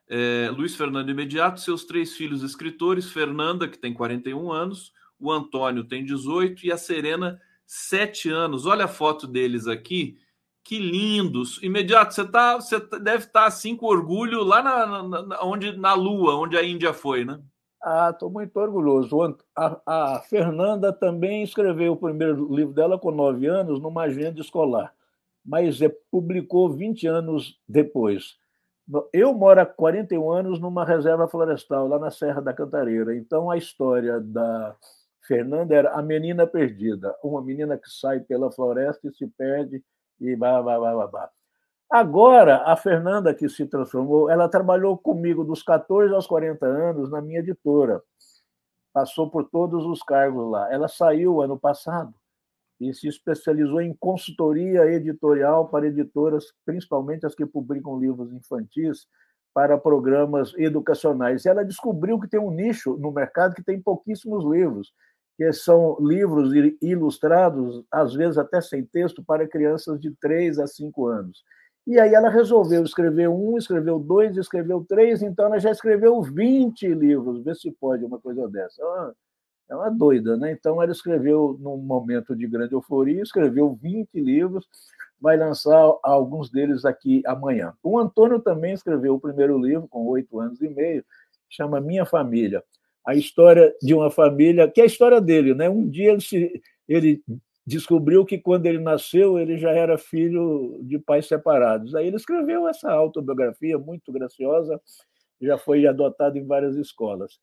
[0.08, 5.84] É, Luiz Fernando Imediato, seus três filhos escritores, Fernanda, que tem 41 anos, o Antônio
[5.84, 8.64] tem 18 e a Serena, 7 anos.
[8.64, 10.16] Olha a foto deles aqui,
[10.64, 11.62] que lindos.
[11.62, 15.76] Imediato, você, tá, você tá, deve estar tá, assim com orgulho lá na, na, onde,
[15.76, 17.38] na Lua, onde a Índia foi, né?
[17.82, 19.36] Ah, estou muito orgulhoso.
[19.54, 24.94] A, a, Fernanda também escreveu o primeiro livro dela com nove anos numa agenda escolar
[25.44, 28.36] mas é, publicou 20 anos depois.
[29.12, 33.16] Eu moro há 41 anos numa reserva florestal, lá na Serra da Cantareira.
[33.16, 34.76] Então, a história da
[35.26, 39.82] Fernanda era a menina perdida, uma menina que sai pela floresta e se perde
[40.20, 41.30] e blá, blá, blá, blá.
[41.90, 47.20] Agora, a Fernanda, que se transformou, ela trabalhou comigo dos 14 aos 40 anos na
[47.20, 48.02] minha editora.
[48.92, 50.72] Passou por todos os cargos lá.
[50.72, 52.14] Ela saiu ano passado
[52.88, 59.06] e se especializou em consultoria editorial para editoras, principalmente as que publicam livros infantis,
[59.54, 61.44] para programas educacionais.
[61.44, 64.92] E ela descobriu que tem um nicho no mercado que tem pouquíssimos livros,
[65.36, 71.06] que são livros ilustrados, às vezes até sem texto, para crianças de 3 a 5
[71.06, 71.42] anos.
[71.86, 76.86] E aí ela resolveu escrever um, escreveu dois, escreveu três, então ela já escreveu 20
[76.94, 77.42] livros.
[77.42, 78.82] Vê se pode uma coisa dessa.
[79.72, 80.52] É uma doida, né?
[80.52, 84.68] Então ela escreveu num momento de grande euforia, escreveu 20 livros,
[85.18, 87.72] vai lançar alguns deles aqui amanhã.
[87.82, 91.02] O Antônio também escreveu o primeiro livro com oito anos e meio,
[91.48, 92.62] chama Minha Família,
[93.06, 95.70] a história de uma família que é a história dele, né?
[95.70, 97.24] Um dia ele, se, ele
[97.66, 101.94] descobriu que quando ele nasceu ele já era filho de pais separados.
[101.94, 104.78] Aí ele escreveu essa autobiografia muito graciosa,
[105.40, 107.40] já foi adotado em várias escolas.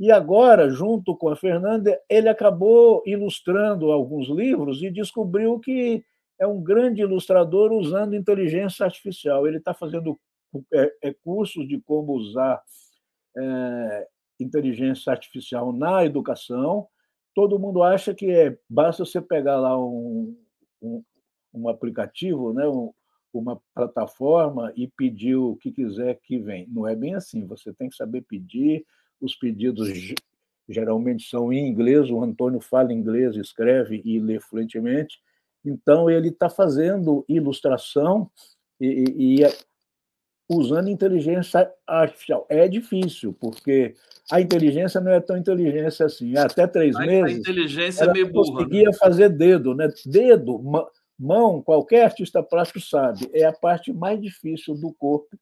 [0.00, 6.02] E agora, junto com a Fernanda, ele acabou ilustrando alguns livros e descobriu que
[6.38, 9.46] é um grande ilustrador usando inteligência artificial.
[9.46, 10.18] Ele está fazendo
[10.72, 12.62] é, é, cursos de como usar
[13.36, 14.08] é,
[14.40, 16.88] inteligência artificial na educação.
[17.34, 20.34] Todo mundo acha que é, basta você pegar lá um,
[20.80, 21.04] um,
[21.52, 22.90] um aplicativo, né, um,
[23.34, 26.66] uma plataforma e pedir o que quiser que vem.
[26.70, 27.46] Não é bem assim.
[27.46, 28.86] Você tem que saber pedir,
[29.20, 29.88] os pedidos
[30.68, 32.10] geralmente são em inglês.
[32.10, 35.18] O Antônio fala inglês, escreve e lê fluentemente.
[35.64, 38.30] Então, ele está fazendo ilustração
[38.80, 39.46] e, e,
[40.48, 42.46] usando inteligência artificial.
[42.48, 43.94] É difícil, porque
[44.30, 46.36] a inteligência não é tão inteligência assim.
[46.36, 47.36] Até três a, meses.
[47.36, 48.52] A inteligência é meio burra.
[48.52, 48.96] conseguia né?
[48.98, 49.88] fazer dedo, né?
[50.06, 50.60] Dedo,
[51.18, 55.38] mão, qualquer artista plástico sabe, é a parte mais difícil do corpo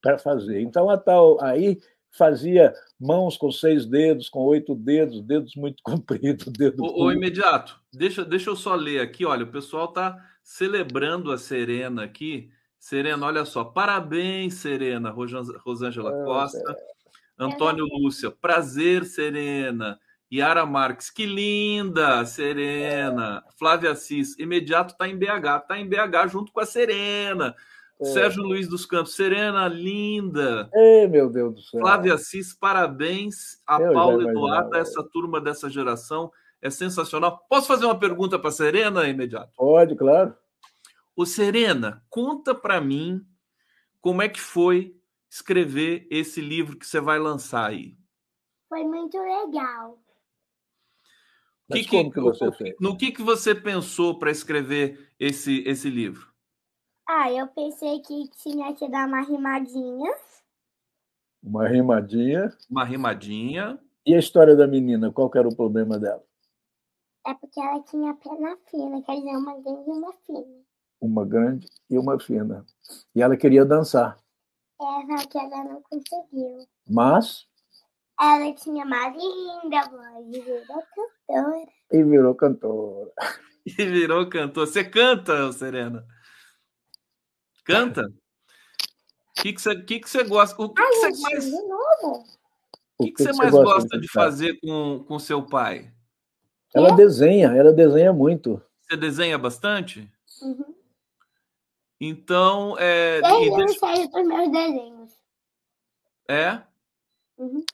[0.00, 0.60] para fazer.
[0.62, 1.78] Então, a tal aí
[2.10, 6.46] fazia mãos com seis dedos, com oito dedos, dedos muito compridos.
[6.46, 9.24] Dedo o, o imediato, deixa, deixa eu só ler aqui.
[9.24, 12.50] Olha, o pessoal está celebrando a Serena aqui.
[12.78, 17.44] Serena, olha só, parabéns, Serena, Rosângela ah, Costa, é.
[17.44, 19.98] Antônio Lúcia, prazer, Serena.
[20.32, 23.42] Yara Marques, que linda, Serena.
[23.58, 27.54] Flávia Assis, imediato está em BH, está em BH junto com a Serena.
[28.00, 28.04] É.
[28.04, 30.70] Sérgio Luiz dos Campos, Serena, linda.
[30.72, 31.80] Ei, meu Deus do céu.
[31.80, 36.30] Flávia Assis, parabéns a Eu Paula Eduarda, essa turma dessa geração
[36.62, 37.44] é sensacional.
[37.48, 39.52] Posso fazer uma pergunta para a Serena imediato?
[39.56, 40.34] Pode, claro.
[41.14, 43.24] Ô, Serena, conta para mim
[44.00, 44.96] como é que foi
[45.30, 47.96] escrever esse livro que você vai lançar aí.
[48.68, 49.98] Foi muito legal.
[51.70, 52.74] Que, que, que você fez?
[52.80, 56.29] No que, que você pensou para escrever esse, esse livro?
[57.12, 60.14] Ah, eu pensei que tinha que dar uma rimadinha.
[61.42, 62.56] Uma rimadinha.
[62.70, 63.80] Uma rimadinha.
[64.06, 66.22] E a história da menina, qual era o problema dela?
[67.26, 70.64] É porque ela tinha perna fina, quer dizer, uma grande e uma fina.
[71.00, 72.64] Uma grande e uma fina.
[73.12, 74.16] E ela queria dançar.
[74.80, 76.64] É, só que ela não conseguiu.
[76.88, 77.44] Mas?
[78.20, 81.72] Ela tinha uma linda voz e virou cantora.
[81.90, 83.12] E virou cantora.
[83.66, 84.66] E virou cantora.
[84.66, 86.06] Você canta, Serena?
[87.70, 88.02] Canta?
[89.38, 90.62] O que, que, você, que, que gosta?
[90.62, 91.44] O que, você mais.
[91.44, 92.24] De novo?
[92.98, 95.90] O que, que, você mais gosta, gosta de, fazer com, com seu pai?
[96.74, 98.62] Ela desenha, ela desenha muito.
[98.82, 100.10] Você desenha bastante?
[100.42, 100.74] Uhum.
[102.00, 103.20] Então, é.
[103.22, 104.08] Desde deixa...
[104.08, 105.10] dos meus desenhos.
[106.28, 106.62] É?
[107.38, 107.64] Uhum.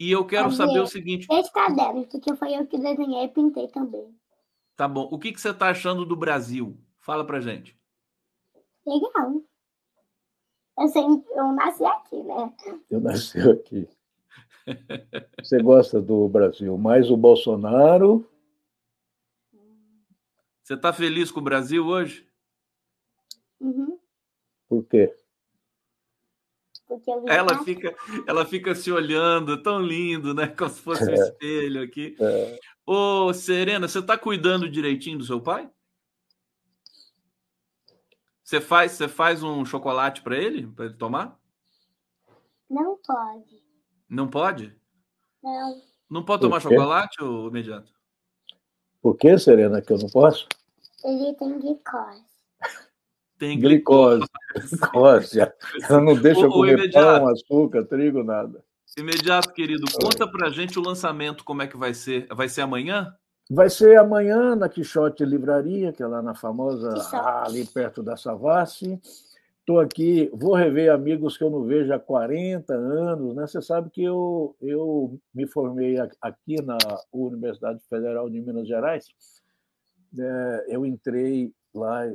[0.00, 1.26] E eu quero saber o seguinte.
[1.30, 4.14] Esse caderno, porque foi eu que desenhei e pintei também.
[4.76, 5.08] Tá bom.
[5.10, 6.76] O que, que você está achando do Brasil?
[6.98, 7.78] Fala pra gente.
[8.86, 9.42] Legal.
[10.78, 12.54] Eu, sempre, eu nasci aqui, né?
[12.90, 13.88] Eu nasci aqui.
[15.40, 16.76] Você gosta do Brasil?
[16.76, 18.28] Mais o Bolsonaro?
[20.62, 22.26] Você está feliz com o Brasil hoje?
[23.60, 23.98] Uhum.
[24.68, 25.14] Por quê?
[27.26, 27.94] ela fica,
[28.26, 30.46] ela fica se olhando, tão lindo, né?
[30.46, 31.14] Como se fosse um é.
[31.14, 32.16] espelho aqui.
[32.20, 32.58] É.
[32.86, 35.68] Ô, Serena, você está cuidando direitinho do seu pai?
[38.44, 41.40] Você faz, você faz um chocolate para ele, para ele tomar?
[42.68, 43.62] Não pode.
[44.06, 44.76] Não pode?
[45.42, 45.82] Não.
[46.10, 47.90] Não pode tomar chocolate, ou imediato?
[49.00, 50.46] Por que, Serena, que eu não posso?
[51.02, 52.24] Ele tem glicose.
[53.38, 54.26] Tem glicose.
[54.54, 55.40] Glicose.
[55.88, 58.62] Ela não deixa o, comer o pão, açúcar, trigo, nada.
[58.96, 62.26] Imediato, querido, conta pra gente o lançamento, como é que vai ser?
[62.28, 63.16] Vai ser amanhã?
[63.50, 66.94] Vai ser amanhã na Quixote Livraria, que é lá na famosa,
[67.44, 69.00] ali perto da Savassi.
[69.60, 73.34] Estou aqui, vou rever amigos que eu não vejo há 40 anos.
[73.34, 73.46] Né?
[73.46, 76.76] Você sabe que eu, eu me formei aqui na
[77.12, 79.06] Universidade Federal de Minas Gerais.
[80.18, 82.06] É, eu entrei lá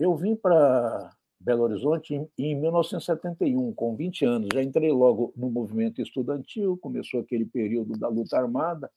[0.00, 4.48] eu vim para Belo Horizonte em, em 1971, com 20 anos.
[4.52, 8.90] Já entrei logo no movimento estudantil, começou aquele período da luta armada.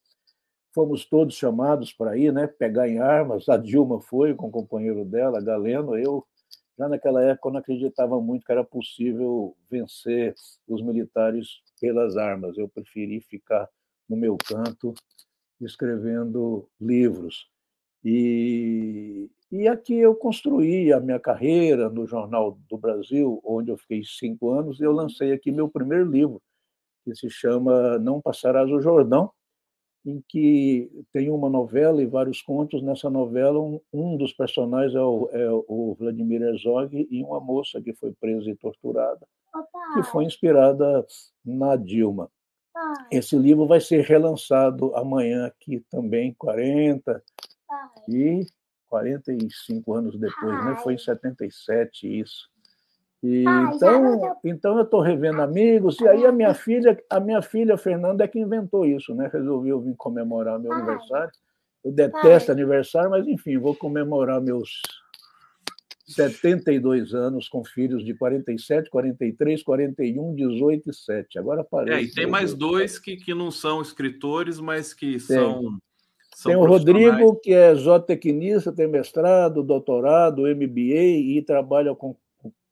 [0.74, 3.48] Fomos todos chamados para ir, né, pegar em armas.
[3.48, 5.95] A Dilma foi com o companheiro dela, Galeno.
[5.95, 6.26] Eu,
[6.78, 10.34] já naquela época, não acreditava muito que era possível vencer
[10.68, 12.58] os militares pelas armas.
[12.58, 13.70] Eu preferi ficar
[14.10, 14.95] no meu canto
[15.62, 17.48] escrevendo livros.
[18.04, 24.04] E, e aqui eu construí a minha carreira no Jornal do Brasil, onde eu fiquei
[24.04, 26.41] cinco anos, e eu lancei aqui meu primeiro livro,
[27.06, 29.32] que se chama Não Passarás o Jordão,
[30.05, 32.81] em que tem uma novela e vários contos.
[32.81, 37.81] Nessa novela, um, um dos personagens é o, é o, Vladimir Herzog e uma moça
[37.81, 39.93] que foi presa e torturada, Opa.
[39.93, 41.05] que foi inspirada
[41.45, 42.30] na Dilma.
[43.11, 47.23] Esse livro vai ser relançado amanhã aqui também, 40
[48.09, 48.45] e
[48.89, 50.75] 45 anos depois, né?
[50.84, 52.52] Foi em 77 isso.
[53.24, 57.78] E, então, então eu estou revendo amigos e aí a minha filha, a minha filha
[57.78, 59.30] Fernanda é que inventou isso, né?
[59.32, 61.32] Resolveu vir comemorar meu aniversário.
[61.86, 64.82] Eu detesto aniversário, mas enfim, vou comemorar meus
[66.06, 71.40] 72 anos, com filhos de 47, 43, 41, 18 e 7.
[71.40, 71.98] Agora aparece.
[71.98, 75.80] É, e tem mais dois que, que não são escritores, mas que são.
[76.36, 82.18] são tem o Rodrigo, que é zootecnista, tem mestrado, doutorado, MBA e trabalha com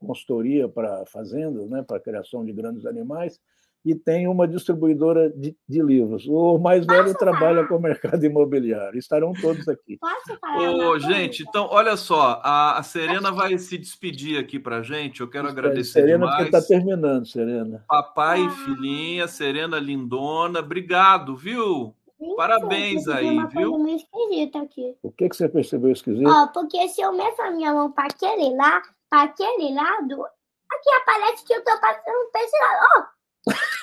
[0.06, 3.40] consultoria para fazendas, né, para a criação de grandes animais
[3.84, 6.28] e tem uma distribuidora de, de livros.
[6.28, 7.68] O mais velho Posso trabalha falar?
[7.68, 8.98] com o mercado imobiliário.
[8.98, 9.98] Estarão todos aqui.
[9.98, 10.72] Posso falar?
[10.72, 15.22] Ô, gente, então, olha só, a, a Serena vai se despedir aqui para gente.
[15.22, 16.36] Eu quero Isso agradecer Serena, demais.
[16.36, 17.84] porque está terminando, Serena.
[17.88, 18.46] Papai ah.
[18.46, 20.60] e filhinha, Serena lindona.
[20.60, 21.96] Obrigado, viu?
[22.20, 23.72] Sim, Parabéns aí, uma viu?
[23.72, 24.96] Coisa meio esquisita aqui.
[25.02, 26.30] O que, que você percebeu esquisito?
[26.30, 28.80] Ó, porque se eu meto a minha mão para aquele lá,
[29.12, 32.88] aquele lado, aqui aparece que eu tô passando para esse lado.
[32.96, 33.22] Ó,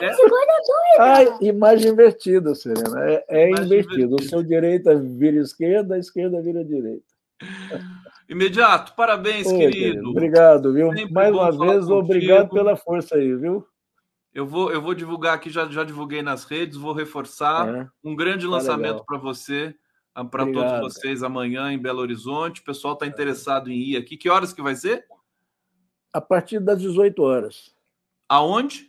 [0.00, 0.12] é.
[0.98, 3.04] Ah, imagem invertida, Serena.
[3.04, 4.16] É, é invertido.
[4.16, 7.04] O seu direita vira esquerda, a esquerda vira direita.
[8.28, 9.72] Imediato, parabéns, Oi, querido.
[9.72, 10.10] querido.
[10.10, 10.92] Obrigado, viu?
[10.92, 11.94] Sempre Mais uma vez, contigo.
[11.94, 13.66] obrigado pela força aí, viu?
[14.32, 17.68] Eu vou, eu vou divulgar aqui, já, já divulguei nas redes, vou reforçar.
[17.68, 17.88] É.
[18.04, 19.74] Um grande tá lançamento para você,
[20.30, 22.60] para todos vocês amanhã em Belo Horizonte.
[22.60, 24.16] O pessoal está interessado em ir aqui.
[24.16, 25.04] Que horas que vai ser?
[26.12, 27.74] A partir das 18 horas.
[28.28, 28.88] Aonde?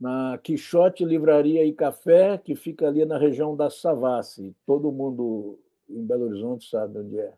[0.00, 4.54] na Quixote Livraria e Café, que fica ali na região da Savassi.
[4.64, 5.58] Todo mundo
[5.88, 7.32] em Belo Horizonte sabe onde é.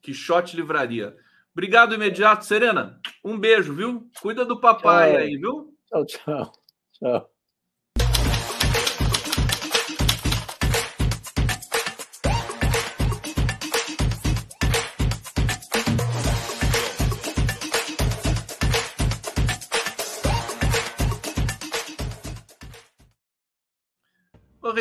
[0.00, 1.16] Quixote Livraria.
[1.52, 2.98] Obrigado imediato, Serena.
[3.24, 4.08] Um beijo, viu?
[4.20, 5.20] Cuida do papai tchau.
[5.20, 5.74] aí, viu?
[5.86, 6.52] Tchau, tchau.
[6.92, 7.30] Tchau.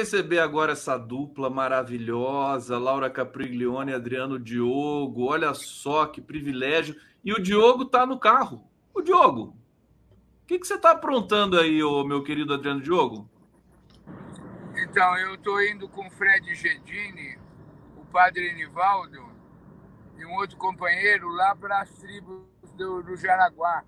[0.04, 5.28] Receber agora essa dupla maravilhosa, Laura Capriglione e Adriano Diogo.
[5.28, 6.96] Olha só que privilégio.
[7.24, 8.68] E o Diogo está no carro.
[8.94, 9.56] O Diogo,
[10.44, 13.30] o que, que você está aprontando aí, ô, meu querido Adriano Diogo?
[14.76, 17.40] Então, eu estou indo com o Fred Gedini,
[17.96, 19.24] o padre Nivaldo
[20.18, 22.44] e um outro companheiro lá para as tribos
[22.76, 23.86] do, do Jaraguá.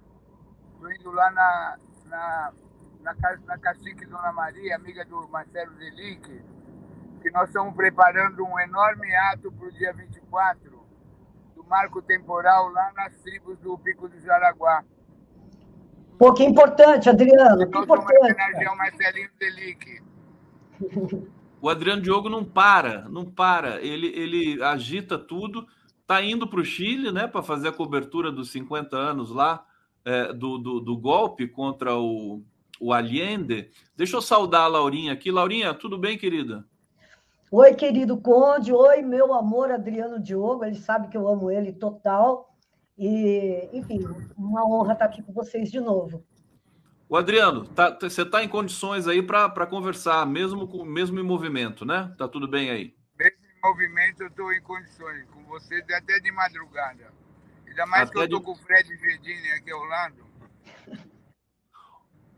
[0.76, 2.54] Estou indo lá na, na
[3.06, 3.16] na,
[3.46, 6.42] na Cacique Dona Maria, amiga do Marcelo Zelic,
[7.22, 10.84] que nós estamos preparando um enorme ato para o dia 24,
[11.56, 14.84] do marco temporal lá nas tribos do Pico do Jaraguá.
[16.18, 18.68] Pô, que importante, Adriano, que importante.
[18.68, 20.04] o Marcelinho Zelic.
[21.62, 23.82] O Adriano Diogo não para, não para.
[23.82, 25.66] Ele, ele agita tudo.
[26.00, 29.66] Está indo para o Chile, né, para fazer a cobertura dos 50 anos lá
[30.04, 32.44] é, do, do, do golpe contra o,
[32.80, 33.70] o Allende.
[33.96, 35.32] Deixa eu saudar a Laurinha aqui.
[35.32, 36.66] Laurinha, tudo bem, querida?
[37.52, 38.74] Oi, querido Conde.
[38.74, 40.66] Oi, meu amor Adriano Diogo.
[40.66, 42.54] Ele sabe que eu amo ele total.
[42.98, 44.00] E, enfim,
[44.38, 46.26] uma honra estar aqui com vocês de novo.
[47.08, 51.86] O Adriano, tá, você está em condições aí para conversar, mesmo, com, mesmo em movimento,
[51.86, 52.14] né?
[52.18, 52.96] Tá tudo bem aí?
[53.18, 55.26] Mesmo em movimento, eu estou em condições.
[55.32, 57.14] Com vocês até de madrugada.
[57.68, 58.46] Ainda mais até que eu estou de...
[58.46, 60.26] com o Fred Verdini aqui ao lado.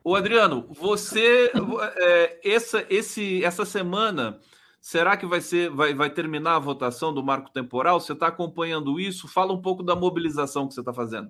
[0.08, 1.52] O Adriano, você
[1.98, 4.40] é, essa, esse, essa semana
[4.80, 8.00] será que vai ser vai, vai terminar a votação do marco temporal?
[8.00, 9.28] Você está acompanhando isso?
[9.28, 11.30] Fala um pouco da mobilização que você está fazendo.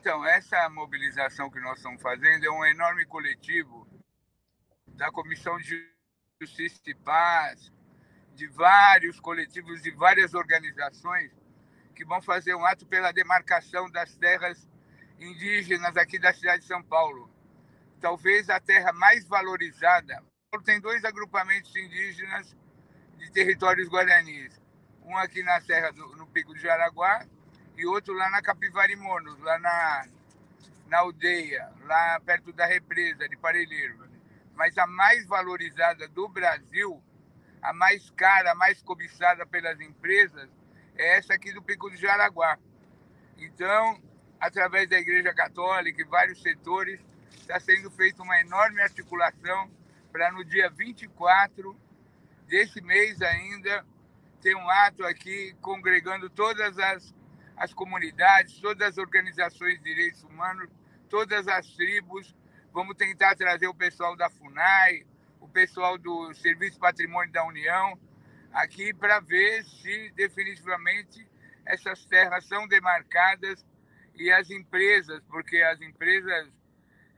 [0.00, 3.86] Então, essa mobilização que nós estamos fazendo é um enorme coletivo
[4.86, 5.86] da Comissão de
[6.40, 7.70] Justiça e Paz,
[8.34, 11.30] de vários coletivos, de várias organizações
[11.94, 14.66] que vão fazer um ato pela demarcação das terras
[15.22, 17.30] indígenas aqui da cidade de São Paulo.
[18.00, 20.22] Talvez a terra mais valorizada.
[20.64, 22.56] Tem dois agrupamentos indígenas
[23.16, 24.60] de territórios guaranis.
[25.04, 27.26] Um aqui na Serra, do, no Pico do Jaraguá,
[27.76, 30.06] e outro lá na Capivarimonos, lá na,
[30.86, 34.08] na aldeia, lá perto da represa de Parelheiro.
[34.54, 37.02] Mas a mais valorizada do Brasil,
[37.62, 40.50] a mais cara, a mais cobiçada pelas empresas,
[40.94, 42.58] é essa aqui do Pico do Jaraguá.
[43.38, 44.00] Então,
[44.42, 47.00] através da Igreja Católica e vários setores,
[47.30, 49.70] está sendo feita uma enorme articulação
[50.10, 51.80] para no dia 24
[52.48, 53.86] desse mês ainda
[54.40, 57.14] ter um ato aqui congregando todas as,
[57.56, 60.68] as comunidades, todas as organizações de direitos humanos,
[61.08, 62.34] todas as tribos.
[62.72, 65.06] Vamos tentar trazer o pessoal da FUNAI,
[65.38, 67.96] o pessoal do Serviço Patrimônio da União,
[68.52, 71.30] aqui para ver se definitivamente
[71.64, 73.64] essas terras são demarcadas
[74.14, 76.48] e as empresas, porque as empresas,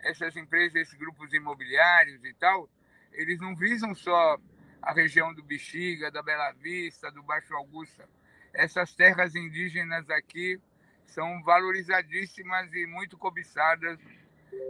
[0.01, 2.69] essas empresas, esses grupos imobiliários e tal,
[3.13, 4.39] eles não visam só
[4.83, 8.09] a região do Bexiga, da Bela Vista, do Baixo Augusta.
[8.53, 10.61] essas terras indígenas aqui
[11.07, 13.99] são valorizadíssimas e muito cobiçadas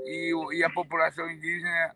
[0.07, 1.95] e, e a população indígena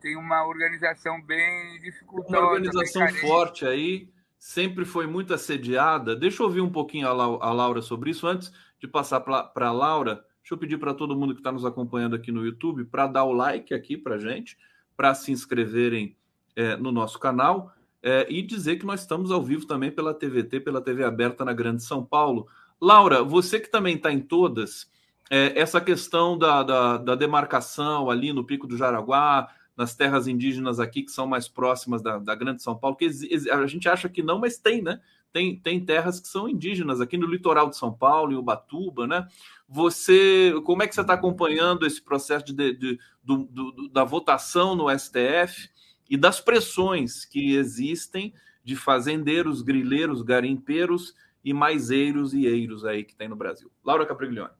[0.00, 2.38] tem uma organização bem dificultosa.
[2.38, 4.08] Uma organização forte aí,
[4.38, 6.14] sempre foi muito assediada.
[6.14, 8.26] Deixa eu ouvir um pouquinho a Laura sobre isso.
[8.26, 11.64] Antes de passar para a Laura, deixa eu pedir para todo mundo que está nos
[11.64, 14.56] acompanhando aqui no YouTube para dar o like aqui para gente,
[14.96, 16.16] para se inscreverem
[16.56, 17.72] é, no nosso canal
[18.02, 21.52] é, e dizer que nós estamos ao vivo também pela TVT, pela TV aberta na
[21.52, 22.46] Grande São Paulo.
[22.80, 24.90] Laura, você que também está em todas,
[25.30, 30.80] é, essa questão da, da, da, demarcação ali no Pico do Jaraguá, nas terras indígenas
[30.80, 33.10] aqui que são mais próximas da, da Grande São Paulo, que
[33.52, 35.00] a gente acha que não, mas tem, né?
[35.32, 39.26] Tem, tem terras que são indígenas aqui no litoral de São Paulo, em Ubatuba, né?
[39.68, 44.04] Você, como é que você está acompanhando esse processo de, de, de do, do, da
[44.04, 45.68] votação no STF
[46.08, 48.32] e das pressões que existem
[48.64, 51.14] de fazendeiros, grileiros, garimpeiros
[51.44, 53.70] e maiseiros e eiros aí que tem no Brasil?
[53.84, 54.52] Laura Capriglione.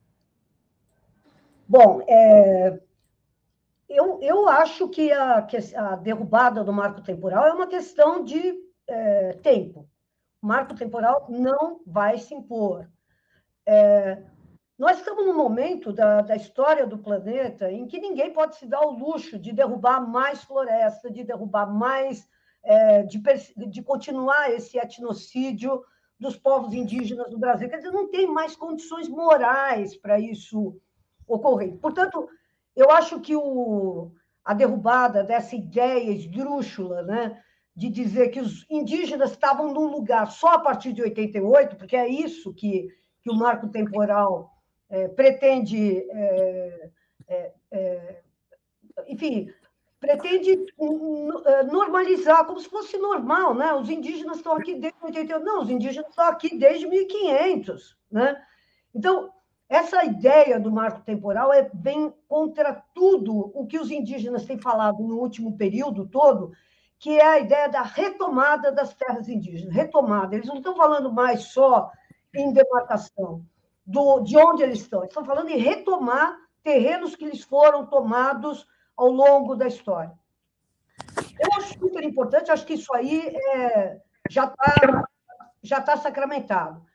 [1.67, 2.79] Bom, é,
[3.89, 5.47] eu, eu acho que a,
[5.77, 8.53] a derrubada do marco temporal é uma questão de
[8.87, 9.88] é, tempo.
[10.41, 12.89] Marco temporal não vai se impor.
[13.65, 14.23] É,
[14.77, 18.81] nós estamos num momento da, da história do planeta em que ninguém pode se dar
[18.81, 22.27] o luxo de derrubar mais floresta, de derrubar mais,
[22.63, 23.21] é, de,
[23.67, 25.83] de continuar esse etnocídio
[26.17, 27.69] dos povos indígenas do Brasil.
[27.69, 30.79] Quer dizer, não tem mais condições morais para isso
[31.27, 31.77] ocorrer.
[31.77, 32.29] Portanto,
[32.75, 34.11] eu acho que o,
[34.43, 37.43] a derrubada dessa ideia esdrúxula, né,
[37.79, 42.09] de dizer que os indígenas estavam num lugar só a partir de 88, porque é
[42.09, 42.89] isso que,
[43.21, 44.51] que o marco temporal
[44.89, 46.89] é, pretende, é,
[47.29, 48.21] é, é
[49.07, 49.49] enfim,
[49.97, 50.51] pretende
[51.45, 53.73] é, normalizar, como se fosse normal, né?
[53.73, 58.43] Os indígenas estão aqui desde 88, não, os indígenas estão aqui desde 1500, né?
[58.93, 59.31] Então,
[59.69, 65.01] essa ideia do marco temporal é bem contra tudo o que os indígenas têm falado
[65.01, 66.51] no último período todo,
[66.99, 69.73] que é a ideia da retomada das terras indígenas.
[69.73, 70.35] Retomada.
[70.35, 71.89] Eles não estão falando mais só
[72.35, 73.43] em demarcação
[73.85, 78.67] do, de onde eles estão, eles estão falando em retomar terrenos que lhes foram tomados
[78.95, 80.11] ao longo da história.
[81.39, 85.07] Eu acho super importante, acho que isso aí é, já está
[85.61, 86.85] já tá sacramentado.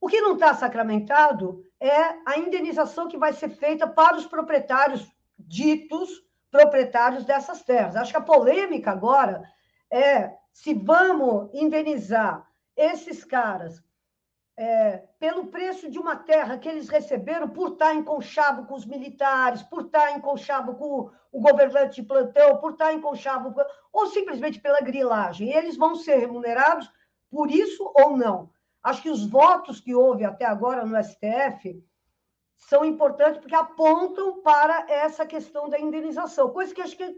[0.00, 5.10] O que não está sacramentado é a indenização que vai ser feita para os proprietários
[5.38, 6.22] ditos
[6.54, 7.96] proprietários dessas terras.
[7.96, 9.42] Acho que a polêmica agora
[9.90, 13.82] é se vamos indenizar esses caras
[14.56, 18.86] é, pelo preço de uma terra que eles receberam por estar em conchavo com os
[18.86, 23.60] militares, por estar em conchavo com o governante de plantão, por estar em conchavo, com...
[23.92, 25.52] ou simplesmente pela grilagem.
[25.52, 26.88] Eles vão ser remunerados
[27.32, 28.48] por isso ou não?
[28.80, 31.82] Acho que os votos que houve até agora no STF
[32.56, 37.16] são importantes porque apontam para essa questão da indenização, coisa que acho que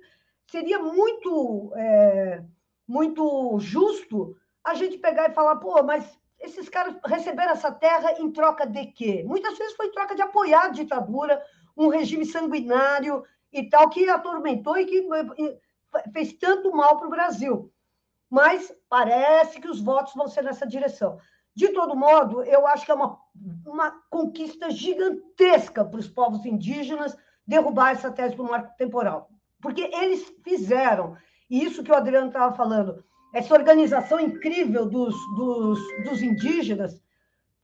[0.51, 2.43] seria muito, é,
[2.87, 8.31] muito justo a gente pegar e falar, pô, mas esses caras receberam essa terra em
[8.31, 9.25] troca de quê?
[9.27, 11.43] Muitas vezes foi em troca de apoiar a ditadura,
[11.77, 15.09] um regime sanguinário e tal, que atormentou e que
[16.13, 17.73] fez tanto mal para o Brasil.
[18.29, 21.19] Mas parece que os votos vão ser nessa direção.
[21.57, 23.19] De todo modo, eu acho que é uma,
[23.65, 27.17] uma conquista gigantesca para os povos indígenas
[27.47, 29.31] derrubar essa tese do marco temporal.
[29.59, 31.17] Porque eles fizeram,
[31.49, 33.03] e isso que o Adriano estava falando,
[33.33, 37.03] essa organização incrível dos, dos, dos indígenas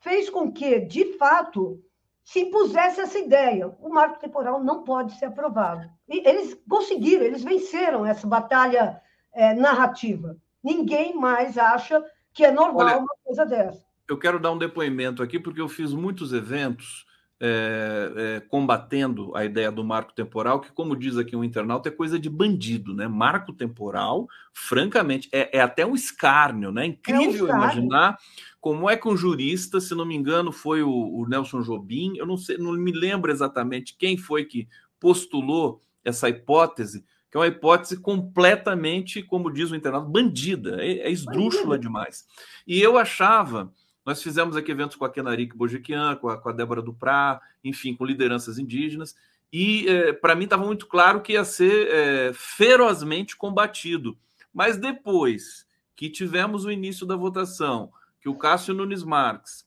[0.01, 1.79] fez com que, de fato,
[2.25, 3.77] se impusesse essa ideia.
[3.79, 5.87] O marco temporal não pode ser aprovado.
[6.09, 9.03] E eles conseguiram, eles venceram essa batalha
[9.35, 10.35] é, narrativa.
[10.65, 12.03] Ninguém mais acha
[12.33, 13.85] que é normal Olha, uma coisa dessa.
[14.09, 17.07] Eu quero dar um depoimento aqui, porque eu fiz muitos eventos
[17.45, 21.93] é, é, combatendo a ideia do marco temporal, que, como diz aqui um internauta, é
[21.93, 23.09] coisa de bandido, né?
[23.09, 26.87] Marco temporal, francamente, é, é até um escárnio, né?
[26.87, 28.17] Incrível é um imaginar
[28.61, 32.25] como é que um jurista, se não me engano, foi o, o Nelson Jobim, eu
[32.25, 34.69] não sei, não me lembro exatamente quem foi que
[35.01, 41.11] postulou essa hipótese, que é uma hipótese completamente, como diz o internauta, bandida, é, é
[41.11, 42.27] esdrúxula demais.
[42.67, 43.73] E eu achava,
[44.05, 47.97] nós fizemos aqui eventos com a Kenarik Bojequian, com a, com a Débora Duprá, enfim,
[47.97, 49.17] com lideranças indígenas,
[49.51, 54.15] e é, para mim estava muito claro que ia ser é, ferozmente combatido.
[54.53, 57.91] Mas depois que tivemos o início da votação,
[58.21, 59.67] que o Cássio Nunes Marques,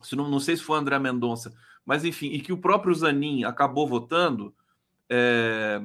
[0.00, 1.54] se não, não sei se foi o André Mendonça,
[1.84, 4.54] mas enfim, e que o próprio Zanin acabou votando,
[5.10, 5.82] é,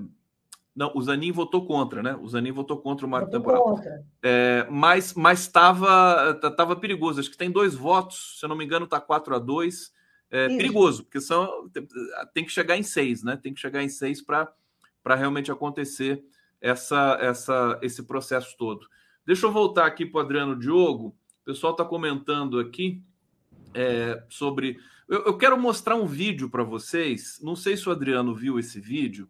[0.80, 2.18] Não, o Zanin votou contra, né?
[2.22, 3.78] O Zanin votou contra o marco temporal.
[4.24, 7.20] É, mas mas estava tava perigoso.
[7.20, 9.92] Acho que tem dois votos, se eu não me engano, está 4 a 2
[10.32, 10.56] É Isso.
[10.56, 11.70] perigoso, porque são,
[12.34, 13.36] tem que chegar em seis, né?
[13.36, 14.56] Tem que chegar em seis para
[15.18, 16.24] realmente acontecer
[16.62, 18.88] essa, essa, esse processo todo.
[19.26, 21.08] Deixa eu voltar aqui para o Adriano Diogo.
[21.42, 23.04] O pessoal está comentando aqui
[23.74, 24.80] é, sobre.
[25.10, 27.38] Eu, eu, quero mostrar um vídeo para vocês.
[27.44, 29.28] Não sei se o Adriano viu esse vídeo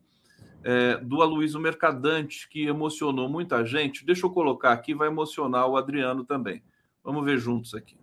[0.63, 4.05] é, do Aloysio Mercadante, que emocionou muita gente.
[4.05, 6.61] Deixa eu colocar aqui, vai emocionar o Adriano também.
[7.03, 7.97] Vamos ver juntos aqui.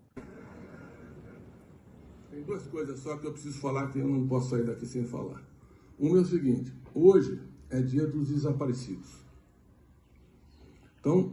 [2.30, 5.04] Tem duas coisas só que eu preciso falar que eu não posso sair daqui sem
[5.04, 5.42] falar.
[5.98, 9.24] Uma é o seguinte: hoje é dia dos desaparecidos.
[11.00, 11.32] Então,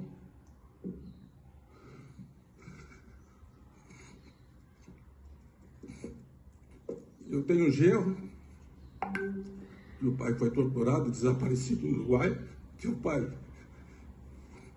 [7.30, 8.16] eu tenho um genro,
[10.04, 12.38] meu pai foi torturado, desaparecido no Uruguai,
[12.78, 13.26] que é o pai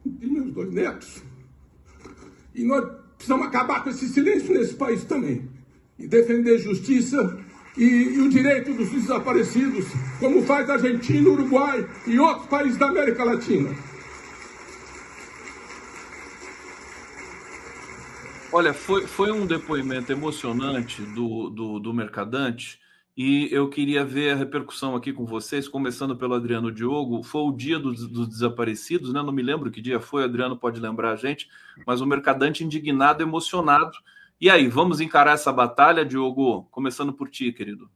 [0.04, 1.20] de meus dois netos.
[2.54, 5.48] E nós precisamos acabar com esse silêncio nesse país também.
[5.98, 7.44] E defender justiça
[7.76, 9.86] e, e, o direito dos desaparecidos,
[10.20, 13.74] como faz a Argentina, Uruguai e outros países da América Latina.
[18.52, 22.78] Olha, foi, foi um depoimento emocionante do, do, do Mercadante
[23.16, 27.22] e eu queria ver a repercussão aqui com vocês, começando pelo Adriano Diogo.
[27.22, 29.22] Foi o dia dos, dos desaparecidos, né?
[29.22, 31.48] Não me lembro que dia foi, Adriano pode lembrar a gente,
[31.86, 33.96] mas o Mercadante indignado, emocionado
[34.38, 36.64] e aí, vamos encarar essa batalha, Diogo?
[36.64, 37.90] Começando por ti, querido.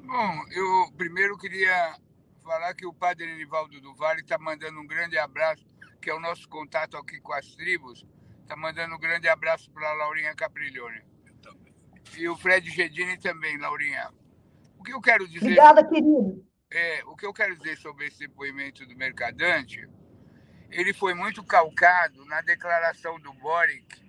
[0.00, 1.94] Bom, eu primeiro queria
[2.42, 5.64] falar que o padre Enivaldo do Vale está mandando um grande abraço,
[6.02, 8.04] que é o nosso contato aqui com as tribos,
[8.42, 11.02] está mandando um grande abraço para a Laurinha Capriglione.
[12.16, 14.10] E o Fred Gedini também, Laurinha.
[14.78, 15.44] O que eu quero dizer.
[15.44, 16.46] Obrigada, querido.
[16.70, 19.88] É, o que eu quero dizer sobre esse depoimento do Mercadante,
[20.70, 24.08] ele foi muito calcado na declaração do Boric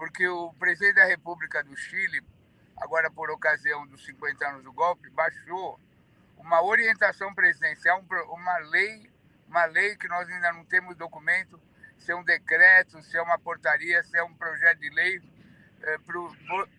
[0.00, 2.22] porque o presidente da República do Chile,
[2.78, 5.78] agora por ocasião dos 50 anos do golpe, baixou
[6.38, 9.10] uma orientação presidencial, uma lei,
[9.46, 11.60] uma lei que nós ainda não temos documento,
[11.98, 15.20] se é um decreto, se é uma portaria, se é um projeto de lei,
[15.82, 16.34] é, pro,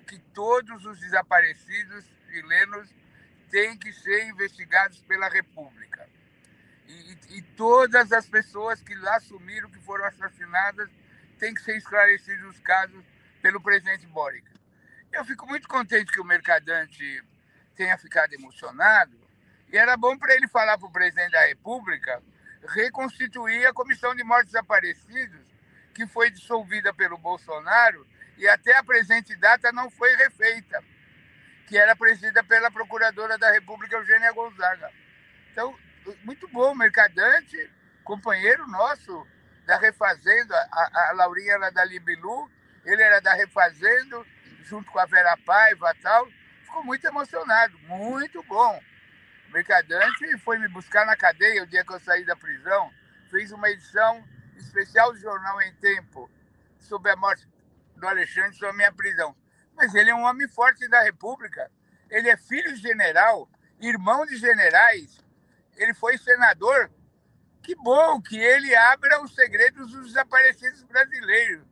[0.08, 2.90] que todos os desaparecidos chilenos
[3.50, 6.08] têm que ser investigados pela República.
[6.88, 10.90] E, e, todas as pessoas que lá assumiram que foram assassinadas
[11.40, 13.04] têm que ser esclarecidos os casos
[13.42, 14.46] pelo presidente Boric.
[15.12, 17.24] Eu fico muito contente que o Mercadante
[17.76, 19.18] tenha ficado emocionado
[19.72, 22.22] e era bom para ele falar para o presidente da República
[22.68, 25.42] reconstituir a Comissão de Mortos Desaparecidos,
[25.94, 28.06] que foi dissolvida pelo Bolsonaro
[28.42, 30.84] e até a presente data não foi refeita,
[31.68, 34.92] que era presidida pela Procuradora da República, Eugênia Gonzaga.
[35.52, 35.78] Então,
[36.24, 37.72] muito bom, Mercadante,
[38.04, 39.28] companheiro nosso
[39.68, 42.50] da Refazenda, a, a Laurinha era da Libilu,
[42.84, 44.26] ele era da Refazendo,
[44.64, 46.28] junto com a Vera Paiva e tal.
[46.64, 48.82] Ficou muito emocionado, muito bom.
[49.50, 52.92] O Mercadante foi me buscar na cadeia o dia que eu saí da prisão.
[53.30, 54.28] Fez uma edição
[54.58, 56.28] especial do Jornal em Tempo
[56.80, 57.46] sobre a morte
[58.02, 59.36] do Alexandre, sobre a minha prisão.
[59.76, 61.72] Mas ele é um homem forte da República.
[62.10, 63.50] Ele é filho de general,
[63.80, 65.18] irmão de generais.
[65.78, 66.92] Ele foi senador.
[67.64, 71.72] Que bom que ele abra os segredos dos desaparecidos brasileiros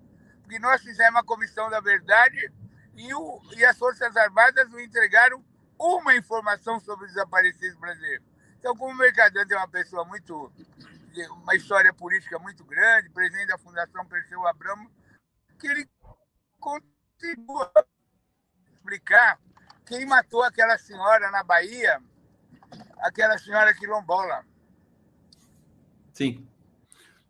[0.49, 2.51] que nós fizemos a Comissão da Verdade
[2.95, 5.45] e, o, e as Forças Armadas nos entregaram
[5.77, 8.25] uma informação sobre os desaparecidos brasileiros.
[8.57, 10.51] Então, como o Mercadante é uma pessoa muito.
[11.43, 14.91] uma história política muito grande, presidente da Fundação Perseu Abramo,
[15.59, 15.87] que ele
[16.59, 17.83] contribua a
[18.73, 19.39] explicar
[19.85, 21.99] quem matou aquela senhora na Bahia,
[22.99, 24.43] aquela senhora quilombola.
[26.13, 26.45] Sim.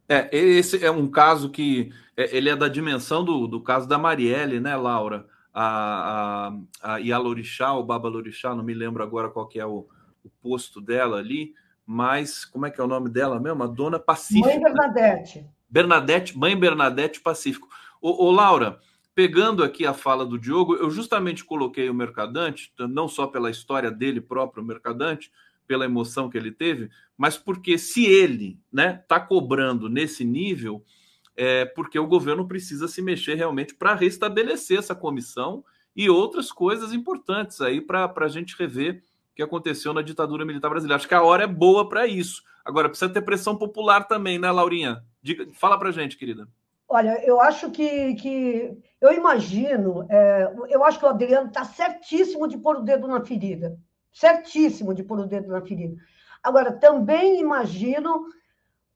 [0.07, 3.97] É, esse é um caso que é, ele é da dimensão do, do caso da
[3.97, 5.27] Marielle, né, Laura?
[5.53, 6.51] A,
[6.83, 9.87] a, a Yalorixá, o Baba Lorixá, não me lembro agora qual que é o,
[10.23, 11.53] o posto dela ali,
[11.85, 13.63] mas como é que é o nome dela mesmo?
[13.63, 14.47] A Dona Pacífico.
[14.47, 15.49] Mãe Bernadette.
[15.69, 17.67] Bernadette, Mãe Bernadette Pacífico.
[18.01, 18.79] Ô, ô, Laura,
[19.15, 23.91] pegando aqui a fala do Diogo, eu justamente coloquei o Mercadante, não só pela história
[23.91, 25.31] dele próprio, o Mercadante,
[25.67, 30.83] pela emoção que ele teve, mas porque se ele né, está cobrando nesse nível,
[31.35, 35.63] é, porque o governo precisa se mexer realmente para restabelecer essa comissão
[35.95, 40.69] e outras coisas importantes aí para a gente rever o que aconteceu na ditadura militar
[40.69, 40.95] brasileira.
[40.95, 42.41] Acho que a hora é boa para isso.
[42.65, 45.03] Agora, precisa ter pressão popular também, né, Laurinha?
[45.21, 46.47] Diga, fala para gente, querida.
[46.91, 52.47] Olha, eu acho que, que eu imagino, é, eu acho que o Adriano está certíssimo
[52.47, 53.77] de pôr o dedo na ferida.
[54.11, 55.95] Certíssimo de pôr o dedo na ferida.
[56.41, 58.25] Agora, também imagino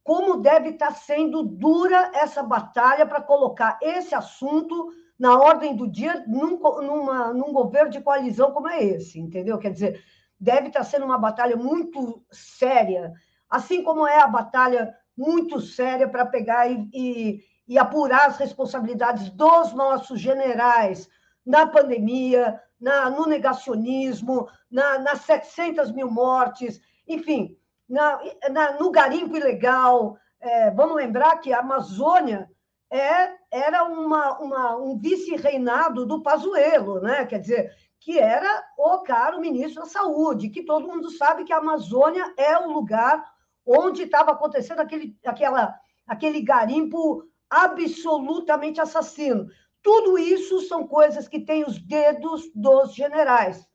[0.03, 6.25] como deve estar sendo dura essa batalha para colocar esse assunto na ordem do dia
[6.27, 9.59] num, numa, num governo de coalizão como é esse, entendeu?
[9.59, 10.03] Quer dizer,
[10.39, 13.13] deve estar sendo uma batalha muito séria,
[13.47, 19.30] assim como é a batalha muito séria para pegar e, e, e apurar as responsabilidades
[19.30, 21.10] dos nossos generais
[21.45, 27.57] na pandemia, na, no negacionismo, na, nas 700 mil mortes, enfim,
[27.88, 28.19] na,
[28.52, 30.18] na, no garimpo ilegal.
[30.40, 32.49] É, vamos lembrar que a Amazônia
[32.90, 37.26] é, era uma, uma, um vice-reinado do Pazuello, né?
[37.26, 41.57] quer dizer, que era o caro ministro da Saúde, que todo mundo sabe que a
[41.57, 43.23] Amazônia é o lugar
[43.65, 45.73] onde estava acontecendo aquele, aquela,
[46.06, 47.23] aquele garimpo
[47.53, 49.47] absolutamente assassino.
[49.81, 53.67] Tudo isso são coisas que têm os dedos dos generais.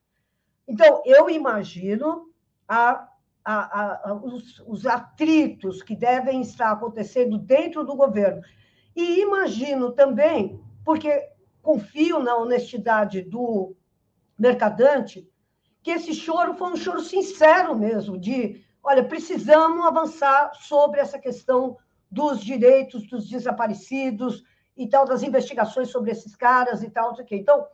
[0.67, 2.31] Então, eu imagino
[2.67, 3.09] a,
[3.45, 8.43] a, a, os, os atritos que devem estar acontecendo dentro do governo.
[8.97, 11.31] E imagino também, porque
[11.63, 13.77] confio na honestidade do
[14.39, 15.29] mercadante,
[15.83, 21.77] que esse choro foi um choro sincero mesmo, de, olha, precisamos avançar sobre essa questão
[22.11, 24.45] dos direitos dos desaparecidos,
[24.79, 27.37] e tal, das investigações sobre esses caras e tal, não sei o quê.
[27.37, 27.67] Então,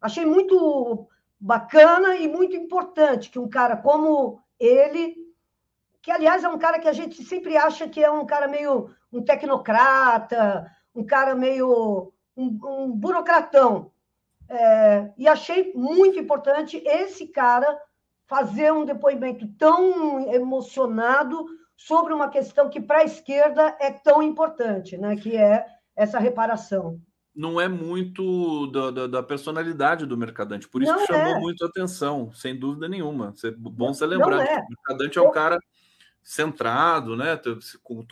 [0.00, 1.08] achei muito
[1.38, 5.16] bacana e muito importante que um cara como ele,
[6.02, 8.90] que aliás é um cara que a gente sempre acha que é um cara meio
[9.12, 13.92] um tecnocrata, um cara meio um, um burocratão.
[14.48, 17.80] É, e achei muito importante esse cara
[18.26, 21.46] fazer um depoimento tão emocionado
[21.78, 25.16] sobre uma questão que para a esquerda é tão importante, né?
[25.16, 25.64] Que é
[25.94, 27.00] essa reparação.
[27.34, 31.38] Não é muito da, da, da personalidade do mercadante, por isso não que chamou é.
[31.38, 33.32] muito atenção, sem dúvida nenhuma.
[33.44, 34.44] É bom você lembrar.
[34.44, 34.58] É.
[34.58, 35.56] O mercadante é um cara
[36.20, 37.40] centrado, né,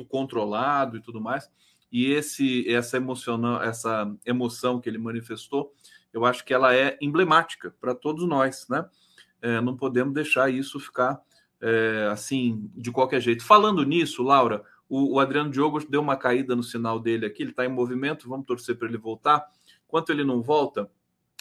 [0.09, 1.51] controlado e tudo mais.
[1.91, 5.75] E esse essa emoção, essa emoção que ele manifestou,
[6.13, 8.89] eu acho que ela é emblemática para todos nós, né?
[9.43, 11.21] É, não podemos deixar isso ficar
[11.61, 13.45] é, assim de qualquer jeito.
[13.45, 17.51] Falando nisso, Laura, o, o Adriano Diogo deu uma caída no sinal dele aqui, ele
[17.51, 19.47] está em movimento, vamos torcer para ele voltar.
[19.87, 20.91] Enquanto ele não volta,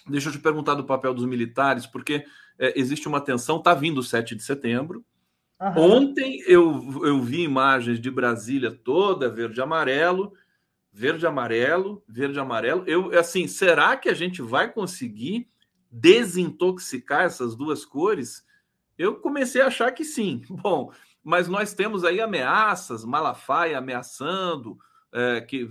[0.07, 2.25] deixa eu te perguntar do papel dos militares, porque
[2.57, 5.03] é, existe uma tensão, está vindo o 7 de setembro.
[5.77, 10.33] Ontem eu, eu vi imagens de Brasília toda verde e amarelo,
[10.91, 12.83] verde amarelo, verde amarelo.
[12.85, 15.47] Eu assim, será que a gente vai conseguir
[15.89, 18.45] desintoxicar essas duas cores?
[18.97, 20.41] Eu comecei a achar que sim.
[20.49, 20.91] Bom,
[21.23, 24.77] mas nós temos aí ameaças, Malafaia ameaçando,
[25.13, 25.67] é, que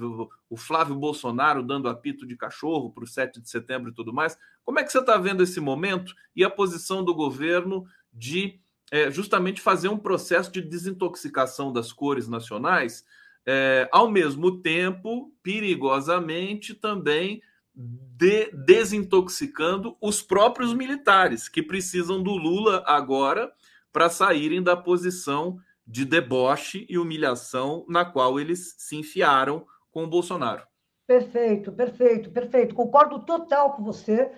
[0.48, 4.38] o Flávio Bolsonaro dando apito de cachorro para o 7 de setembro e tudo mais.
[4.64, 8.59] Como é que você está vendo esse momento e a posição do governo de
[8.90, 13.05] é, justamente fazer um processo de desintoxicação das cores nacionais,
[13.46, 17.42] é, ao mesmo tempo, perigosamente também
[17.74, 23.52] de, desintoxicando os próprios militares que precisam do Lula agora
[23.92, 30.09] para saírem da posição de deboche e humilhação na qual eles se enfiaram com o
[30.09, 30.62] Bolsonaro.
[31.06, 32.74] Perfeito, perfeito, perfeito.
[32.74, 34.32] Concordo total com você.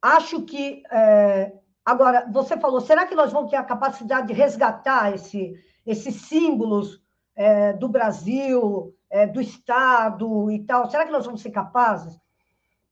[0.00, 0.82] Acho que.
[0.90, 1.52] É...
[1.84, 5.52] Agora, você falou, será que nós vamos ter a capacidade de resgatar esse,
[5.84, 6.98] esses símbolos
[7.36, 10.90] é, do Brasil, é, do Estado e tal?
[10.90, 12.18] Será que nós vamos ser capazes?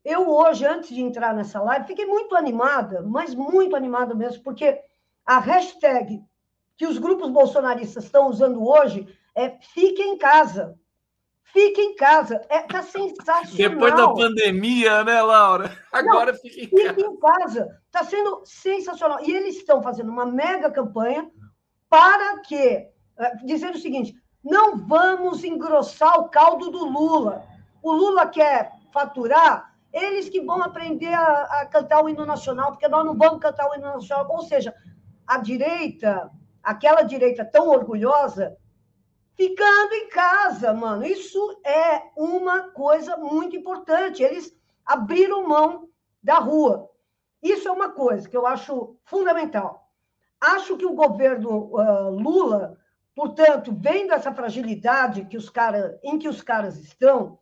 [0.04, 4.80] Eu, hoje, antes de entrar nessa live, fiquei muito animada, mas muito animada mesmo, porque
[5.24, 6.22] a hashtag
[6.76, 10.76] que os grupos bolsonaristas estão usando hoje é fique em casa.
[11.44, 12.40] Fique em casa.
[12.48, 13.44] É, tá sensacional.
[13.54, 15.76] Depois da pandemia, né, Laura?
[15.92, 16.94] Agora Não, fique em fique casa.
[16.94, 17.80] Fique em casa.
[17.86, 19.18] Está sendo sensacional.
[19.22, 21.30] E eles estão fazendo uma mega campanha
[21.90, 27.44] para que, é, dizendo o seguinte, não vamos engrossar o caldo do Lula.
[27.82, 32.88] O Lula quer faturar eles que vão aprender a, a, cantar o hino nacional, porque
[32.88, 34.26] nós não vamos cantar o hino nacional.
[34.30, 34.74] Ou seja,
[35.26, 36.30] a direita,
[36.62, 38.56] aquela direita tão orgulhosa,
[39.34, 41.04] ficando em casa, mano.
[41.04, 44.22] Isso é uma coisa muito importante.
[44.22, 45.88] Eles abriram mão
[46.22, 46.88] da rua.
[47.42, 49.90] Isso é uma coisa que eu acho fundamental.
[50.40, 52.78] Acho que o governo uh, Lula,
[53.14, 57.38] portanto, vendo essa fragilidade que os cara, em que os caras estão,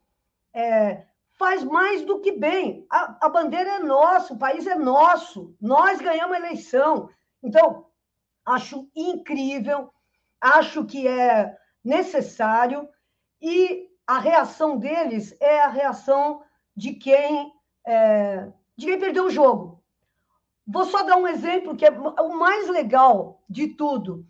[0.53, 1.07] é,
[1.41, 2.87] faz mais do que bem.
[2.91, 5.57] A, a bandeira é nossa, o país é nosso.
[5.59, 7.09] Nós ganhamos a eleição.
[7.43, 7.87] Então,
[8.45, 9.91] acho incrível,
[10.39, 12.87] acho que é necessário,
[13.41, 16.43] e a reação deles é a reação
[16.77, 17.51] de quem,
[17.87, 18.47] é,
[18.77, 19.83] de quem perdeu o jogo.
[20.67, 24.27] Vou só dar um exemplo que é o mais legal de tudo.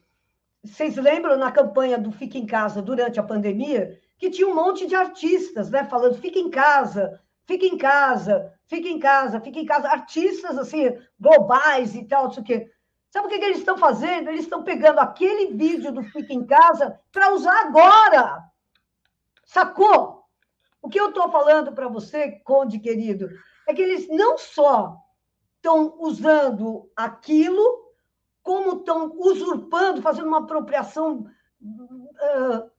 [0.63, 4.87] vocês lembram na campanha do Fique em Casa durante a pandemia, que tinha um monte
[4.87, 5.83] de artistas, né?
[5.85, 9.89] Falando, fique em casa, fique em casa, fique em casa, fique em casa.
[9.89, 12.71] Artistas, assim, globais e tal, não sei o quê.
[13.11, 14.29] Sabe o que, que eles estão fazendo?
[14.29, 18.45] Eles estão pegando aquele vídeo do Fique em Casa para usar agora.
[19.45, 20.23] Sacou?
[20.83, 23.29] O que eu estou falando para você, Conde querido,
[23.67, 24.97] é que eles não só
[25.57, 27.91] estão usando aquilo,
[28.43, 31.27] como estão usurpando, fazendo uma apropriação.
[31.61, 32.71] Uh,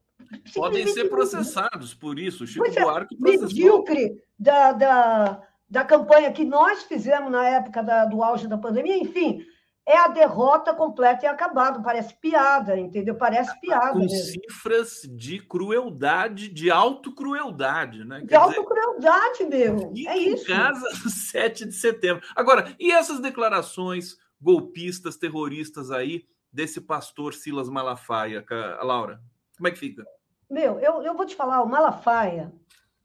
[0.54, 2.46] Podem ser processados por isso.
[2.46, 3.48] Chico pois é, Buarque processou.
[3.48, 8.96] Medíocre da, da, da campanha que nós fizemos na época da, do auge da pandemia,
[8.96, 9.44] enfim,
[9.86, 11.82] é a derrota completa e acabado.
[11.82, 13.16] Parece piada, entendeu?
[13.16, 13.92] Parece piada.
[13.92, 14.16] Com mesmo.
[14.16, 18.20] cifras de crueldade, de autocrueldade, né?
[18.20, 19.92] Quer de autocrueldade mesmo.
[20.06, 20.44] É isso.
[20.44, 22.22] Em casa, 7 de setembro.
[22.34, 28.44] Agora, e essas declarações golpistas, terroristas aí desse pastor Silas Malafaia,
[28.82, 29.20] Laura?
[29.56, 30.04] Como é que fica?
[30.52, 32.52] Meu, eu, eu vou te falar, o Malafaia,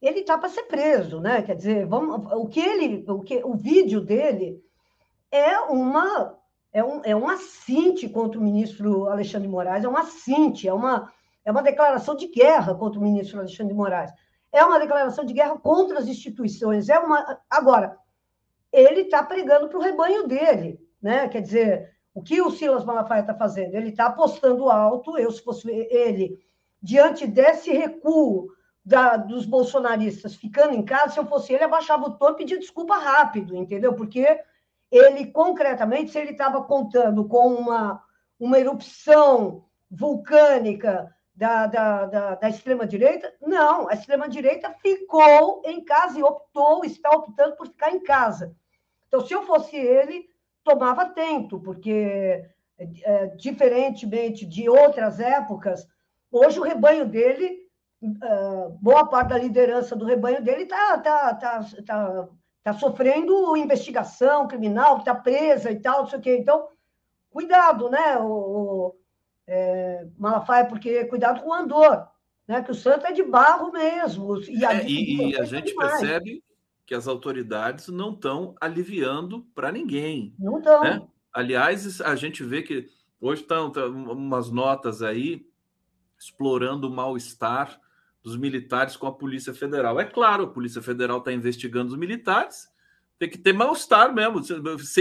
[0.01, 1.41] ele tá para ser preso, né?
[1.41, 4.61] Quer dizer, vamos, o que ele, o que o vídeo dele
[5.31, 6.37] é uma
[6.73, 10.73] é um, é um assinte contra o ministro Alexandre de Moraes, é um assinte, é
[10.73, 11.09] uma,
[11.45, 14.11] é uma declaração de guerra contra o ministro Alexandre de Moraes.
[14.51, 16.89] É uma declaração de guerra contra as instituições.
[16.89, 17.97] É uma Agora,
[18.73, 20.81] ele está pregando para o rebanho dele.
[21.01, 21.29] Né?
[21.29, 23.73] Quer dizer, o que o Silas Malafaia está fazendo?
[23.73, 25.17] Ele está apostando alto.
[25.17, 26.45] Eu, se fosse ele,
[26.87, 28.47] diante desse recuo
[28.83, 32.57] da, dos bolsonaristas ficando em casa, se eu fosse ele, abaixava o tom e pedia
[32.57, 33.93] desculpa rápido, entendeu?
[33.93, 34.39] Porque
[34.89, 38.01] ele, concretamente, se ele estava contando com uma,
[38.39, 46.23] uma erupção vulcânica da, da, da, da extrema-direita, não, a extrema-direita ficou em casa e
[46.23, 48.55] optou, está optando por ficar em casa.
[49.09, 50.29] Então, se eu fosse ele,
[50.63, 52.45] tomava atento, porque,
[52.79, 55.85] é, diferentemente de outras épocas,
[56.31, 57.59] hoje o rebanho dele,
[58.03, 62.27] é, boa parte da liderança do rebanho dele está tá, tá, tá,
[62.63, 66.37] tá sofrendo investigação criminal, está presa e tal, não sei o quê.
[66.37, 66.67] Então,
[67.29, 68.95] cuidado, né, o,
[69.47, 72.07] é, Malafaia, porque cuidado com o andor,
[72.47, 74.37] né, que o santo é de barro mesmo.
[74.41, 76.43] E, é, e, e a gente percebe
[76.85, 80.33] que as autoridades não estão aliviando para ninguém.
[80.39, 80.81] Não estão.
[80.81, 81.01] Né?
[81.33, 82.87] Aliás, a gente vê que
[83.19, 85.46] hoje estão umas notas aí
[86.19, 87.79] explorando o mal-estar
[88.23, 89.99] dos militares com a Polícia Federal.
[89.99, 92.67] É claro, a Polícia Federal está investigando os militares,
[93.17, 94.41] tem que ter mal-estar mesmo.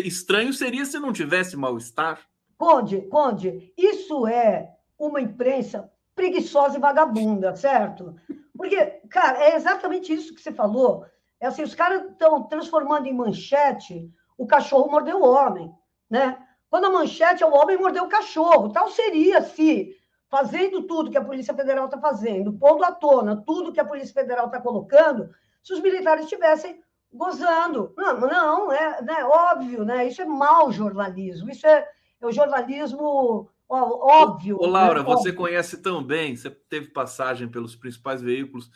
[0.05, 2.21] Estranho seria se não tivesse mal-estar.
[2.57, 8.17] Conde, Conde, isso é uma imprensa preguiçosa e vagabunda, certo?
[8.57, 8.77] Porque,
[9.11, 11.05] cara, é exatamente isso que você falou.
[11.39, 15.73] É assim, os caras estão transformando em manchete o cachorro mordeu o homem,
[16.11, 16.39] né?
[16.69, 19.96] Quando a manchete é o homem mordeu o cachorro, tal seria se
[20.29, 24.15] fazendo tudo que a Polícia Federal está fazendo, pondo à tona tudo que a Polícia
[24.15, 25.31] Federal está colocando,
[25.63, 26.81] se os militares estivessem
[27.13, 27.93] gozando.
[27.97, 30.07] Não, não, é né, óbvio, né?
[30.07, 31.87] Isso é mau jornalismo, isso é,
[32.21, 34.59] é o jornalismo óbvio.
[34.61, 35.05] Ô, Laura, né?
[35.05, 35.35] você óbvio.
[35.37, 38.71] conhece tão bem, você teve passagem pelos principais veículos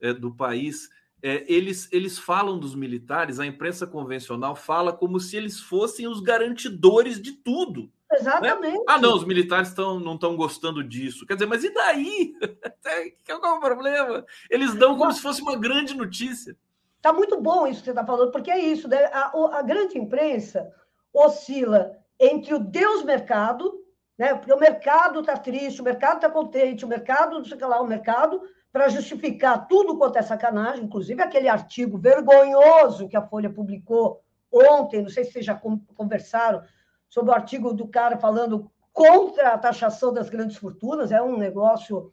[0.00, 0.88] é, do país
[1.24, 6.20] é, eles, eles falam dos militares, a imprensa convencional fala como se eles fossem os
[6.20, 7.90] garantidores de tudo.
[8.14, 8.78] Exatamente.
[8.78, 8.84] Né?
[8.88, 11.26] Ah, não, os militares tão, não estão gostando disso.
[11.26, 12.34] Quer dizer, mas e daí?
[13.26, 14.24] Qual é o problema?
[14.50, 16.56] Eles dão como se fosse uma grande notícia.
[16.96, 19.04] Está muito bom isso que você está falando, porque é isso, né?
[19.12, 20.72] a, a grande imprensa
[21.12, 23.84] oscila entre o Deus mercado,
[24.16, 24.34] né?
[24.34, 27.64] Porque o mercado está triste, o mercado está contente, o mercado, não sei o que
[27.64, 28.40] lá, o mercado
[28.72, 34.20] para justificar tudo quanto é sacanagem, inclusive aquele artigo vergonhoso que a Folha publicou
[34.52, 35.60] ontem, não sei se vocês já
[35.94, 36.62] conversaram,
[37.14, 42.10] sobre o artigo do cara falando contra a taxação das grandes fortunas, é um negócio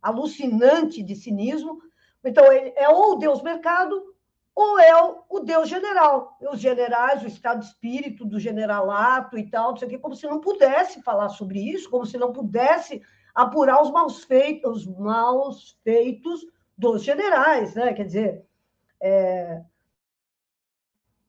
[0.00, 1.80] alucinante de cinismo.
[2.24, 4.14] Então, ele é ou o Deus mercado
[4.54, 4.92] ou é
[5.28, 6.38] o Deus general.
[6.40, 10.14] Os generais, o estado de espírito do generalato e tal, não sei o quê, como
[10.14, 13.02] se não pudesse falar sobre isso, como se não pudesse
[13.34, 16.46] apurar os maus feitos, os maus feitos
[16.78, 17.92] dos generais, né?
[17.92, 18.46] Quer dizer,
[19.02, 19.64] é...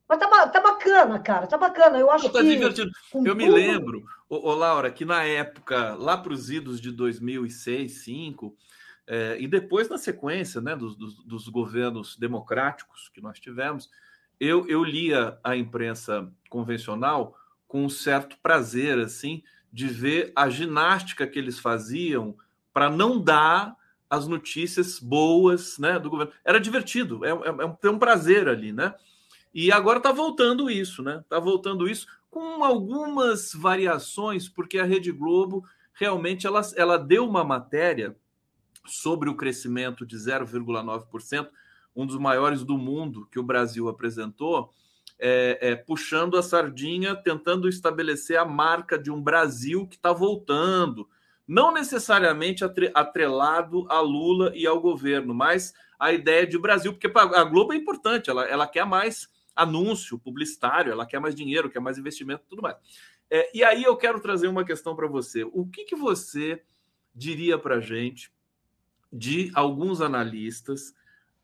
[0.08, 1.98] mas tá, tá, bacana, cara, tá bacana.
[1.98, 2.90] Eu acho tá que divertido.
[3.14, 3.36] Eu tudo...
[3.36, 8.56] me lembro, ô, ô, Laura, que na época lá para os idos de 2006, 2005
[9.06, 13.88] é, e depois na sequência, né, dos, dos, dos governos democráticos que nós tivemos,
[14.38, 17.36] eu, eu lia a imprensa convencional
[17.68, 19.42] com um certo prazer, assim,
[19.72, 22.36] de ver a ginástica que eles faziam
[22.72, 23.76] para não dar
[24.08, 26.32] as notícias boas né, do governo.
[26.44, 28.94] Era divertido, é, é, é um prazer ali, né?
[29.58, 31.20] E agora está voltando isso, né?
[31.20, 35.64] Está voltando isso com algumas variações, porque a Rede Globo
[35.94, 38.14] realmente ela, ela deu uma matéria
[38.84, 41.48] sobre o crescimento de 0,9%,
[41.96, 44.74] um dos maiores do mundo que o Brasil apresentou,
[45.18, 51.08] é, é, puxando a sardinha, tentando estabelecer a marca de um Brasil que está voltando,
[51.48, 52.62] não necessariamente
[52.92, 57.76] atrelado a Lula e ao governo, mas a ideia de Brasil, porque a Globo é
[57.76, 62.62] importante, ela, ela quer mais anúncio publicitário, ela quer mais dinheiro, quer mais investimento, tudo
[62.62, 62.76] mais.
[63.30, 65.42] É, e aí eu quero trazer uma questão para você.
[65.44, 66.62] O que, que você
[67.14, 68.30] diria para gente
[69.12, 70.94] de alguns analistas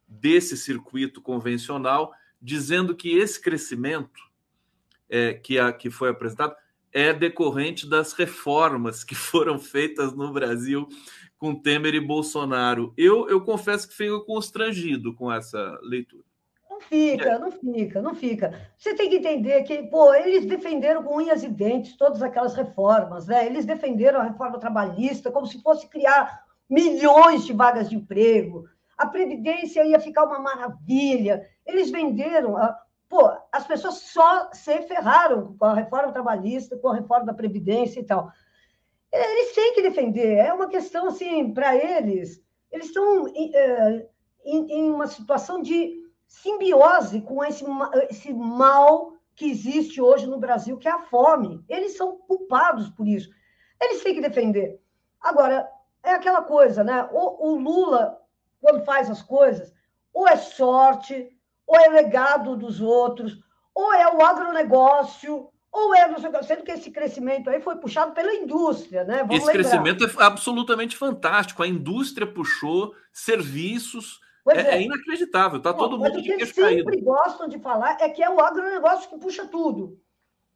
[0.06, 4.20] desse circuito convencional dizendo que esse crescimento
[5.08, 6.54] é, que, a, que foi apresentado
[6.92, 10.86] é decorrente das reformas que foram feitas no Brasil
[11.38, 12.92] com Temer e Bolsonaro.
[12.96, 16.24] Eu, eu confesso que fico constrangido com essa leitura.
[16.82, 18.70] Não fica, não fica, não fica.
[18.76, 23.26] Você tem que entender que, pô, eles defenderam com unhas e dentes todas aquelas reformas,
[23.26, 23.46] né?
[23.46, 28.64] Eles defenderam a reforma trabalhista como se fosse criar milhões de vagas de emprego.
[28.96, 31.46] A Previdência ia ficar uma maravilha.
[31.64, 32.56] Eles venderam.
[32.56, 32.76] A...
[33.08, 38.00] Pô, as pessoas só se ferraram com a reforma trabalhista, com a reforma da Previdência
[38.00, 38.30] e tal.
[39.12, 40.36] Eles têm que defender.
[40.36, 42.42] É uma questão, assim, para eles.
[42.70, 44.06] Eles estão é,
[44.44, 46.01] em, em uma situação de
[46.32, 47.64] simbiose com esse,
[48.08, 51.62] esse mal que existe hoje no Brasil, que é a fome.
[51.68, 53.28] Eles são culpados por isso.
[53.80, 54.80] Eles têm que defender.
[55.20, 55.68] Agora,
[56.02, 57.06] é aquela coisa, né?
[57.12, 58.18] O, o Lula,
[58.60, 59.72] quando faz as coisas,
[60.12, 61.28] ou é sorte,
[61.66, 63.38] ou é legado dos outros,
[63.74, 66.08] ou é o agronegócio, ou é,
[66.42, 69.18] sendo que esse crescimento aí foi puxado pela indústria, né?
[69.18, 69.52] Vamos esse lembrar.
[69.52, 71.62] crescimento é absolutamente fantástico.
[71.62, 74.21] A indústria puxou serviços.
[74.48, 74.74] É, é.
[74.76, 76.82] é, inacreditável, está todo mundo de queixo caído.
[76.82, 80.00] O que eles sempre gostam de falar é que é o agronegócio que puxa tudo.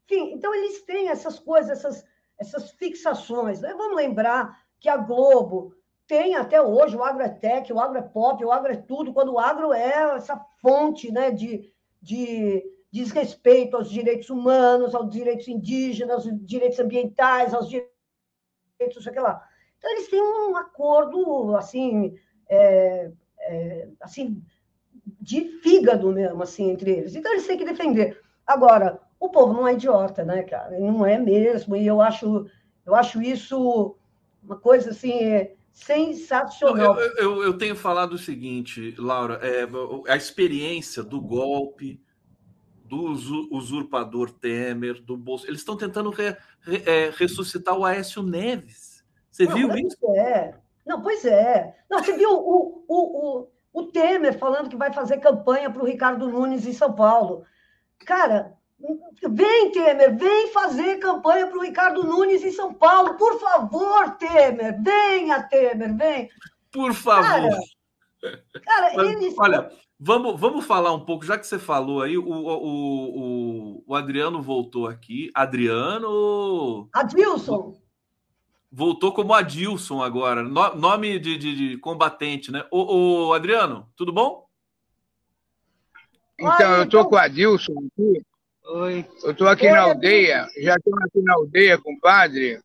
[0.04, 2.04] Enfim, então eles têm essas coisas, essas,
[2.38, 3.60] essas fixações.
[3.60, 3.72] Né?
[3.74, 5.74] Vamos lembrar que a Globo
[6.06, 9.12] tem até hoje o agro é tech, o agro é pop, o agro é tudo,
[9.12, 15.48] quando o agro é essa fonte né, de, de desrespeito aos direitos humanos, aos direitos
[15.48, 19.42] indígenas, aos direitos ambientais, aos direitos, sei lá.
[19.78, 22.14] Então, eles têm um acordo, assim,
[22.48, 23.10] é,
[23.46, 24.42] é, assim,
[25.20, 27.14] de fígado mesmo, assim, entre eles.
[27.14, 28.20] Então, eles têm que defender.
[28.46, 30.78] Agora, o povo não é idiota, né, cara?
[30.78, 32.46] Não é mesmo, e eu acho,
[32.84, 33.96] eu acho isso
[34.42, 36.98] uma coisa, assim, sensacional.
[36.98, 39.66] Eu, eu, eu, tenho falado o seguinte, Laura, é,
[40.10, 42.00] a experiência do golpe,
[42.84, 43.12] do
[43.50, 49.04] usurpador Temer, do Bolsonaro, eles estão tentando re, re, é, ressuscitar o Aécio Neves.
[49.30, 49.98] Você Não, viu isso?
[50.14, 50.54] É.
[50.86, 51.76] Não, pois é.
[51.90, 55.86] Não, você viu o, o, o, o Temer falando que vai fazer campanha para o
[55.86, 57.44] Ricardo Nunes em São Paulo.
[58.04, 58.56] Cara,
[59.30, 63.14] Vem, Temer, vem fazer campanha para o Ricardo Nunes em São Paulo.
[63.14, 66.28] Por favor, Temer, venha, Temer, vem.
[66.70, 67.50] Por favor.
[68.64, 69.34] Cara, cara Mas.
[69.38, 73.94] Olha, vamos, vamos falar um pouco, já que você falou aí, o, o, o, o
[73.94, 75.30] Adriano voltou aqui.
[75.34, 76.88] Adriano.
[76.92, 77.74] Adilson.
[78.70, 82.64] Voltou como Adilson agora, no, nome de, de, de, combatente, né?
[82.70, 84.46] O, o Adriano, tudo bom?
[86.38, 88.22] Então, eu estou então com o Adilson aqui.
[88.68, 89.06] Oi.
[89.22, 92.60] Eu estou aqui Oi, na aldeia, já estou aqui na aldeia, compadre.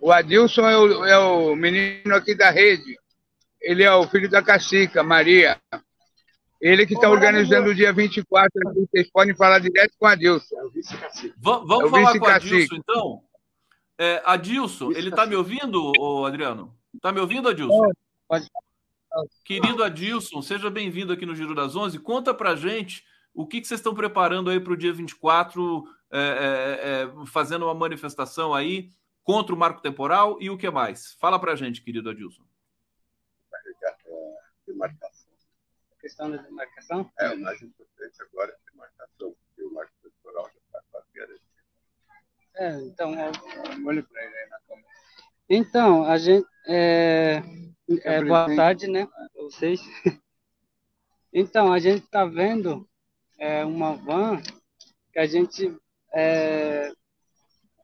[0.00, 2.98] O Adilson é o, é o menino aqui da rede.
[3.60, 5.56] Ele é o filho da cacica, Maria.
[6.60, 8.86] Ele que está organizando o dia 24 aqui.
[8.90, 10.56] Vocês podem falar direto com o Adilson.
[10.56, 13.22] É vamos é falar com o Adilson, então?
[13.98, 15.92] É, Adilson, ele está me ouvindo,
[16.26, 16.76] Adriano?
[16.94, 17.90] Está me ouvindo, Adilson?
[18.28, 18.48] Pode.
[19.44, 21.98] Querido Adilson, seja bem-vindo aqui no Giro das Onze.
[21.98, 26.18] Conta para gente o que, que vocês estão preparando aí para o dia 24, é,
[26.18, 28.92] é, é, fazendo uma manifestação aí
[29.22, 31.12] contra o marco temporal e o que mais?
[31.14, 32.42] Fala para a gente, querido Adilson.
[34.66, 35.32] Demarcação.
[35.92, 37.10] A questão da demarcação?
[37.18, 41.06] É, o mais importante agora é a demarcação, porque o marco temporal já está quase
[41.14, 41.46] garantido.
[42.56, 44.88] É, então, olha para ele aí na câmera.
[45.48, 46.46] Então, a gente.
[46.66, 47.42] É,
[48.02, 49.08] é, boa tarde, né?
[49.34, 49.80] Vocês.
[51.38, 52.88] Então, a gente está vendo
[53.36, 54.40] é, uma van
[55.12, 55.76] que a gente
[56.14, 56.90] é,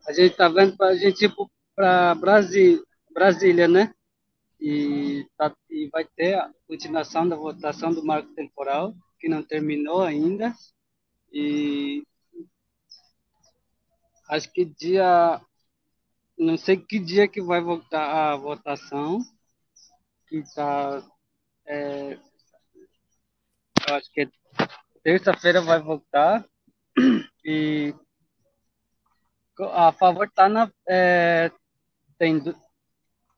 [0.07, 1.35] a gente está vendo para a gente ir
[1.75, 2.83] para Brasília,
[3.13, 3.95] Brasília, né?
[4.59, 10.03] E, tá, e vai ter a continuação da votação do marco temporal, que não terminou
[10.03, 10.55] ainda.
[11.33, 12.03] E
[14.33, 15.41] acho que dia.
[16.39, 19.21] Não sei que dia que vai voltar a votação,
[20.27, 21.03] que está.
[21.67, 22.19] É,
[23.89, 24.29] eu acho que é
[25.03, 26.45] terça-feira vai voltar
[27.45, 27.95] e
[29.73, 31.51] a favor tá na é,
[32.19, 32.41] tem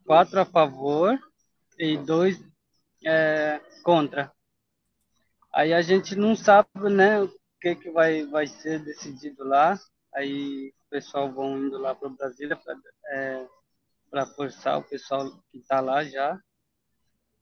[0.05, 1.19] quatro a favor
[1.79, 2.41] e dois
[3.05, 4.33] é, contra.
[5.53, 7.31] Aí a gente não sabe, né, o
[7.61, 9.79] que, que vai, vai ser decidido lá.
[10.15, 12.77] Aí pessoal vão indo lá para Brasília para
[13.09, 13.47] é,
[14.37, 16.39] forçar o pessoal que está lá já.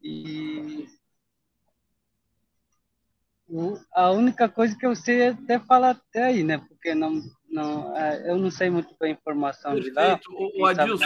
[0.02, 0.88] E
[3.92, 6.56] a única coisa que eu sei é até falar até aí, né?
[6.56, 7.20] Porque não,
[7.50, 9.92] não, é, eu não sei muito bem a informação Perfeito.
[9.92, 10.20] de lá.
[10.56, 11.04] O, Adilson,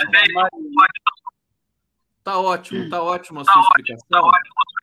[2.22, 4.30] tá ótimo, tá ótimo a sua explicação.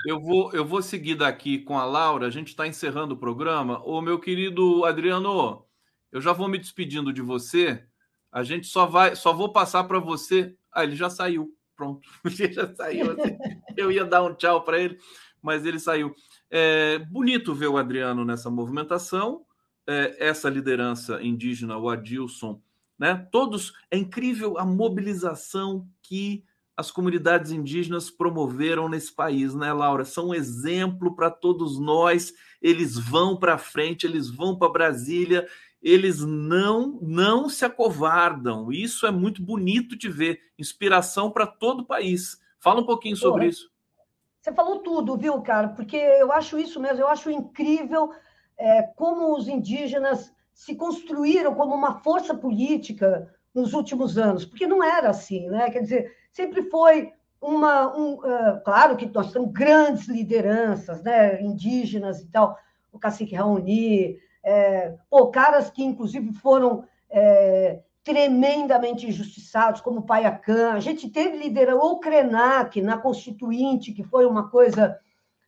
[0.06, 2.28] Eu vou, eu vou seguir daqui com a Laura.
[2.28, 3.82] A gente está encerrando o programa.
[3.86, 5.66] Ô, meu querido Adriano,
[6.14, 7.84] eu já vou me despedindo de você.
[8.32, 10.56] A gente só vai, só vou passar para você.
[10.72, 11.52] Ah, ele já saiu.
[11.76, 13.12] Pronto, ele já saiu.
[13.12, 13.36] Assim.
[13.76, 15.00] Eu ia dar um tchau para ele,
[15.42, 16.14] mas ele saiu.
[16.52, 19.44] É bonito ver o Adriano nessa movimentação,
[19.88, 22.62] é, essa liderança indígena, o Adilson,
[22.98, 23.28] né?
[23.32, 26.44] Todos é incrível a mobilização que
[26.78, 30.06] as comunidades indígenas promoveram nesse país, né, Laura?
[30.06, 32.34] São um exemplo para todos nós.
[32.62, 35.48] Eles vão para frente, eles vão para Brasília,
[35.84, 38.72] eles não não se acovardam.
[38.72, 42.40] Isso é muito bonito de ver, inspiração para todo o país.
[42.60, 43.70] Fala um pouquinho sobre isso.
[44.42, 45.70] Você falou tudo, viu, cara?
[45.70, 48.12] Porque eu acho isso mesmo, eu acho incrível
[48.58, 54.84] é, como os indígenas se construíram como uma força política nos últimos anos, porque não
[54.84, 55.70] era assim, né?
[55.70, 57.12] Quer dizer, sempre foi
[57.42, 57.96] uma.
[57.96, 61.42] Um, uh, claro que nós temos grandes lideranças, né?
[61.42, 62.58] Indígenas e tal,
[62.92, 64.96] o cacique Raoni, é,
[65.32, 70.74] caras que inclusive foram é, tremendamente injustiçados, como o Paiacan.
[70.74, 75.00] A gente teve liderança, o Krenak na Constituinte, que foi uma coisa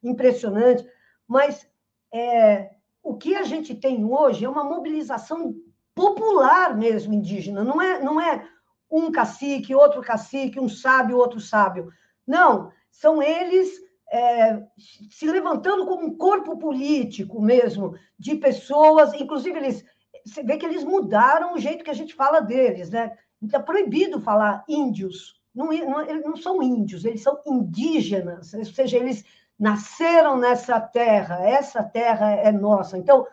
[0.01, 0.87] impressionante,
[1.27, 1.67] mas
[2.13, 2.71] é,
[3.03, 5.53] o que a gente tem hoje é uma mobilização
[5.93, 8.47] popular mesmo indígena, não é, não é
[8.89, 11.91] um cacique, outro cacique, um sábio, outro sábio.
[12.25, 13.79] Não, são eles
[14.11, 14.61] é,
[15.09, 19.85] se levantando como um corpo político mesmo, de pessoas, inclusive eles
[20.25, 23.15] você vê que eles mudaram o jeito que a gente fala deles, né?
[23.41, 25.39] Então, é proibido falar índios.
[25.53, 29.23] Não, não, eles não são índios, eles são indígenas, ou seja, eles
[29.57, 32.97] nasceram nessa terra, essa terra é nossa.
[32.97, 33.25] Então,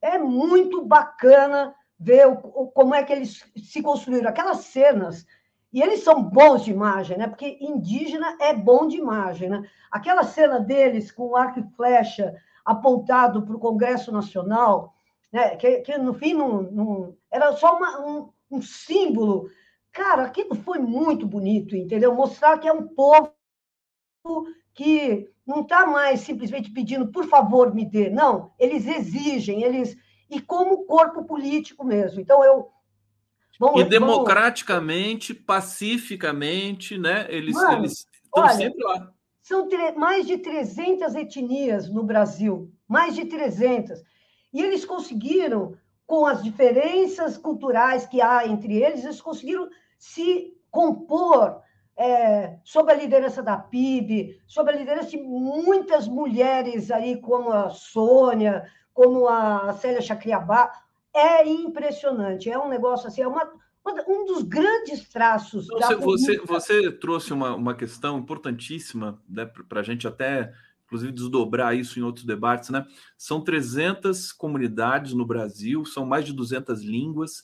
[0.00, 4.28] é muito bacana ver o, como é que eles se construíram.
[4.28, 5.26] Aquelas cenas,
[5.72, 7.26] e eles são bons de imagem, né?
[7.26, 9.68] Porque indígena é bom de imagem, né?
[9.90, 12.34] Aquela cena deles com o arco e flecha
[12.64, 14.94] apontado para o Congresso Nacional,
[15.32, 15.56] né?
[15.56, 19.48] que, que no fim não, não era só uma, um, um símbolo.
[19.90, 22.14] Cara, aquilo foi muito bonito, entendeu?
[22.14, 23.32] Mostrar que é um povo
[24.74, 28.08] que não está mais simplesmente pedindo, por favor, me dê.
[28.08, 29.96] Não, eles exigem, eles.
[30.30, 32.20] E como corpo político mesmo.
[32.20, 32.70] Então, eu.
[33.62, 35.46] Vamos, e democraticamente, vamos...
[35.46, 37.26] pacificamente, né?
[37.28, 39.12] Eles, Mano, eles estão olha, sempre lá.
[39.40, 44.00] São mais de 300 etnias no Brasil, mais de 300.
[44.52, 51.60] E eles conseguiram, com as diferenças culturais que há entre eles, eles conseguiram se compor
[51.96, 57.70] é, sob a liderança da PIB, sob a liderança de muitas mulheres aí, como a
[57.70, 60.72] Sônia, como a Célia Chacriabá.
[61.14, 63.52] É impressionante, é um negócio assim, é uma,
[64.08, 69.80] um dos grandes traços então, da você, você, trouxe uma, uma questão importantíssima né, para
[69.80, 70.52] a gente até
[70.86, 72.86] inclusive desdobrar isso em outros debates, né?
[73.16, 77.42] São 300 comunidades no Brasil, são mais de 200 línguas,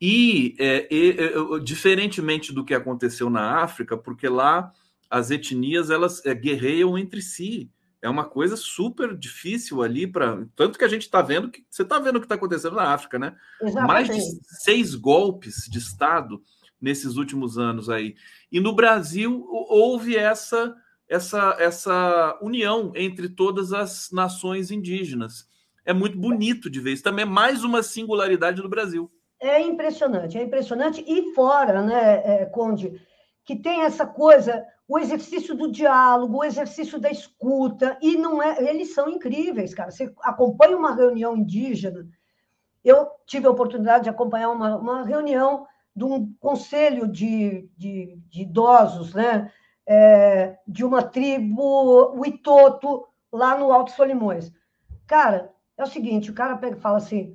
[0.00, 4.72] e, é, é, diferentemente do que aconteceu na África, porque lá
[5.10, 7.70] as etnias elas é, guerreiam entre si.
[8.06, 10.46] É uma coisa super difícil ali para.
[10.54, 11.66] Tanto que a gente está vendo que.
[11.68, 13.34] Você está vendo o que está acontecendo na África, né?
[13.60, 13.88] Exatamente.
[13.88, 14.22] Mais de
[14.62, 16.40] seis golpes de Estado
[16.80, 18.14] nesses últimos anos aí.
[18.52, 20.72] E no Brasil houve essa
[21.08, 25.48] essa, essa união entre todas as nações indígenas.
[25.84, 27.02] É muito bonito de ver isso.
[27.02, 29.10] Também é mais uma singularidade do Brasil.
[29.40, 31.04] É impressionante, é impressionante.
[31.06, 33.00] E fora, né, é, Conde,
[33.44, 38.62] que tem essa coisa, o exercício do diálogo, o exercício da escuta, e não é,
[38.68, 39.90] eles são incríveis, cara.
[39.90, 42.06] Você acompanha uma reunião indígena.
[42.84, 48.42] Eu tive a oportunidade de acompanhar uma, uma reunião de um conselho de, de, de
[48.42, 49.50] idosos, né?
[49.86, 54.52] é, de uma tribo, o Itoto, lá no Alto Solimões.
[55.06, 57.34] Cara, é o seguinte, o cara pega e fala assim,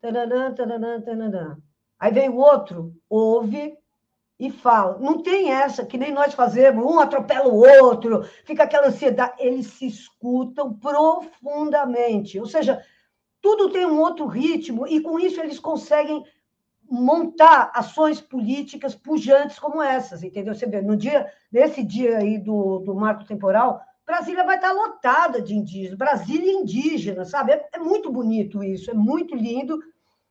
[0.00, 1.58] taranã, taranã, taranã.
[1.98, 3.76] aí vem o outro, ouve
[4.40, 4.98] e fala.
[4.98, 9.34] Não tem essa, que nem nós fazemos, um atropela o outro, fica aquela ansiedade.
[9.38, 12.82] Eles se escutam profundamente, ou seja,
[13.42, 16.24] tudo tem um outro ritmo, e com isso eles conseguem
[16.90, 20.54] montar ações políticas pujantes como essas, entendeu?
[20.54, 25.40] Você vê, no dia, nesse dia aí do, do marco temporal, Brasília vai estar lotada
[25.40, 27.52] de indígenas, Brasília indígena, sabe?
[27.52, 29.78] É, é muito bonito isso, é muito lindo,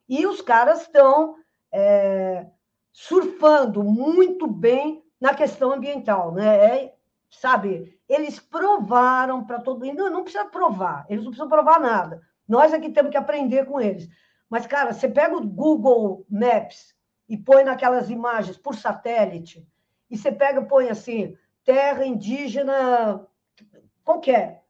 [0.07, 1.35] e os caras estão
[1.71, 2.47] é,
[2.91, 6.83] surfando muito bem na questão ambiental, né?
[6.83, 6.95] É,
[7.29, 7.99] sabe?
[8.07, 12.21] Eles provaram para todo mundo, não, não precisa provar, eles não precisam provar nada.
[12.47, 14.09] Nós aqui temos que aprender com eles.
[14.49, 16.95] Mas, cara, você pega o Google Maps
[17.27, 19.67] e põe naquelas imagens por satélite,
[20.09, 23.27] e você pega, põe assim, terra indígena
[24.03, 24.63] qualquer.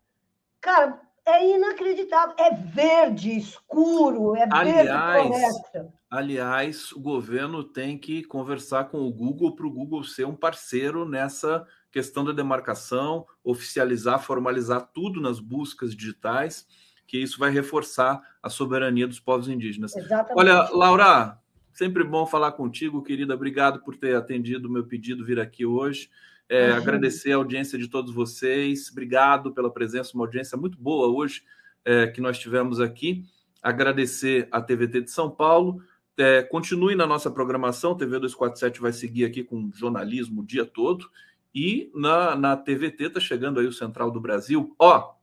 [0.59, 2.35] Cara, é inacreditável.
[2.37, 5.93] É verde, escuro, é aliás, verde floresta.
[6.09, 11.07] Aliás, o governo tem que conversar com o Google para o Google ser um parceiro
[11.07, 16.67] nessa questão da demarcação, oficializar, formalizar tudo nas buscas digitais
[17.09, 19.95] que isso vai reforçar a soberania dos povos indígenas.
[19.95, 20.37] Exatamente.
[20.37, 21.39] Olha, Laura,
[21.73, 23.33] sempre bom falar contigo, querida.
[23.33, 26.07] Obrigado por ter atendido o meu pedido vir aqui hoje.
[26.47, 28.89] É, agradecer a audiência de todos vocês.
[28.91, 31.43] Obrigado pela presença, uma audiência muito boa hoje
[31.83, 33.25] é, que nós tivemos aqui.
[33.61, 35.81] Agradecer a TVT de São Paulo.
[36.19, 37.95] É, continue na nossa programação.
[37.95, 41.09] TV 247 vai seguir aqui com jornalismo o dia todo.
[41.55, 44.75] E na, na TVT está chegando aí o Central do Brasil.
[44.77, 45.13] Ó,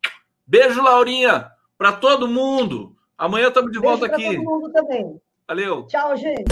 [0.46, 1.52] beijo, Laurinha!
[1.78, 2.96] para todo mundo.
[3.16, 4.36] Amanhã estamos de volta aqui.
[4.36, 5.20] Todo mundo também.
[5.46, 5.86] Valeu.
[5.86, 6.44] Tchau, gente.